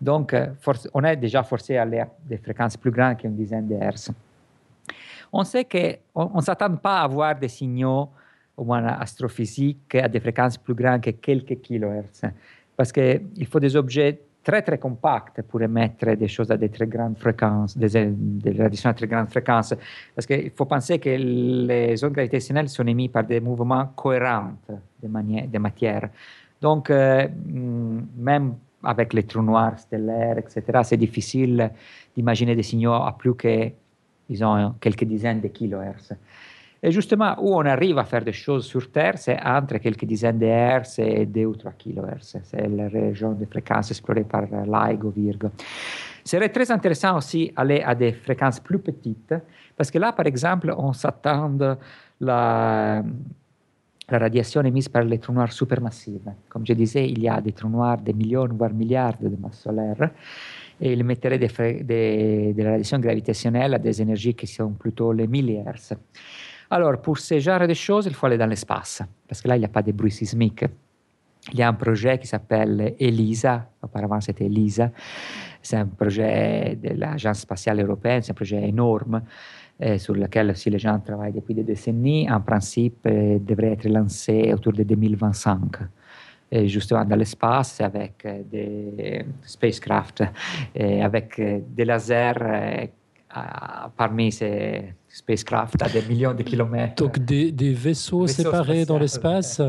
[0.00, 3.66] Donc, force, on est déjà forcé à aller à des fréquences plus grandes qu'une dizaine
[3.68, 4.10] de hertz.
[5.32, 8.08] On sait qu'on ne s'attend pas à avoir des signaux,
[8.56, 12.22] au moins astrophysiques, à des fréquences plus grandes que quelques kilohertz,
[12.76, 16.86] parce qu'il faut des objets très très compacts pour émettre des choses à des très
[16.86, 19.74] grandes fréquences, des, des radiations à très grandes fréquences,
[20.14, 25.08] parce qu'il faut penser que les ondes gravitationnelles sont émises par des mouvements cohérents de,
[25.48, 26.10] de matière.
[26.60, 27.26] Donc, euh,
[28.16, 28.54] même
[28.84, 31.70] avec les trous noirs stellaires, etc., c'est difficile
[32.14, 33.70] d'imaginer des signaux à plus que,
[34.28, 36.12] disons, quelques dizaines de kilohertz.
[36.86, 40.38] Et justement, où on arrive à faire des choses sur Terre, c'est entre quelques dizaines
[40.38, 42.36] de hertz et 2 ou 3 kilohertz.
[42.42, 45.48] C'est la région de fréquences explorée par LIGO, Virgo.
[46.22, 49.34] Serait très intéressant aussi aller à des fréquences plus petites,
[49.76, 51.56] parce que là, par exemple, on s'attend
[52.20, 53.02] la
[54.08, 56.30] la radiation émise par les trous noirs supermassives.
[56.48, 59.60] Comme je disais, il y a des trous noirs de millions, voire milliards de masses
[59.60, 60.10] solaires,
[60.80, 65.74] et ils mettraient de la radiation gravitationnelle à des énergies qui sont plutôt les milliards.
[66.70, 69.60] Alors, pour ce genre de choses, il faut aller dans l'espace, parce que là, il
[69.60, 70.64] n'y a pas de bruit sismique.
[71.52, 74.90] Il y a un projet qui s'appelle ELISA, auparavant c'était ELISA,
[75.60, 79.22] c'est un projet de l'Agence spatiale européenne, c'est un projet énorme
[79.80, 83.88] eh, sur lequel aussi les gens travaillent depuis des décennies, en principe eh, devrait être
[83.88, 85.60] lancé autour de 2025.
[86.50, 90.22] Et justement dans l'espace avec eh, des spacecraft,
[90.76, 91.40] avec
[91.74, 92.88] des lasers
[93.96, 97.02] parmi ces spacecraft à des millions de kilomètres.
[97.02, 99.60] Donc des, des vaisseaux, vaisseaux, séparés dans l'espace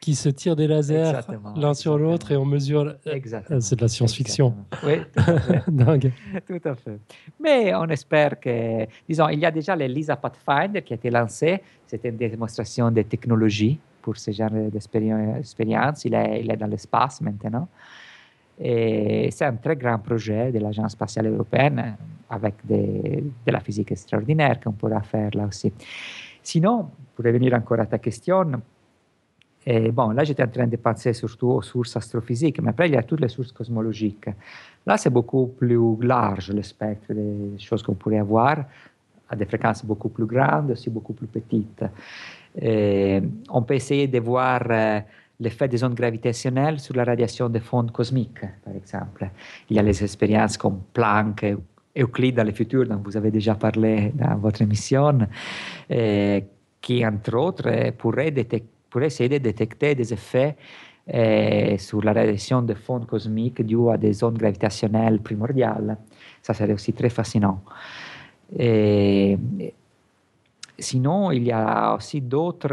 [0.00, 1.12] qui se tirent des lasers
[1.56, 2.94] l'un sur l'autre et on mesure.
[3.04, 3.60] Exactement.
[3.60, 4.54] C'est de la science-fiction.
[4.84, 5.62] Oui, tout à fait.
[5.68, 6.12] Dingue.
[6.46, 6.98] Tout à fait.
[7.40, 11.60] Mais on espère que, disons, il y a déjà l'ELISA Pathfinder qui a été lancé.
[11.86, 16.04] C'était une démonstration de technologie pour ce genre d'expérience.
[16.04, 17.68] Il est, il est dans l'espace maintenant.
[18.60, 21.96] Et c'est un très grand projet de l'Agence spatiale européenne
[22.28, 25.72] avec des, de la physique extraordinaire qu'on pourra faire là aussi.
[26.42, 28.52] Sinon, pour revenir encore à ta question,
[29.70, 32.94] et bon, là, j'étais en train de penser surtout aux sources astrophysiques, mais après, il
[32.94, 34.30] y a toutes les sources cosmologiques.
[34.86, 38.64] Là, c'est beaucoup plus large le spectre des choses qu'on pourrait avoir,
[39.28, 41.84] à des fréquences beaucoup plus grandes, aussi beaucoup plus petites.
[42.58, 43.20] Et
[43.50, 45.00] on peut essayer de voir euh,
[45.38, 49.28] l'effet des ondes gravitationnelles sur la radiation des fonds cosmiques, par exemple.
[49.68, 51.56] Il y a les expériences comme Planck et
[52.02, 55.18] Euclide dans le futur, dont vous avez déjà parlé dans votre émission,
[55.90, 56.40] euh,
[56.80, 58.30] qui, entre autres, pourraient,
[58.90, 60.56] pourraient, essayer de détecter des effets
[61.12, 65.96] euh, sur la radiation des fonds cosmiques dus à des ondes gravitationnelles primordiales.
[66.42, 67.62] Ça serait aussi très fascinant.
[70.80, 72.68] Sinon, il y a aussi d'autres,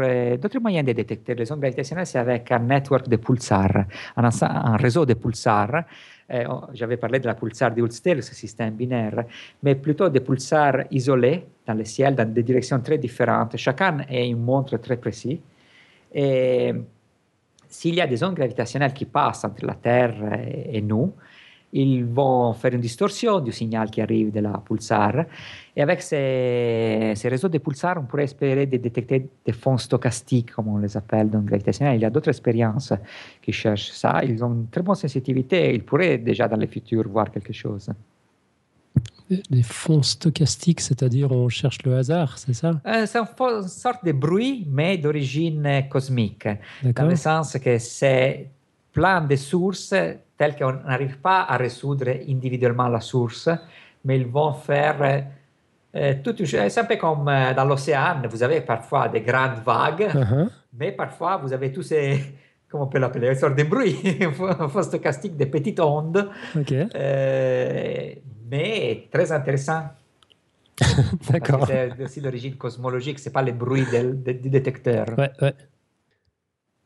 [0.60, 3.84] moyens de détecter les ondes gravitationnelles, c'est avec un network de pulsars,
[4.16, 5.82] un, réseau de pulsars.
[6.30, 9.24] Euh, j'avais parlé de la pulsar de ce système binaire,
[9.60, 13.56] mais plutôt des pulsars isolés dans le ciel, dans des directions très différentes.
[13.56, 15.38] Chacun est une montre très précise.
[16.18, 16.72] Et
[17.68, 20.14] s'il y a des ondes gravitationnelles qui passent entre la Terre
[20.72, 21.12] et nous,
[21.74, 25.26] ils vont faire une distorsion du signal qui arrive de la pulsar.
[25.76, 30.52] Et avec ces, ces réseaux de pulsars, on pourrait espérer de détecter des fonds stochastiques,
[30.52, 31.96] comme on les appelle dans gravitationnel.
[31.96, 32.94] Il y a d'autres expériences
[33.42, 34.20] qui cherchent ça.
[34.24, 35.74] Ils ont une très bonne sensibilité.
[35.74, 37.90] Ils pourraient déjà dans le futur voir quelque chose.
[39.28, 42.80] Des fonds stochastiques, c'est-à-dire on cherche le hasard, c'est ça?
[42.86, 46.48] Euh, C'est une sorte de bruit, mais d'origine cosmique.
[46.82, 48.48] Dans le sens que c'est
[48.92, 49.94] plein de sources
[50.38, 53.48] telles qu'on n'arrive pas à résoudre individuellement la source,
[54.04, 55.24] mais ils vont faire
[55.96, 60.10] euh, tout, c'est un peu comme euh, dans l'océan, vous avez parfois des grandes vagues,
[60.12, 60.48] uh-huh.
[60.78, 62.20] mais parfois vous avez tous ces,
[62.68, 68.10] comment on peut l'appeler, une sorte de bruit, un stochastique, des petites ondes, euh,
[68.50, 69.82] mais très intéressant.
[71.30, 71.66] D'accord.
[71.66, 75.06] C'est aussi l'origine cosmologique, c'est pas le bruit del, du détecteur.
[75.16, 75.54] Ouais, ouais.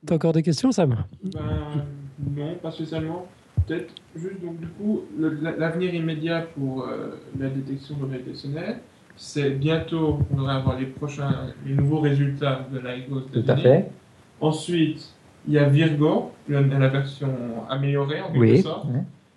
[0.06, 1.04] T'as encore des questions, Sam?
[1.22, 1.84] Ben,
[2.36, 3.26] Non, pas spécialement.
[3.66, 8.78] Peut-être juste, donc du coup, l'avenir immédiat pour euh, la détection gravitationnelle,
[9.16, 13.20] c'est bientôt, on devrait avoir les prochains, les nouveaux résultats de l'IGO.
[13.20, 13.90] Tout à fait.
[14.40, 15.14] Ensuite,
[15.46, 17.34] il y a Virgo, la, version
[17.68, 18.86] améliorée en quelque sorte.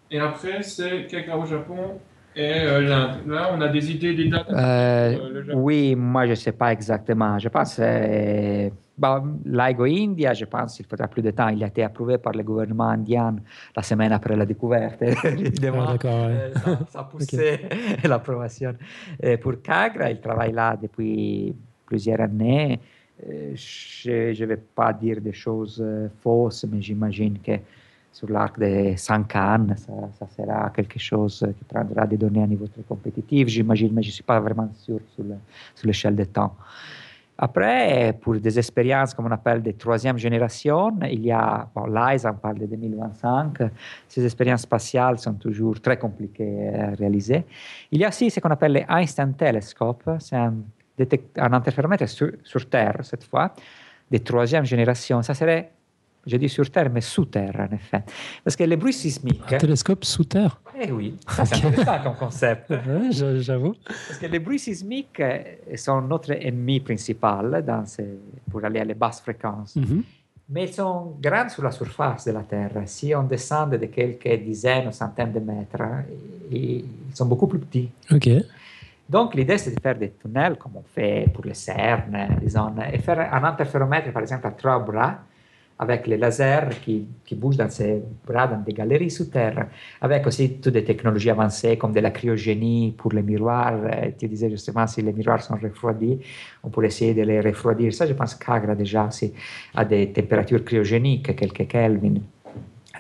[0.09, 1.99] Et après, c'est Kakao au Japon
[2.35, 2.81] et euh,
[3.25, 4.49] Là, on a des idées, des dates.
[4.51, 7.37] Euh, oui, moi, je ne sais pas exactement.
[7.39, 11.49] Je pense que bon, l'AIGO India, je pense qu'il faudra plus de temps.
[11.49, 13.35] Il a été approuvé par le gouvernement indien
[13.75, 15.01] la semaine après la découverte.
[15.23, 16.51] Évidemment, ah, ouais.
[16.55, 18.07] ça, ça, a poussé okay.
[18.07, 18.73] l'approbation.
[19.41, 21.55] Pour Cagra, il travaille là depuis
[21.85, 22.79] plusieurs années.
[23.29, 25.83] Euh, je ne vais pas dire des choses
[26.21, 27.53] fausses, mais j'imagine que
[28.13, 32.67] sur l'arc de 5 ans, ça, sera quelque chose qui prendra des données à niveau
[32.67, 35.35] très compétitif, j'imagine, mais je ne suis pas vraiment sûr sur, le,
[35.75, 36.55] sur l'échelle de temps.
[37.35, 42.35] Après, pour des expériences qu'on appelle de troisième génération, il y a, bon, l'EISA, on
[42.35, 43.57] parle de 2025,
[44.07, 47.43] ces expériences spatiales sont toujours très compliquées à réaliser.
[47.91, 50.53] Il y a aussi ce qu'on appelle les Einstein Telescope, c'est un,
[51.37, 53.51] un interféromètre sur, Terre cette fois,
[54.11, 55.23] de troisième génération.
[55.23, 55.71] Ça serait
[56.25, 58.03] je dis sur Terre, mais sous Terre, en effet.
[58.43, 59.51] Parce que les bruits sismiques...
[59.51, 62.69] Un télescope sous Terre Eh oui, ça c'est intéressant comme concept.
[62.71, 63.75] ouais, j'avoue.
[63.85, 65.21] Parce que les bruits sismiques
[65.75, 68.19] sont notre ennemi principal dans ces,
[68.49, 69.75] pour aller à les basses fréquences.
[69.75, 70.03] Mm -hmm.
[70.49, 72.71] Mais ils sont grands sur la surface de la Terre.
[72.85, 75.83] Si on descend de quelques dizaines ou centaines de mètres,
[76.51, 77.89] ils sont beaucoup plus petits.
[78.11, 78.29] OK.
[79.09, 82.99] Donc, l'idée, c'est de faire des tunnels, comme on fait pour les CERN, disons, et
[82.99, 85.19] faire un interféromètre, par exemple, à trois bras,
[85.83, 89.67] avec les lasers qui, qui, bougent dans ces bras, dans des galeries sous terre,
[90.01, 93.79] avec aussi toutes des technologies avancées comme de la cryogénie pour les miroirs.
[93.83, 96.19] Euh, tu disais justement si les miroirs sont refroidis,
[96.63, 97.93] on pourrait essayer de les refroidir.
[97.93, 99.09] Ça, je pense qu'Agra déjà
[99.75, 102.15] a des températures cryogéniques, quelques Kelvin,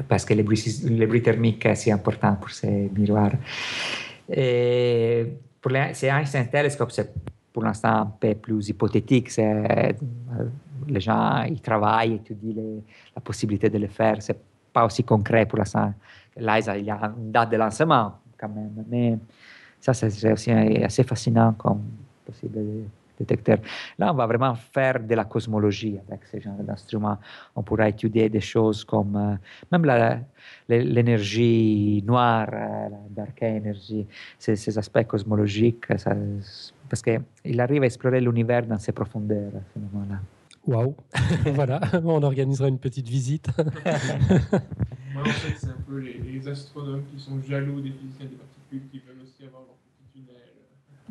[0.07, 3.33] parce que les bruits, les bruits thermiques sont importants pour ces miroirs.
[4.31, 5.25] Et
[5.61, 7.11] pour les, ces Einstein Telescope, c'est
[7.51, 9.29] pour l'instant un peu plus hypothétique.
[9.29, 9.95] C'est
[10.87, 12.83] les gens ils travaillent, étudient les,
[13.15, 14.21] la possibilité de le faire.
[14.21, 14.39] C'est
[14.71, 15.93] pas aussi concret pour l'instant.
[16.37, 19.17] Là, il y a une date de lancement quand même, mais
[19.79, 21.83] ça, c'est assez fascinant comme
[22.25, 22.59] possible
[23.19, 23.59] détecteur.
[23.97, 27.17] Là, on va vraiment faire de la cosmologie avec ce genre d'instruments.
[27.55, 29.35] On pourra étudier des choses comme euh,
[29.71, 29.85] même
[30.67, 34.07] l'énergie noire, euh, la dark energy,
[34.39, 36.15] ces, ces aspects cosmologiques, ça,
[36.89, 40.15] parce qu'il arrive à explorer l'univers dans ses profondeurs à.
[40.65, 40.95] Waouh
[41.53, 43.47] Voilà, on organisera une petite visite.
[45.13, 48.37] Moi, en fait, c'est un peu les, les astronomes qui sont jaloux des physiciens des
[48.37, 50.43] particules qui veulent aussi avoir leur petit tunnel.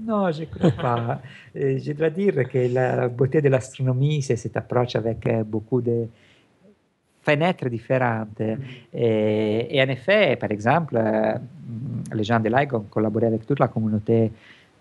[0.01, 1.21] Non, je ne crois pas.
[1.55, 5.83] Euh, je dois dire que la beauté de l'astronomie, c'est cette approche avec euh, beaucoup
[5.83, 6.09] de
[7.21, 8.41] fenêtres différentes.
[8.41, 11.35] Et, et en effet, par exemple, euh,
[12.15, 14.33] les gens de l'AIG ont collaboré avec toute la communauté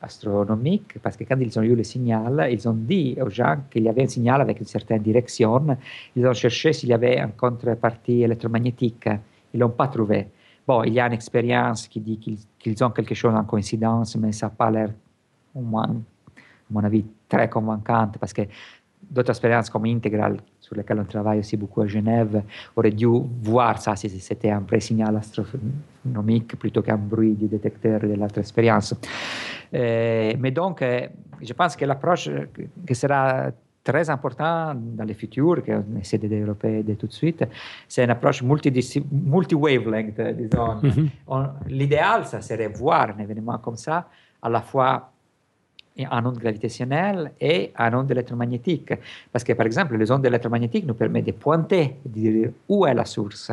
[0.02, 3.84] astronomique parce que quand ils ont eu le signal, ils ont dit aux gens qu'il
[3.84, 5.78] y avait un signal avec une certaine direction.
[6.16, 9.08] Ils ont cherché s'il y avait une contrepartie électromagnétique.
[9.54, 10.28] Ils ne l'ont pas trouvé.
[10.68, 14.16] Bon, il y a une expérience qui dit qu'ils qu'ils ont quelque chose en coïncidence,
[14.16, 14.92] mais ça n'a pas l'air,
[15.56, 18.44] au moins, à mon avis, très convaincante parce que
[19.10, 22.44] d'autres expériences comme Integral, sur lesquelles on travaille aussi beaucoup à Genève,
[22.76, 23.08] auraient dû
[23.42, 28.40] voir ça si c'était un vrai signal astronomique plutôt qu'un bruit du détecteur de l'autre
[28.40, 28.96] expérience.
[29.74, 31.08] Euh, mais donc, euh,
[31.42, 32.30] je pense que l'approche
[32.86, 33.52] qui sera
[33.84, 37.44] très importante dans le futur, qu'on essaie de développer de tout de suite,
[37.88, 40.76] c'est une approche multi-wavelength, disons.
[40.84, 40.90] Mm
[41.28, 41.50] -hmm.
[41.68, 43.98] L'idéal, ça serait voir un événement comme ça,
[44.42, 45.12] à la fois
[46.10, 48.94] en ondes gravitationnelles et en ondes électromagnétiques.
[49.32, 52.94] Parce que, par exemple, les ondes électromagnétiques nous permettent de pointer, de dire où est
[52.94, 53.52] la source.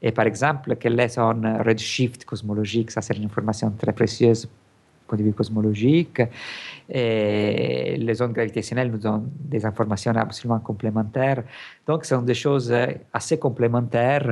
[0.00, 4.48] Et par exemple, quelle est son redshift cosmologique, ça c'est une information très précieuse
[5.08, 6.22] point de vue cosmologique.
[6.88, 11.42] Et les ondes gravitationnelles nous donnent des informations absolument complémentaires.
[11.86, 12.72] Donc, ce sont des choses
[13.12, 14.28] assez complémentaires.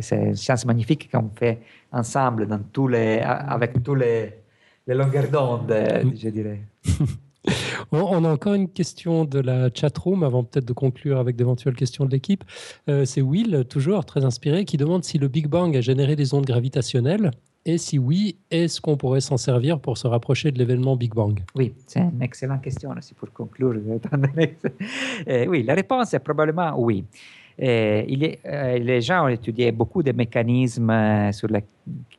[0.00, 1.58] C'est une science magnifique qu'on fait
[1.92, 4.40] ensemble dans tous les, avec tous les
[4.90, 5.72] les longueurs d'onde,
[6.16, 6.60] je dirais.
[7.92, 12.04] On a encore une question de la chatroom avant peut-être de conclure avec d'éventuelles questions
[12.04, 12.44] de l'équipe.
[12.88, 16.34] Euh, c'est Will, toujours très inspiré, qui demande si le Big Bang a généré des
[16.34, 17.30] ondes gravitationnelles
[17.64, 21.40] et si oui, est-ce qu'on pourrait s'en servir pour se rapprocher de l'événement Big Bang?
[21.54, 23.80] Oui, c'est une excellente question aussi pour conclure.
[25.28, 27.04] euh, oui, la réponse est probablement oui.
[27.62, 31.30] Euh, il est, euh, les gens ont étudié beaucoup de mécanismes euh,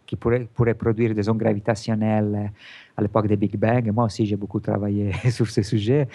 [0.06, 2.52] qui pourraient, produire des ondes gravitationnelles
[2.96, 3.92] à l'époque des Big Bang.
[3.92, 6.08] Moi aussi, j'ai beaucoup travaillé sur ce sujet.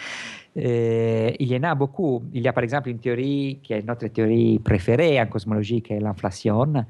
[0.55, 2.23] Et il y en a beaucoup.
[2.33, 5.95] Il y a par exemple une théorie qui est notre théorie préférée en cosmologie, qui
[5.95, 6.87] est l'inflation,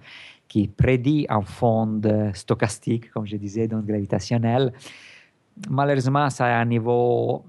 [0.49, 2.01] qui prédit un fond
[2.33, 4.73] stochastique, comme je disais, d'ondes gravitationnelles.
[5.69, 7.45] Malheureusement, ça a un niveau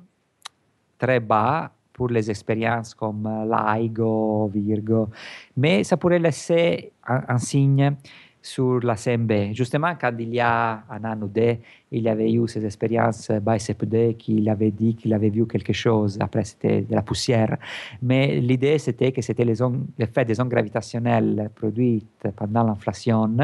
[0.97, 5.09] très bas pour les expériences comme LIGO, Virgo,
[5.55, 7.95] mais ça pourrait laisser un, un, signe
[8.41, 9.53] sur la CMB.
[9.53, 11.57] Justement, quand il y a un an ou deux,
[11.91, 16.17] il avait eu ces expériences BICEP2 qui avait dit qu'il avait vu quelque chose.
[16.19, 17.57] Après, c'était de la poussière.
[18.01, 23.35] Mais l'idée, c'était que c'était l'effet des ondes gravitationnelles produites pendant l'inflation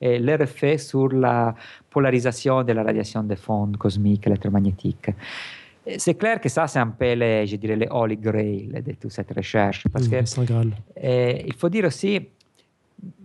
[0.00, 1.54] et leur effet sur la
[1.90, 5.10] polarisation de la radiation des fonds cosmiques électromagnétiques.
[5.96, 9.10] C'est clair que ça, c'est un peu, les, je dirais, les holy grail de toute
[9.10, 9.86] cette recherche.
[9.90, 12.28] Parce mmh, que, il faut dire aussi,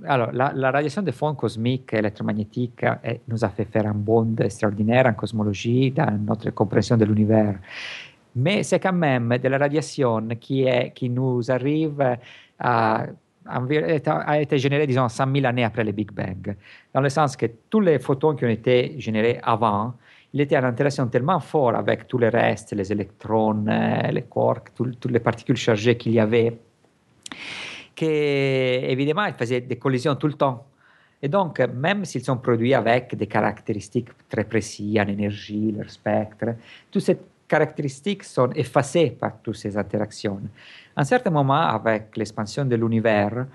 [0.06, 5.06] alors, la, radiation des fonds cosmiques électromagnétiques eh, nous a fait faire un bond extraordinaire
[5.08, 7.56] en cosmologie dans notre compréhension de l'univers.
[8.36, 12.18] Mais c'est quand même de la radiation qui, nous arrive
[12.60, 13.06] à,
[13.46, 16.56] a été générée, disons, 100 000 années après le Big Bang,
[16.94, 19.94] dans le sens que tous les photons qui ont été générés avant
[20.34, 23.66] il était en interaction tellement forte avec tout le reste, les électrons,
[24.12, 26.58] les quarks, toutes les particules chargées qu'il y avait,
[27.96, 30.66] qu'évidemment, il faisait des collisions tout le temps.
[31.22, 36.56] Et donc, même s'ils sont produits avec des caractéristiques très précises en énergie, leur spectre,
[36.92, 37.18] toutes ces
[37.48, 40.42] caractéristiques sont effacées par toutes ces interactions.
[40.96, 43.46] À un certain moment, avec l'expansion de l'univers,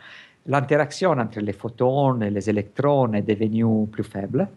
[0.47, 4.48] l'interaction entre les photons et les électrons est devenue plus faible.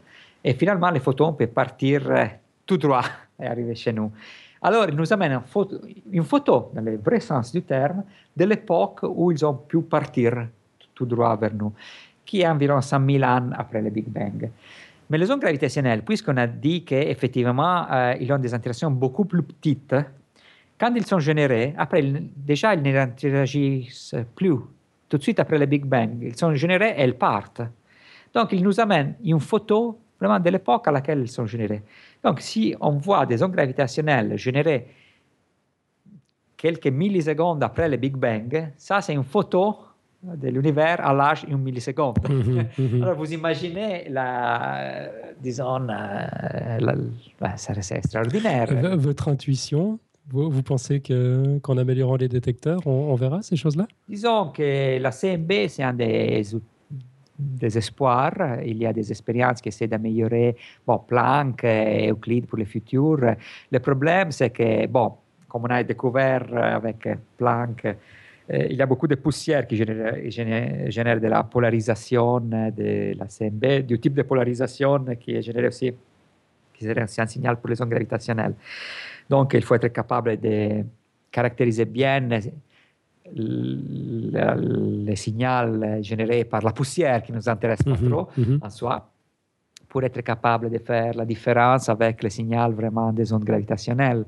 [0.44, 2.26] Et finalement, les photons peuvent partir euh,
[2.66, 3.04] tout droit
[3.40, 4.12] et arriver chez nous.
[4.62, 5.78] Alors, ils nous amènent une photo,
[6.12, 8.04] une photo, dans le vrai sens du terme,
[8.36, 10.48] de l'époque où ils ont pu partir
[10.94, 11.74] tout droit vers nous,
[12.24, 14.52] qui est environ 100 000 ans après le Big Bang.
[15.10, 19.42] Mais les ondes gravitationnelles, puisqu'on a dit qu'effectivement, euh, ils ont des interactions beaucoup plus
[19.42, 19.96] petites,
[20.80, 22.02] quand ils sont générés, après,
[22.36, 24.56] déjà, ils n'interagissent plus
[25.10, 26.18] tout de suite après le Big Bang.
[26.22, 27.62] Ils sont générés et ils partent.
[28.34, 31.84] Donc, ils nous amènent une photo vraiment de l'époque à laquelle ils sont générés.
[32.24, 34.88] Donc, si on voit des ondes gravitationnelles générées
[36.56, 39.78] quelques millisecondes après le Big Bang, ça, c'est une photo
[40.24, 42.18] de l'univers à l'âge d'une milliseconde.
[42.30, 43.04] Mhm, mhm.
[43.04, 45.10] Alors, vous imaginez la,
[45.42, 46.96] disons, la, la,
[47.40, 48.68] la, ça c'est extraordinaire.
[48.98, 50.00] votre intuition
[50.32, 53.88] vous, vous pensez qu'en améliorant les détecteurs, on, on verra ces choses-là?
[54.08, 56.66] Disons que la CMB, c'est un des outils
[57.42, 58.60] des espoirs.
[58.66, 60.56] Il y a des expériences qui essaient d'améliorer
[60.86, 63.18] bon, Planck et Euclide pour le futur.
[63.72, 65.14] Le problème, c'est que, bon,
[65.48, 67.08] comme on a découvert avec
[67.38, 67.86] Planck,
[68.54, 73.86] euh, il y a beaucoup de poussières qui génèrent, de la polarisation de la CMB,
[73.86, 75.94] du type de polarisation qui est généré aussi,
[76.74, 78.56] qui est aussi un signal pour les ondes gravitationnelles.
[79.30, 80.84] Donc, il faut être capable de
[81.32, 82.28] caractériser bien
[83.36, 88.60] le, signal généré par la poussière qui nous intéresse pas mhm, trop mhm.
[88.62, 89.10] en soi,
[89.88, 94.26] pour être capable de faire la différence avec le signal vraiment des ondes gravitationnelles.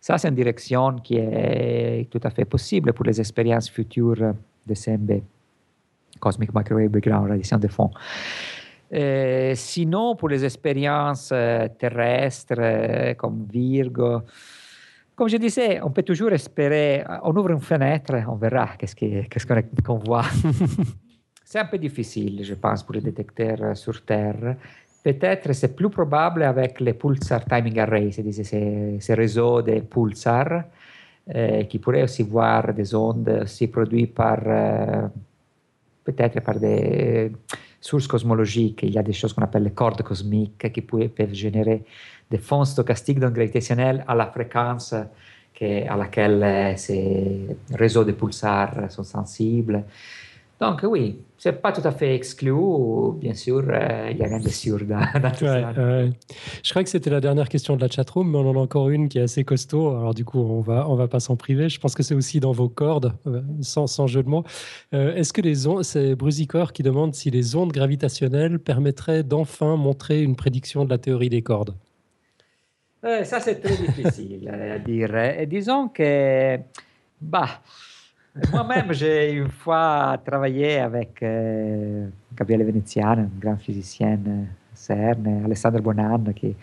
[0.00, 4.34] Ça, c'est une direction qui est tout à fait possible pour les expériences futures
[4.66, 5.22] de CMB,
[6.18, 7.90] Cosmic Microwave Background Radiation de fond.
[8.92, 14.20] Euh, sinon, pour les expériences euh, terrestres euh, comme Virgo,
[15.22, 19.46] comme je disais, on peut toujours espérer, on ouvre une fenêtre, on verra qu'est-ce
[19.80, 20.24] qu'on voit.
[21.44, 24.56] c'est un peu difficile, je pense, pour les détecteurs sur Terre.
[25.00, 30.64] Peut-être c'est plus probable avec les pulsar timing array, c'est-à-dire ces, ces, réseaux de pulsars
[31.32, 35.06] euh, qui pourraient aussi voir des ondes aussi produites par, euh,
[36.02, 37.30] peut-être par des
[37.80, 38.80] sources cosmologiques.
[38.82, 41.84] Il y a des choses qu'on appelle les cordes cosmiques qui peuvent générer
[42.32, 44.94] des fonds stochastiques d'ondes gravitationnelles à la fréquence
[45.64, 49.84] à laquelle euh, ces réseaux de pulsars sont sensibles.
[50.62, 52.52] Donc oui, c'est pas tout à fait exclu.
[53.18, 55.00] Bien sûr, euh, il y a rien de sûr dans,
[55.32, 55.72] tout ça.
[55.74, 58.88] Je crois que c'était la dernière question de la chatroom, mais on en a encore
[58.88, 59.88] une qui est assez costaud.
[59.88, 61.68] Alors du coup, on va, on va pas s'en priver.
[61.68, 64.44] Je pense que c'est aussi dans vos cordes, euh, sans, sans, jeu de mots.
[64.94, 69.76] Euh, est-ce que les ondes, c'est Brusicor qui demande si les ondes gravitationnelles permettraient d'enfin
[69.76, 71.74] montrer une prédiction de la théorie des cordes?
[73.02, 75.16] Ça, c'est très difficile à dire.
[75.16, 76.56] Et disons que,
[77.20, 77.48] bah,
[78.52, 82.06] moi-même, j'ai une fois travaillé avec euh,
[82.36, 86.54] Gabriele Veneziano, un grand physicien euh, CERN, Alessandro Bonan, qui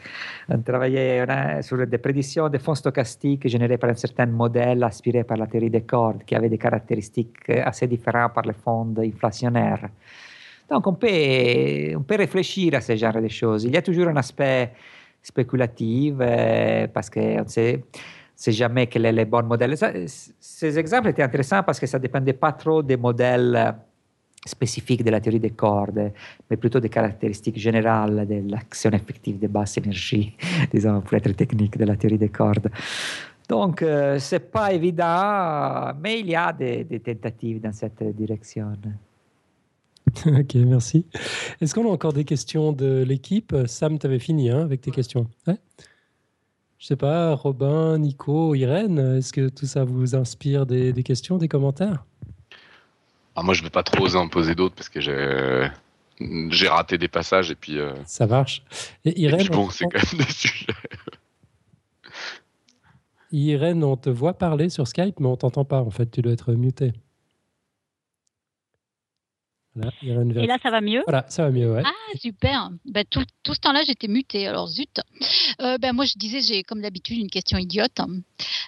[0.50, 1.26] ont travaillé
[1.62, 5.70] sur des prédictions des fonds stochastiques générés par un certain modèle aspiré par la théorie
[5.70, 9.90] des cordes, qui avait des caractéristiques assez différentes par les fonds inflationnaires.
[10.70, 13.66] Donc, on peut, on peut réfléchir à ce genre de choses.
[13.66, 14.72] Il y a toujours un aspect
[15.30, 17.84] spéculatif, euh, parce qu'on sait
[18.42, 19.76] c'est jamais quel est le bon modèle.
[20.08, 23.72] ces exemples étaient intéressants parce que ça ne dépendait pas trop des modèles euh,
[24.46, 26.14] spécifiques de la théorie des cordes,
[26.50, 30.38] mais plutôt des caractéristiques générales de l'action effective des basses énergies,
[30.74, 32.70] disons, pour être technique, de la théorie des cordes.
[33.50, 38.72] Donc, euh, ce n'est pas évident, mais il y a des tentatives dans cette direction.
[40.26, 41.06] ok, merci.
[41.62, 43.56] Est-ce qu'on a encore des questions de l'équipe?
[43.68, 45.28] Sam, tu avais fini hein, avec tes questions.
[45.48, 45.58] Ouais
[46.80, 51.50] je sais pas, Robin, Nico, Irène, est-ce que tout ça vous inspire des, questions, des
[51.50, 52.06] commentaires?
[53.36, 56.98] Ah, Moi, je ne vais pas trop oser en poser d'autres parce que j'ai raté
[56.98, 57.78] des passages et puis.
[57.78, 58.64] Euh, ça marche.
[59.04, 59.48] Et Irène.
[59.48, 60.68] bon, c'est quand même des sujets.
[63.32, 65.82] Irène, on te voit parler sur Skype, mais on t'entend pas.
[65.82, 66.94] En fait, tu dois être muté.
[70.02, 71.04] Et là, ça va mieux?
[71.06, 71.84] Voilà, ça va mieux, ouais.
[71.86, 72.72] Ah, super.
[72.86, 75.00] Ben, tout, tout, ce temps-là, j'étais mutée, alors zut.
[75.62, 78.00] Euh, ben, moi, je disais, j'ai comme d'habitude une question idiote.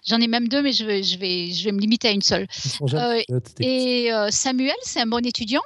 [0.05, 2.21] J'en ai même deux, mais je vais, je vais, je vais me limiter à une
[2.21, 2.47] seule.
[2.93, 3.21] Euh,
[3.59, 5.61] et euh, Samuel, c'est un bon étudiant?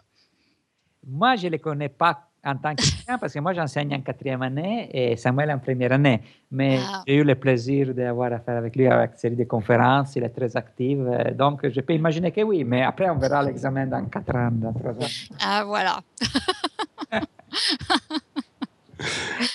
[1.06, 4.42] Moi, je ne le connais pas en tant qu'étudiant parce que moi, j'enseigne en quatrième
[4.42, 6.22] année et Samuel en première année.
[6.52, 7.04] Mais ah.
[7.08, 10.16] j'ai eu le plaisir d'avoir affaire avec lui avec une série de conférences.
[10.16, 11.00] Il est très actif.
[11.36, 12.64] Donc, je peux imaginer que oui.
[12.64, 15.10] Mais après, on verra l'examen dans quatre ans, dans trois ans.
[15.42, 16.02] Ah, voilà.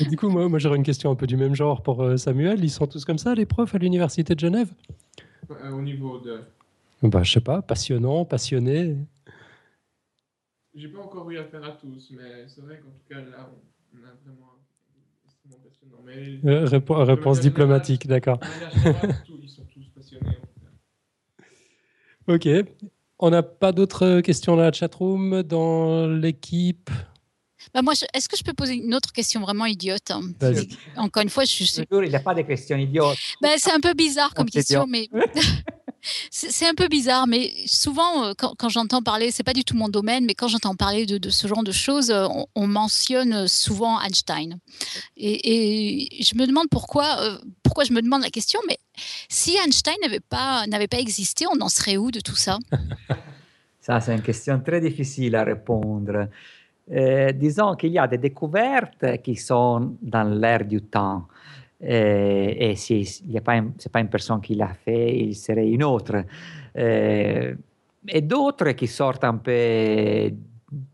[0.01, 2.63] du coup, moi, moi j'aurais une question un peu du même genre pour euh, Samuel.
[2.63, 4.71] Ils sont tous comme ça, les profs à l'Université de Genève?
[5.51, 6.41] Euh, Au niveau de.
[7.03, 8.97] Bah, je sais pas, passionnant, passionné.
[10.75, 13.51] J'ai pas encore eu affaire à tous, mais c'est vrai qu'en tout cas, là,
[13.93, 16.03] on a vraiment un passionnant.
[16.05, 16.41] Mais...
[16.45, 18.39] Euh, réponse diplomatique, d'accord.
[18.75, 20.37] Ils sont tous passionnés.
[22.27, 22.49] Ok.
[23.19, 26.91] On n'a pas d'autres questions dans la chatroom, dans l'équipe?
[27.75, 30.23] Bah moi, est-ce que je peux poser une autre question vraiment idiote hein?
[30.97, 31.85] Encore une fois, je suis.
[31.91, 33.19] Il n'y a pas de questions idiotes.
[33.41, 35.09] Bah, c'est un peu bizarre comme question, mais.
[36.31, 39.89] c'est un peu bizarre, mais souvent, euh, quand, j'entends parler, c'est pas du tout mon
[39.89, 44.59] domaine, mais quand j'entends parler de, ce genre de choses, euh, on, mentionne souvent Einstein.
[45.17, 48.79] Et, je me demande pourquoi, euh, pourquoi je me demande la question, mais
[49.29, 52.59] si Einstein n'avait pas, pas existé, on en serait où de tout ça?
[53.81, 56.29] Ça, c'est une question très difficile à répondre.
[56.93, 61.27] Euh, disons qu'il y a des découvertes qui sont dans l'air du temps.
[61.83, 63.61] Euh, et si ce n'est pas,
[63.93, 66.25] pas, une personne qui l'a fait, il serait une autre.
[66.77, 67.55] Euh,
[68.09, 70.31] et d'autres qui sortent un peu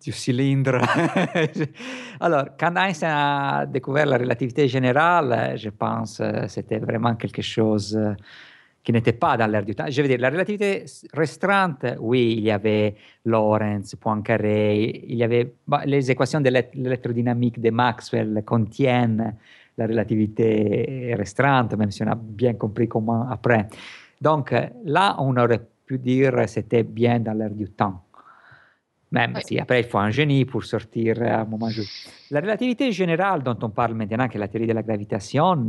[0.03, 0.81] du cylindre.
[2.21, 7.99] Alors, quand Einstein a découvert la relativité générale, je pense que c'était vraiment quelque chose
[8.87, 9.87] qui n'était pas dans l'air du temps.
[9.89, 12.95] Je veux dire, la relativité restreinte, oui, il y avait
[13.25, 19.35] Lorentz, Poincaré, il y avait bah, les équations de l'électrodynamique de Maxwell contiennent
[19.77, 23.67] la relativité restreinte, même si on a bien compris comment après.
[24.21, 24.55] Donc
[24.85, 28.05] là, on aurait pu dire c'était bien dans l'air du temps.
[29.11, 32.09] Même si après, il faut un génie pour sortir à un moment juste.
[32.31, 35.67] La relativité générale dont on parle maintenant, qui est la théorie de la gravitation,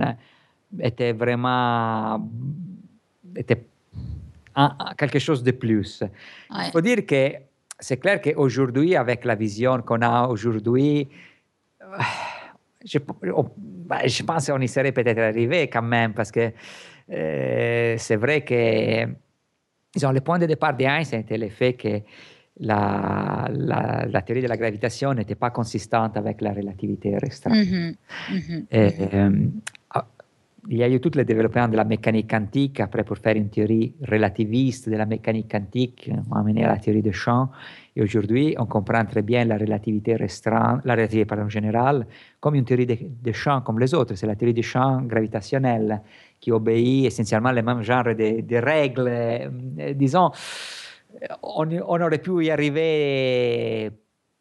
[0.80, 2.19] était vraiment
[3.35, 3.65] était
[4.55, 6.03] un, quelque chose de plus.
[6.51, 7.33] Il faut dire que
[7.79, 11.07] c'est clair qu'aujourd'hui, avec la vision qu'on a aujourd'hui,
[12.83, 16.51] je, pense qu'on y serait peut-être arrivé quand même, parce que
[17.11, 19.05] euh, c'est vrai que
[19.93, 22.01] disons, le point de départ d'Einstein était le fait que
[22.59, 27.67] la, la, la, théorie de la gravitation n'était pas consistante avec la relativité restreinte.
[27.67, 27.95] Mm-hmm.
[28.31, 28.65] Mm-hmm.
[28.71, 29.47] Et, euh,
[30.68, 36.22] gli aiutò a sviluppare la meccanica antica per fare una teoria relativista della meccanica antica,
[36.30, 37.53] amener la teoria de Champ.
[37.98, 42.06] e oggi on comprend très bien la relatività restreinte, la relatività pardon, générale,
[42.39, 44.15] comme une théorie de, de champ comme les autres.
[44.15, 46.03] C'est la théorie des champs gravitationnelle
[46.39, 49.07] che obéit essentiellement le même genre de, de règles.
[49.07, 50.30] Euh, disons,
[51.41, 53.91] on, on aurait pu y arriver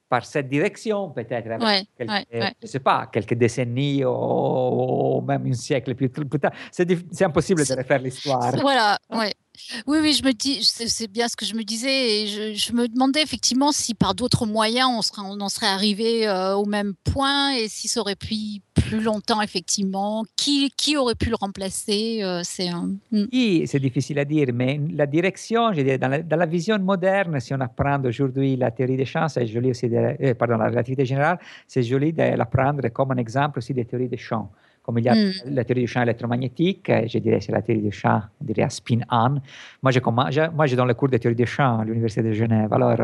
[0.09, 2.55] par cette direction, peut-être, ouais, quelques, ouais, ouais.
[2.63, 6.53] je sais pas, quelques décennies ou, ou même un siècle plus, plus tard.
[6.71, 8.55] C'est impossible de refaire l'histoire.
[8.61, 9.33] Voilà, ouais.
[9.87, 12.89] Oui, oui, je me dis, c'est bien ce que je me disais, et je, me
[12.89, 17.69] demandais effectivement si par d'autres moyens on, en serait arrivé euh, au même point et
[17.69, 22.91] si ça aurait pu plus longtemps effectivement, qui, aurait pu le remplacer euh, C'est un...
[23.13, 23.67] oui, hmm.
[23.67, 27.55] c'est difficile à dire, mais la direction, je dirais, dans, la, la vision moderne, si
[27.55, 31.05] on apprend aujourd'hui la théorie des champs, c'est joli aussi, de, euh, pardon, la relativité
[31.05, 34.51] générale, c'est joli de l'apprendre comme un exemple aussi des théories des champs
[34.87, 35.33] comme il y a mm.
[35.47, 38.71] la théorie du champ électromagnétique, je dirais c'est la théorie du champ, on dirait à
[38.71, 39.41] spin-on.
[39.83, 39.99] Moi, je,
[40.55, 42.73] moi, je donne le cours de théorie des champs à l'Université de Genève.
[42.73, 42.97] Alors,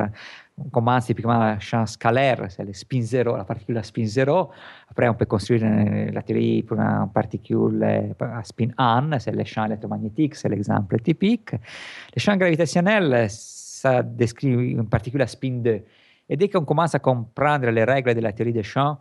[0.57, 4.51] on commence typiquement le champ scalaire, c'est le spin zéro, la particule à spin zéro.
[4.89, 5.65] Après, on peut construire
[6.13, 7.83] la théorie pour une particule
[8.21, 11.51] à spin-on, c'est le champ électromagnétique, c'est l'exemple typique.
[11.53, 15.81] Le champ gravitationnel, ça décrit une particule à spin 2.
[16.29, 18.99] Et dès qu'on commence à comprendre les règles de la théorie des champs,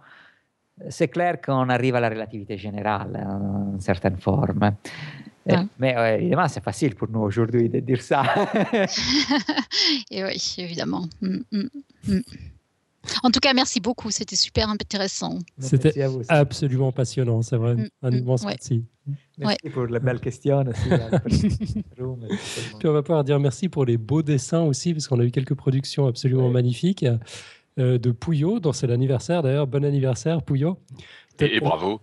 [0.89, 4.71] c'est clair qu'on arrive à la relativité générale en certaine forme.
[5.49, 5.65] Ah.
[5.79, 8.23] Mais euh, évidemment, c'est facile pour nous aujourd'hui de dire ça.
[10.11, 11.07] Et oui, évidemment.
[11.21, 11.69] Mm, mm,
[12.07, 12.21] mm.
[13.23, 14.11] En tout cas, merci beaucoup.
[14.11, 15.39] C'était super intéressant.
[15.57, 15.93] C'était
[16.29, 17.75] absolument passionnant, c'est vrai.
[18.03, 18.85] Un immense merci.
[19.39, 20.63] Merci pour les belles questions
[21.25, 21.83] aussi.
[22.79, 25.31] Puis on va pouvoir dire merci pour les beaux dessins aussi, parce qu'on a eu
[25.31, 27.05] quelques productions absolument magnifiques.
[27.79, 29.65] Euh, de Pouillot, dont c'est l'anniversaire d'ailleurs.
[29.65, 30.77] Bon anniversaire, Pouillot.
[31.39, 32.01] Et, bravo.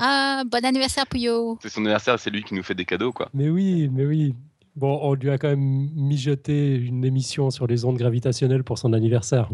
[0.00, 1.58] ah, bon anniversaire, Pouillot.
[1.60, 3.28] C'est son anniversaire, c'est lui qui nous fait des cadeaux, quoi.
[3.34, 4.34] Mais oui, mais oui.
[4.76, 8.92] Bon, on lui a quand même mijoté une émission sur les ondes gravitationnelles pour son
[8.92, 9.48] anniversaire.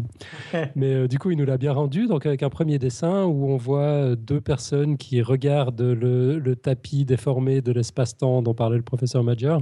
[0.75, 3.45] Mais euh, du coup, il nous l'a bien rendu, donc avec un premier dessin où
[3.47, 8.83] on voit deux personnes qui regardent le, le tapis déformé de l'espace-temps dont parlait le
[8.83, 9.61] professeur Major.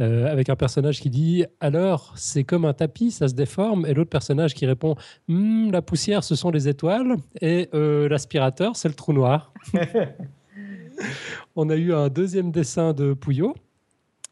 [0.00, 3.94] Euh, avec un personnage qui dit alors c'est comme un tapis, ça se déforme, et
[3.94, 4.94] l'autre personnage qui répond
[5.26, 9.52] hmm, la poussière ce sont les étoiles et euh, l'aspirateur c'est le trou noir.
[11.56, 13.56] On a eu un deuxième dessin de Pouillot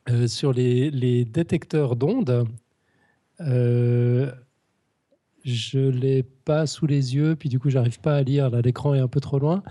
[0.09, 2.47] euh, sur les, les détecteurs d'ondes.
[5.47, 8.51] Je l'ai pas sous les yeux, puis du coup, j'arrive pas à lire.
[8.51, 9.63] L'écran est un peu trop loin.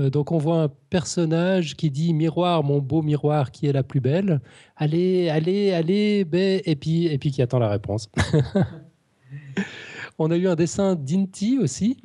[0.00, 3.84] Euh, donc, on voit un personnage qui dit Miroir, mon beau miroir, qui est la
[3.84, 4.40] plus belle
[4.74, 8.10] Allez, allez, allez, et puis, et puis qui attend la réponse.
[10.18, 11.98] on a eu un dessin d'Inti aussi.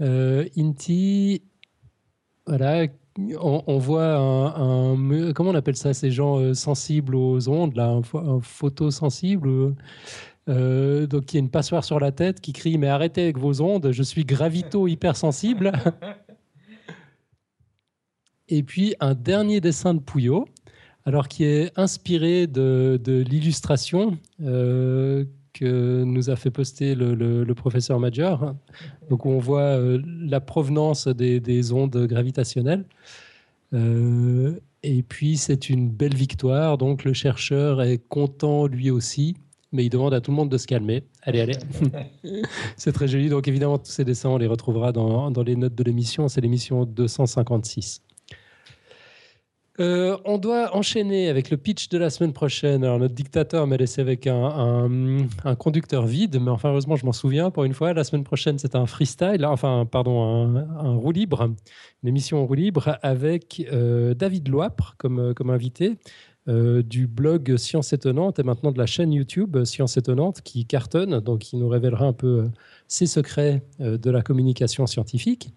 [0.00, 1.42] Euh, Inti,
[2.46, 2.86] voilà,
[3.38, 8.18] on, voit un, Comment on appelle ça Ces gens euh, sensibles aux ondes, là, un,
[8.18, 9.74] un photosensible
[10.48, 13.60] euh, donc y a une passoire sur la tête qui crie mais arrêtez avec vos
[13.60, 15.72] ondes, je suis gravito hypersensible.
[18.48, 20.46] Et puis un dernier dessin de Pouillot,
[21.04, 28.54] alors qui est inspiré de, l'illustration euh, que nous a fait poster le, professeur Major.
[29.10, 32.84] Donc on voit euh, la provenance des, ondes gravitationnelles.
[33.72, 39.34] et puis c'est une belle victoire, donc le chercheur est content lui aussi
[39.76, 41.04] mais il demande à tout le monde de se calmer.
[41.22, 41.56] Allez, allez.
[42.76, 43.28] c'est très joli.
[43.28, 46.26] Donc évidemment, tous ces dessins, on les retrouvera dans, dans les notes de l'émission.
[46.28, 48.00] C'est l'émission 256.
[49.78, 52.82] Euh, on doit enchaîner avec le pitch de la semaine prochaine.
[52.82, 54.88] Alors, notre dictateur m'a laissé avec un,
[55.58, 57.92] conducteur vide, mais enfin, heureusement, je m'en souviens pour une fois.
[57.92, 61.50] La semaine prochaine, c'est un freestyle, enfin, pardon, un, roue libre,
[62.02, 65.96] une émission roue libre avec euh, David Loapre comme, comme invité.
[66.48, 71.18] Euh, du blog Science Étonnante et maintenant de la chaîne YouTube Science Étonnante qui cartonne,
[71.18, 72.48] donc qui nous révélera un peu
[72.86, 75.50] ses secrets de la communication scientifique.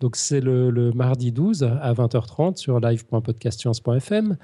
[0.00, 4.36] Donc c'est le, mardi 12 à 20h30 sur live.podcastscience.fm.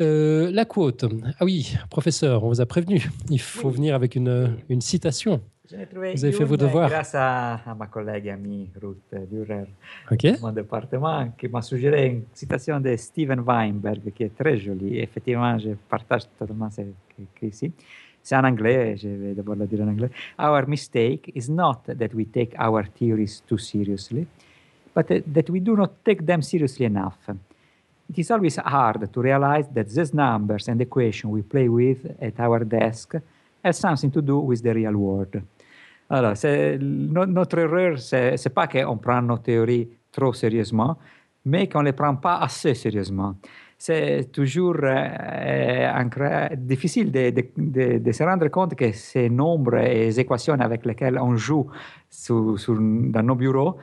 [0.00, 1.04] Euh, la quote.
[1.38, 3.10] Ah oui, professeur, on vous a prévenu.
[3.30, 5.40] Il faut venir avec une, une citation.
[5.70, 6.88] Vous avez fait vos devoirs.
[6.88, 9.66] Grâce à, ma collègue amie Ruth Dürer,
[10.10, 10.34] okay.
[10.40, 14.98] mon département, qui m'a suggéré une citation de Steven Weinberg qui est très jolie.
[14.98, 16.80] Effectivement, je partage totalement ce
[17.36, 17.70] qu'il ici.
[18.22, 20.10] C'est en anglais, je vais d'abord le dire en anglais.
[20.38, 24.26] Our mistake is not that we take our theories too seriously,
[24.94, 27.28] but that we do not take them seriously enough.
[28.08, 32.40] It is always hard to realize that these numbers and equations we play with at
[32.40, 33.16] our desk
[33.62, 35.42] have something to do with the real world.
[36.10, 36.34] Alors,
[36.80, 40.96] no, notre erreur, c'est n'est pas qu'on prend nos théories trop sérieusement,
[41.44, 43.34] mais qu'on ne les prend pas assez sérieusement.
[43.76, 50.06] C'est toujours euh, difficile de, de, de, de, se rendre compte que ces nombres et
[50.06, 51.66] les équations avec lesquelles on joue
[52.10, 53.76] sur, sur, dans nos bureaux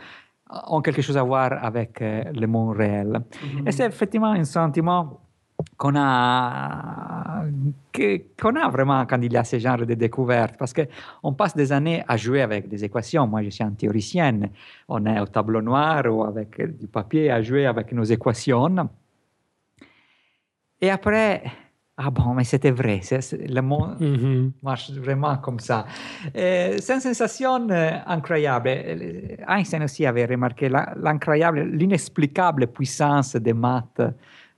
[0.68, 3.08] ont quelque chose à voir avec euh, le monde réel.
[3.08, 3.68] Mm-hmm.
[3.70, 5.22] Et c'est effectivement un sentiment
[5.78, 7.44] qu'on a,
[8.40, 11.72] qu'on a vraiment quand il y a ce genre de découvertes, parce qu'on passe des
[11.72, 13.28] années à jouer avec des équations.
[13.28, 14.50] Moi, je suis un théoricienne.
[14.88, 18.90] On est au tableau noir ou avec du papier à jouer avec nos équations.
[20.82, 21.44] Et après,
[21.98, 23.00] ah bon, mais c'était vrai,
[23.32, 24.52] le monde mm-hmm.
[24.62, 25.86] marche vraiment comme ça.
[26.34, 28.70] C'est une sensation euh, incroyable.
[29.48, 34.02] Einstein aussi avait remarqué l'incroyable, l'inexplicable puissance des maths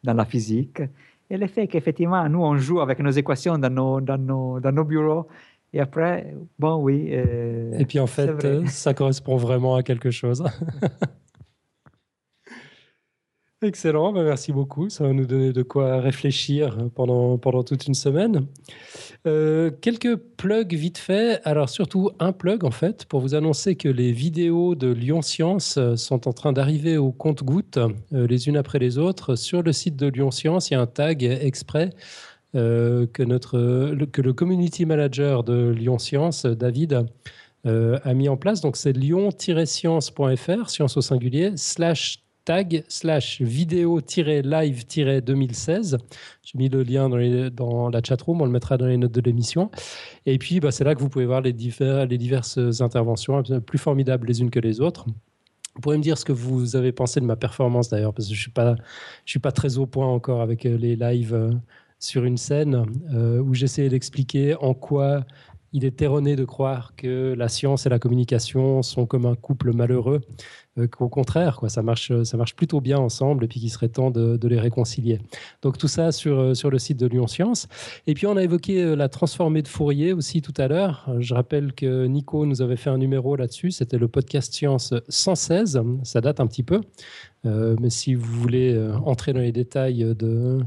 [0.04, 0.82] dans la physique
[1.30, 4.72] et le fait qu'effectivement, nous, on joue avec nos équations dans nos, dans nos, dans
[4.72, 5.28] nos bureaux.
[5.74, 7.10] Et après, bon, oui.
[7.12, 8.32] Euh, et puis en fait,
[8.68, 10.44] ça correspond vraiment à quelque chose.
[13.64, 14.88] Excellent, bah, merci beaucoup.
[14.90, 18.46] Ça va nous donner de quoi réfléchir pendant, pendant toute une semaine.
[19.26, 21.42] Euh, quelques plugs vite fait.
[21.44, 25.78] Alors surtout un plug en fait pour vous annoncer que les vidéos de Lyon Science
[25.78, 27.80] euh, sont en train d'arriver au compte-gouttes
[28.14, 29.36] euh, les unes après les autres.
[29.36, 31.90] Sur le site de Lyon Science, il y a un tag exprès
[32.54, 37.06] que, notre, que le community manager de Lyon Science, David,
[37.66, 38.62] a mis en place.
[38.62, 45.98] Donc c'est lyon-science.fr, science au singulier, slash tag slash vidéo-live-2016.
[46.44, 49.12] J'ai mis le lien dans, les, dans la chatroom, on le mettra dans les notes
[49.12, 49.70] de l'émission.
[50.26, 54.40] Et puis, bah, c'est là que vous pouvez voir les, diverses interventions, plus formidables les
[54.40, 55.08] unes que les autres.
[55.76, 58.34] Vous pourrez me dire ce que vous avez pensé de ma performance d'ailleurs, parce que
[58.34, 58.76] je ne
[59.26, 61.52] suis, pas, très au point encore avec euh, les lives euh,
[62.00, 65.26] sur une scène euh, où j'essayais d'expliquer en quoi
[65.74, 69.74] il est erroné de croire que la science et la communication sont comme un couple
[69.74, 70.22] malheureux,
[70.78, 73.90] euh, qu'au contraire, quoi, ça, marche, ça marche plutôt bien ensemble et puis qu'il serait
[73.90, 75.20] temps de, les réconcilier.
[75.62, 77.68] Donc tout ça sur, euh, sur le site de Lyon Science.
[78.06, 81.10] Et puis on a évoqué euh, la transformée de Fourier aussi tout à l'heure.
[81.20, 85.82] Je rappelle que Nico nous avait fait un numéro là-dessus, c'était le podcast Science 116,
[86.04, 86.82] ça date un petit peu.
[87.44, 90.60] mais si vous voulez entrer dans les détails de,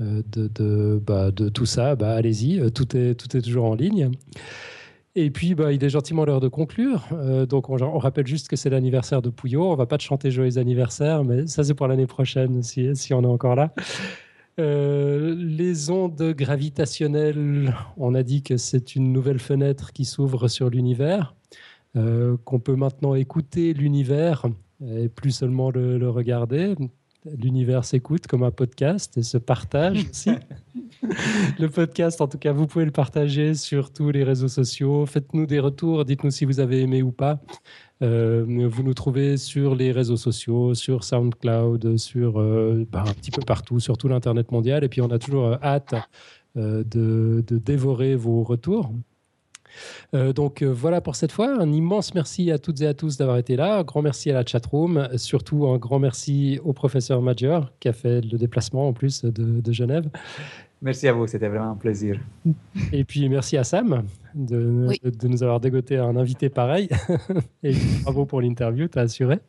[0.00, 4.10] de, de, bah, de, tout ça, bah, allez-y, euh, tout est, toujours en ligne.
[5.14, 7.06] Et puis, bah, il est gentiment l'heure de conclure.
[7.12, 9.70] Euh, donc, on, rappelle juste que c'est l'anniversaire de Pouillot.
[9.70, 13.22] On va pas te chanter joyeux anniversaire, mais ça, c'est pour l'année prochaine, si, on
[13.22, 13.72] est encore là.
[14.58, 21.36] les ondes gravitationnelles, on a dit que c'est une nouvelle fenêtre qui s'ouvre sur l'univers,
[21.94, 24.46] qu'on peut maintenant écouter l'univers
[24.84, 26.74] et plus seulement le, le regarder
[27.24, 30.30] l'univers s'écoute comme un podcast et se partage aussi.
[31.58, 35.06] le podcast, en tout cas, vous pouvez le partager sur tous les réseaux sociaux.
[35.06, 37.40] Faites-nous des retours, dites-nous si vous avez aimé ou pas.
[38.02, 43.30] Euh, vous nous trouvez sur les réseaux sociaux, sur SoundCloud, sur euh, bah, un petit
[43.30, 44.84] peu partout, sur tout l'Internet mondial.
[44.84, 45.94] Et puis, on a toujours euh, hâte
[46.56, 46.84] de,
[47.44, 48.92] de dévorer vos retours.
[50.14, 51.60] Euh, donc euh, voilà pour cette fois.
[51.60, 53.78] Un immense merci à toutes et à tous d'avoir été là.
[53.78, 55.08] Un grand merci à la chatroom.
[55.16, 59.72] Surtout un grand merci au professeur Major qui a fait le déplacement en plus de,
[59.72, 60.08] Genève.
[60.82, 62.20] Merci à vous, c'était vraiment un plaisir.
[62.92, 66.88] Et puis merci à Sam de, de nous avoir dégoté un invité pareil.
[67.62, 69.40] et bravo pour l'interview, t'as assuré.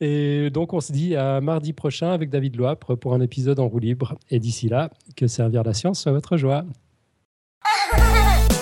[0.00, 3.68] Et donc on se dit à mardi prochain avec David Loapre pour un épisode en
[3.68, 4.16] roue libre.
[4.30, 6.64] Et d'ici là, que servir la science soit votre joie.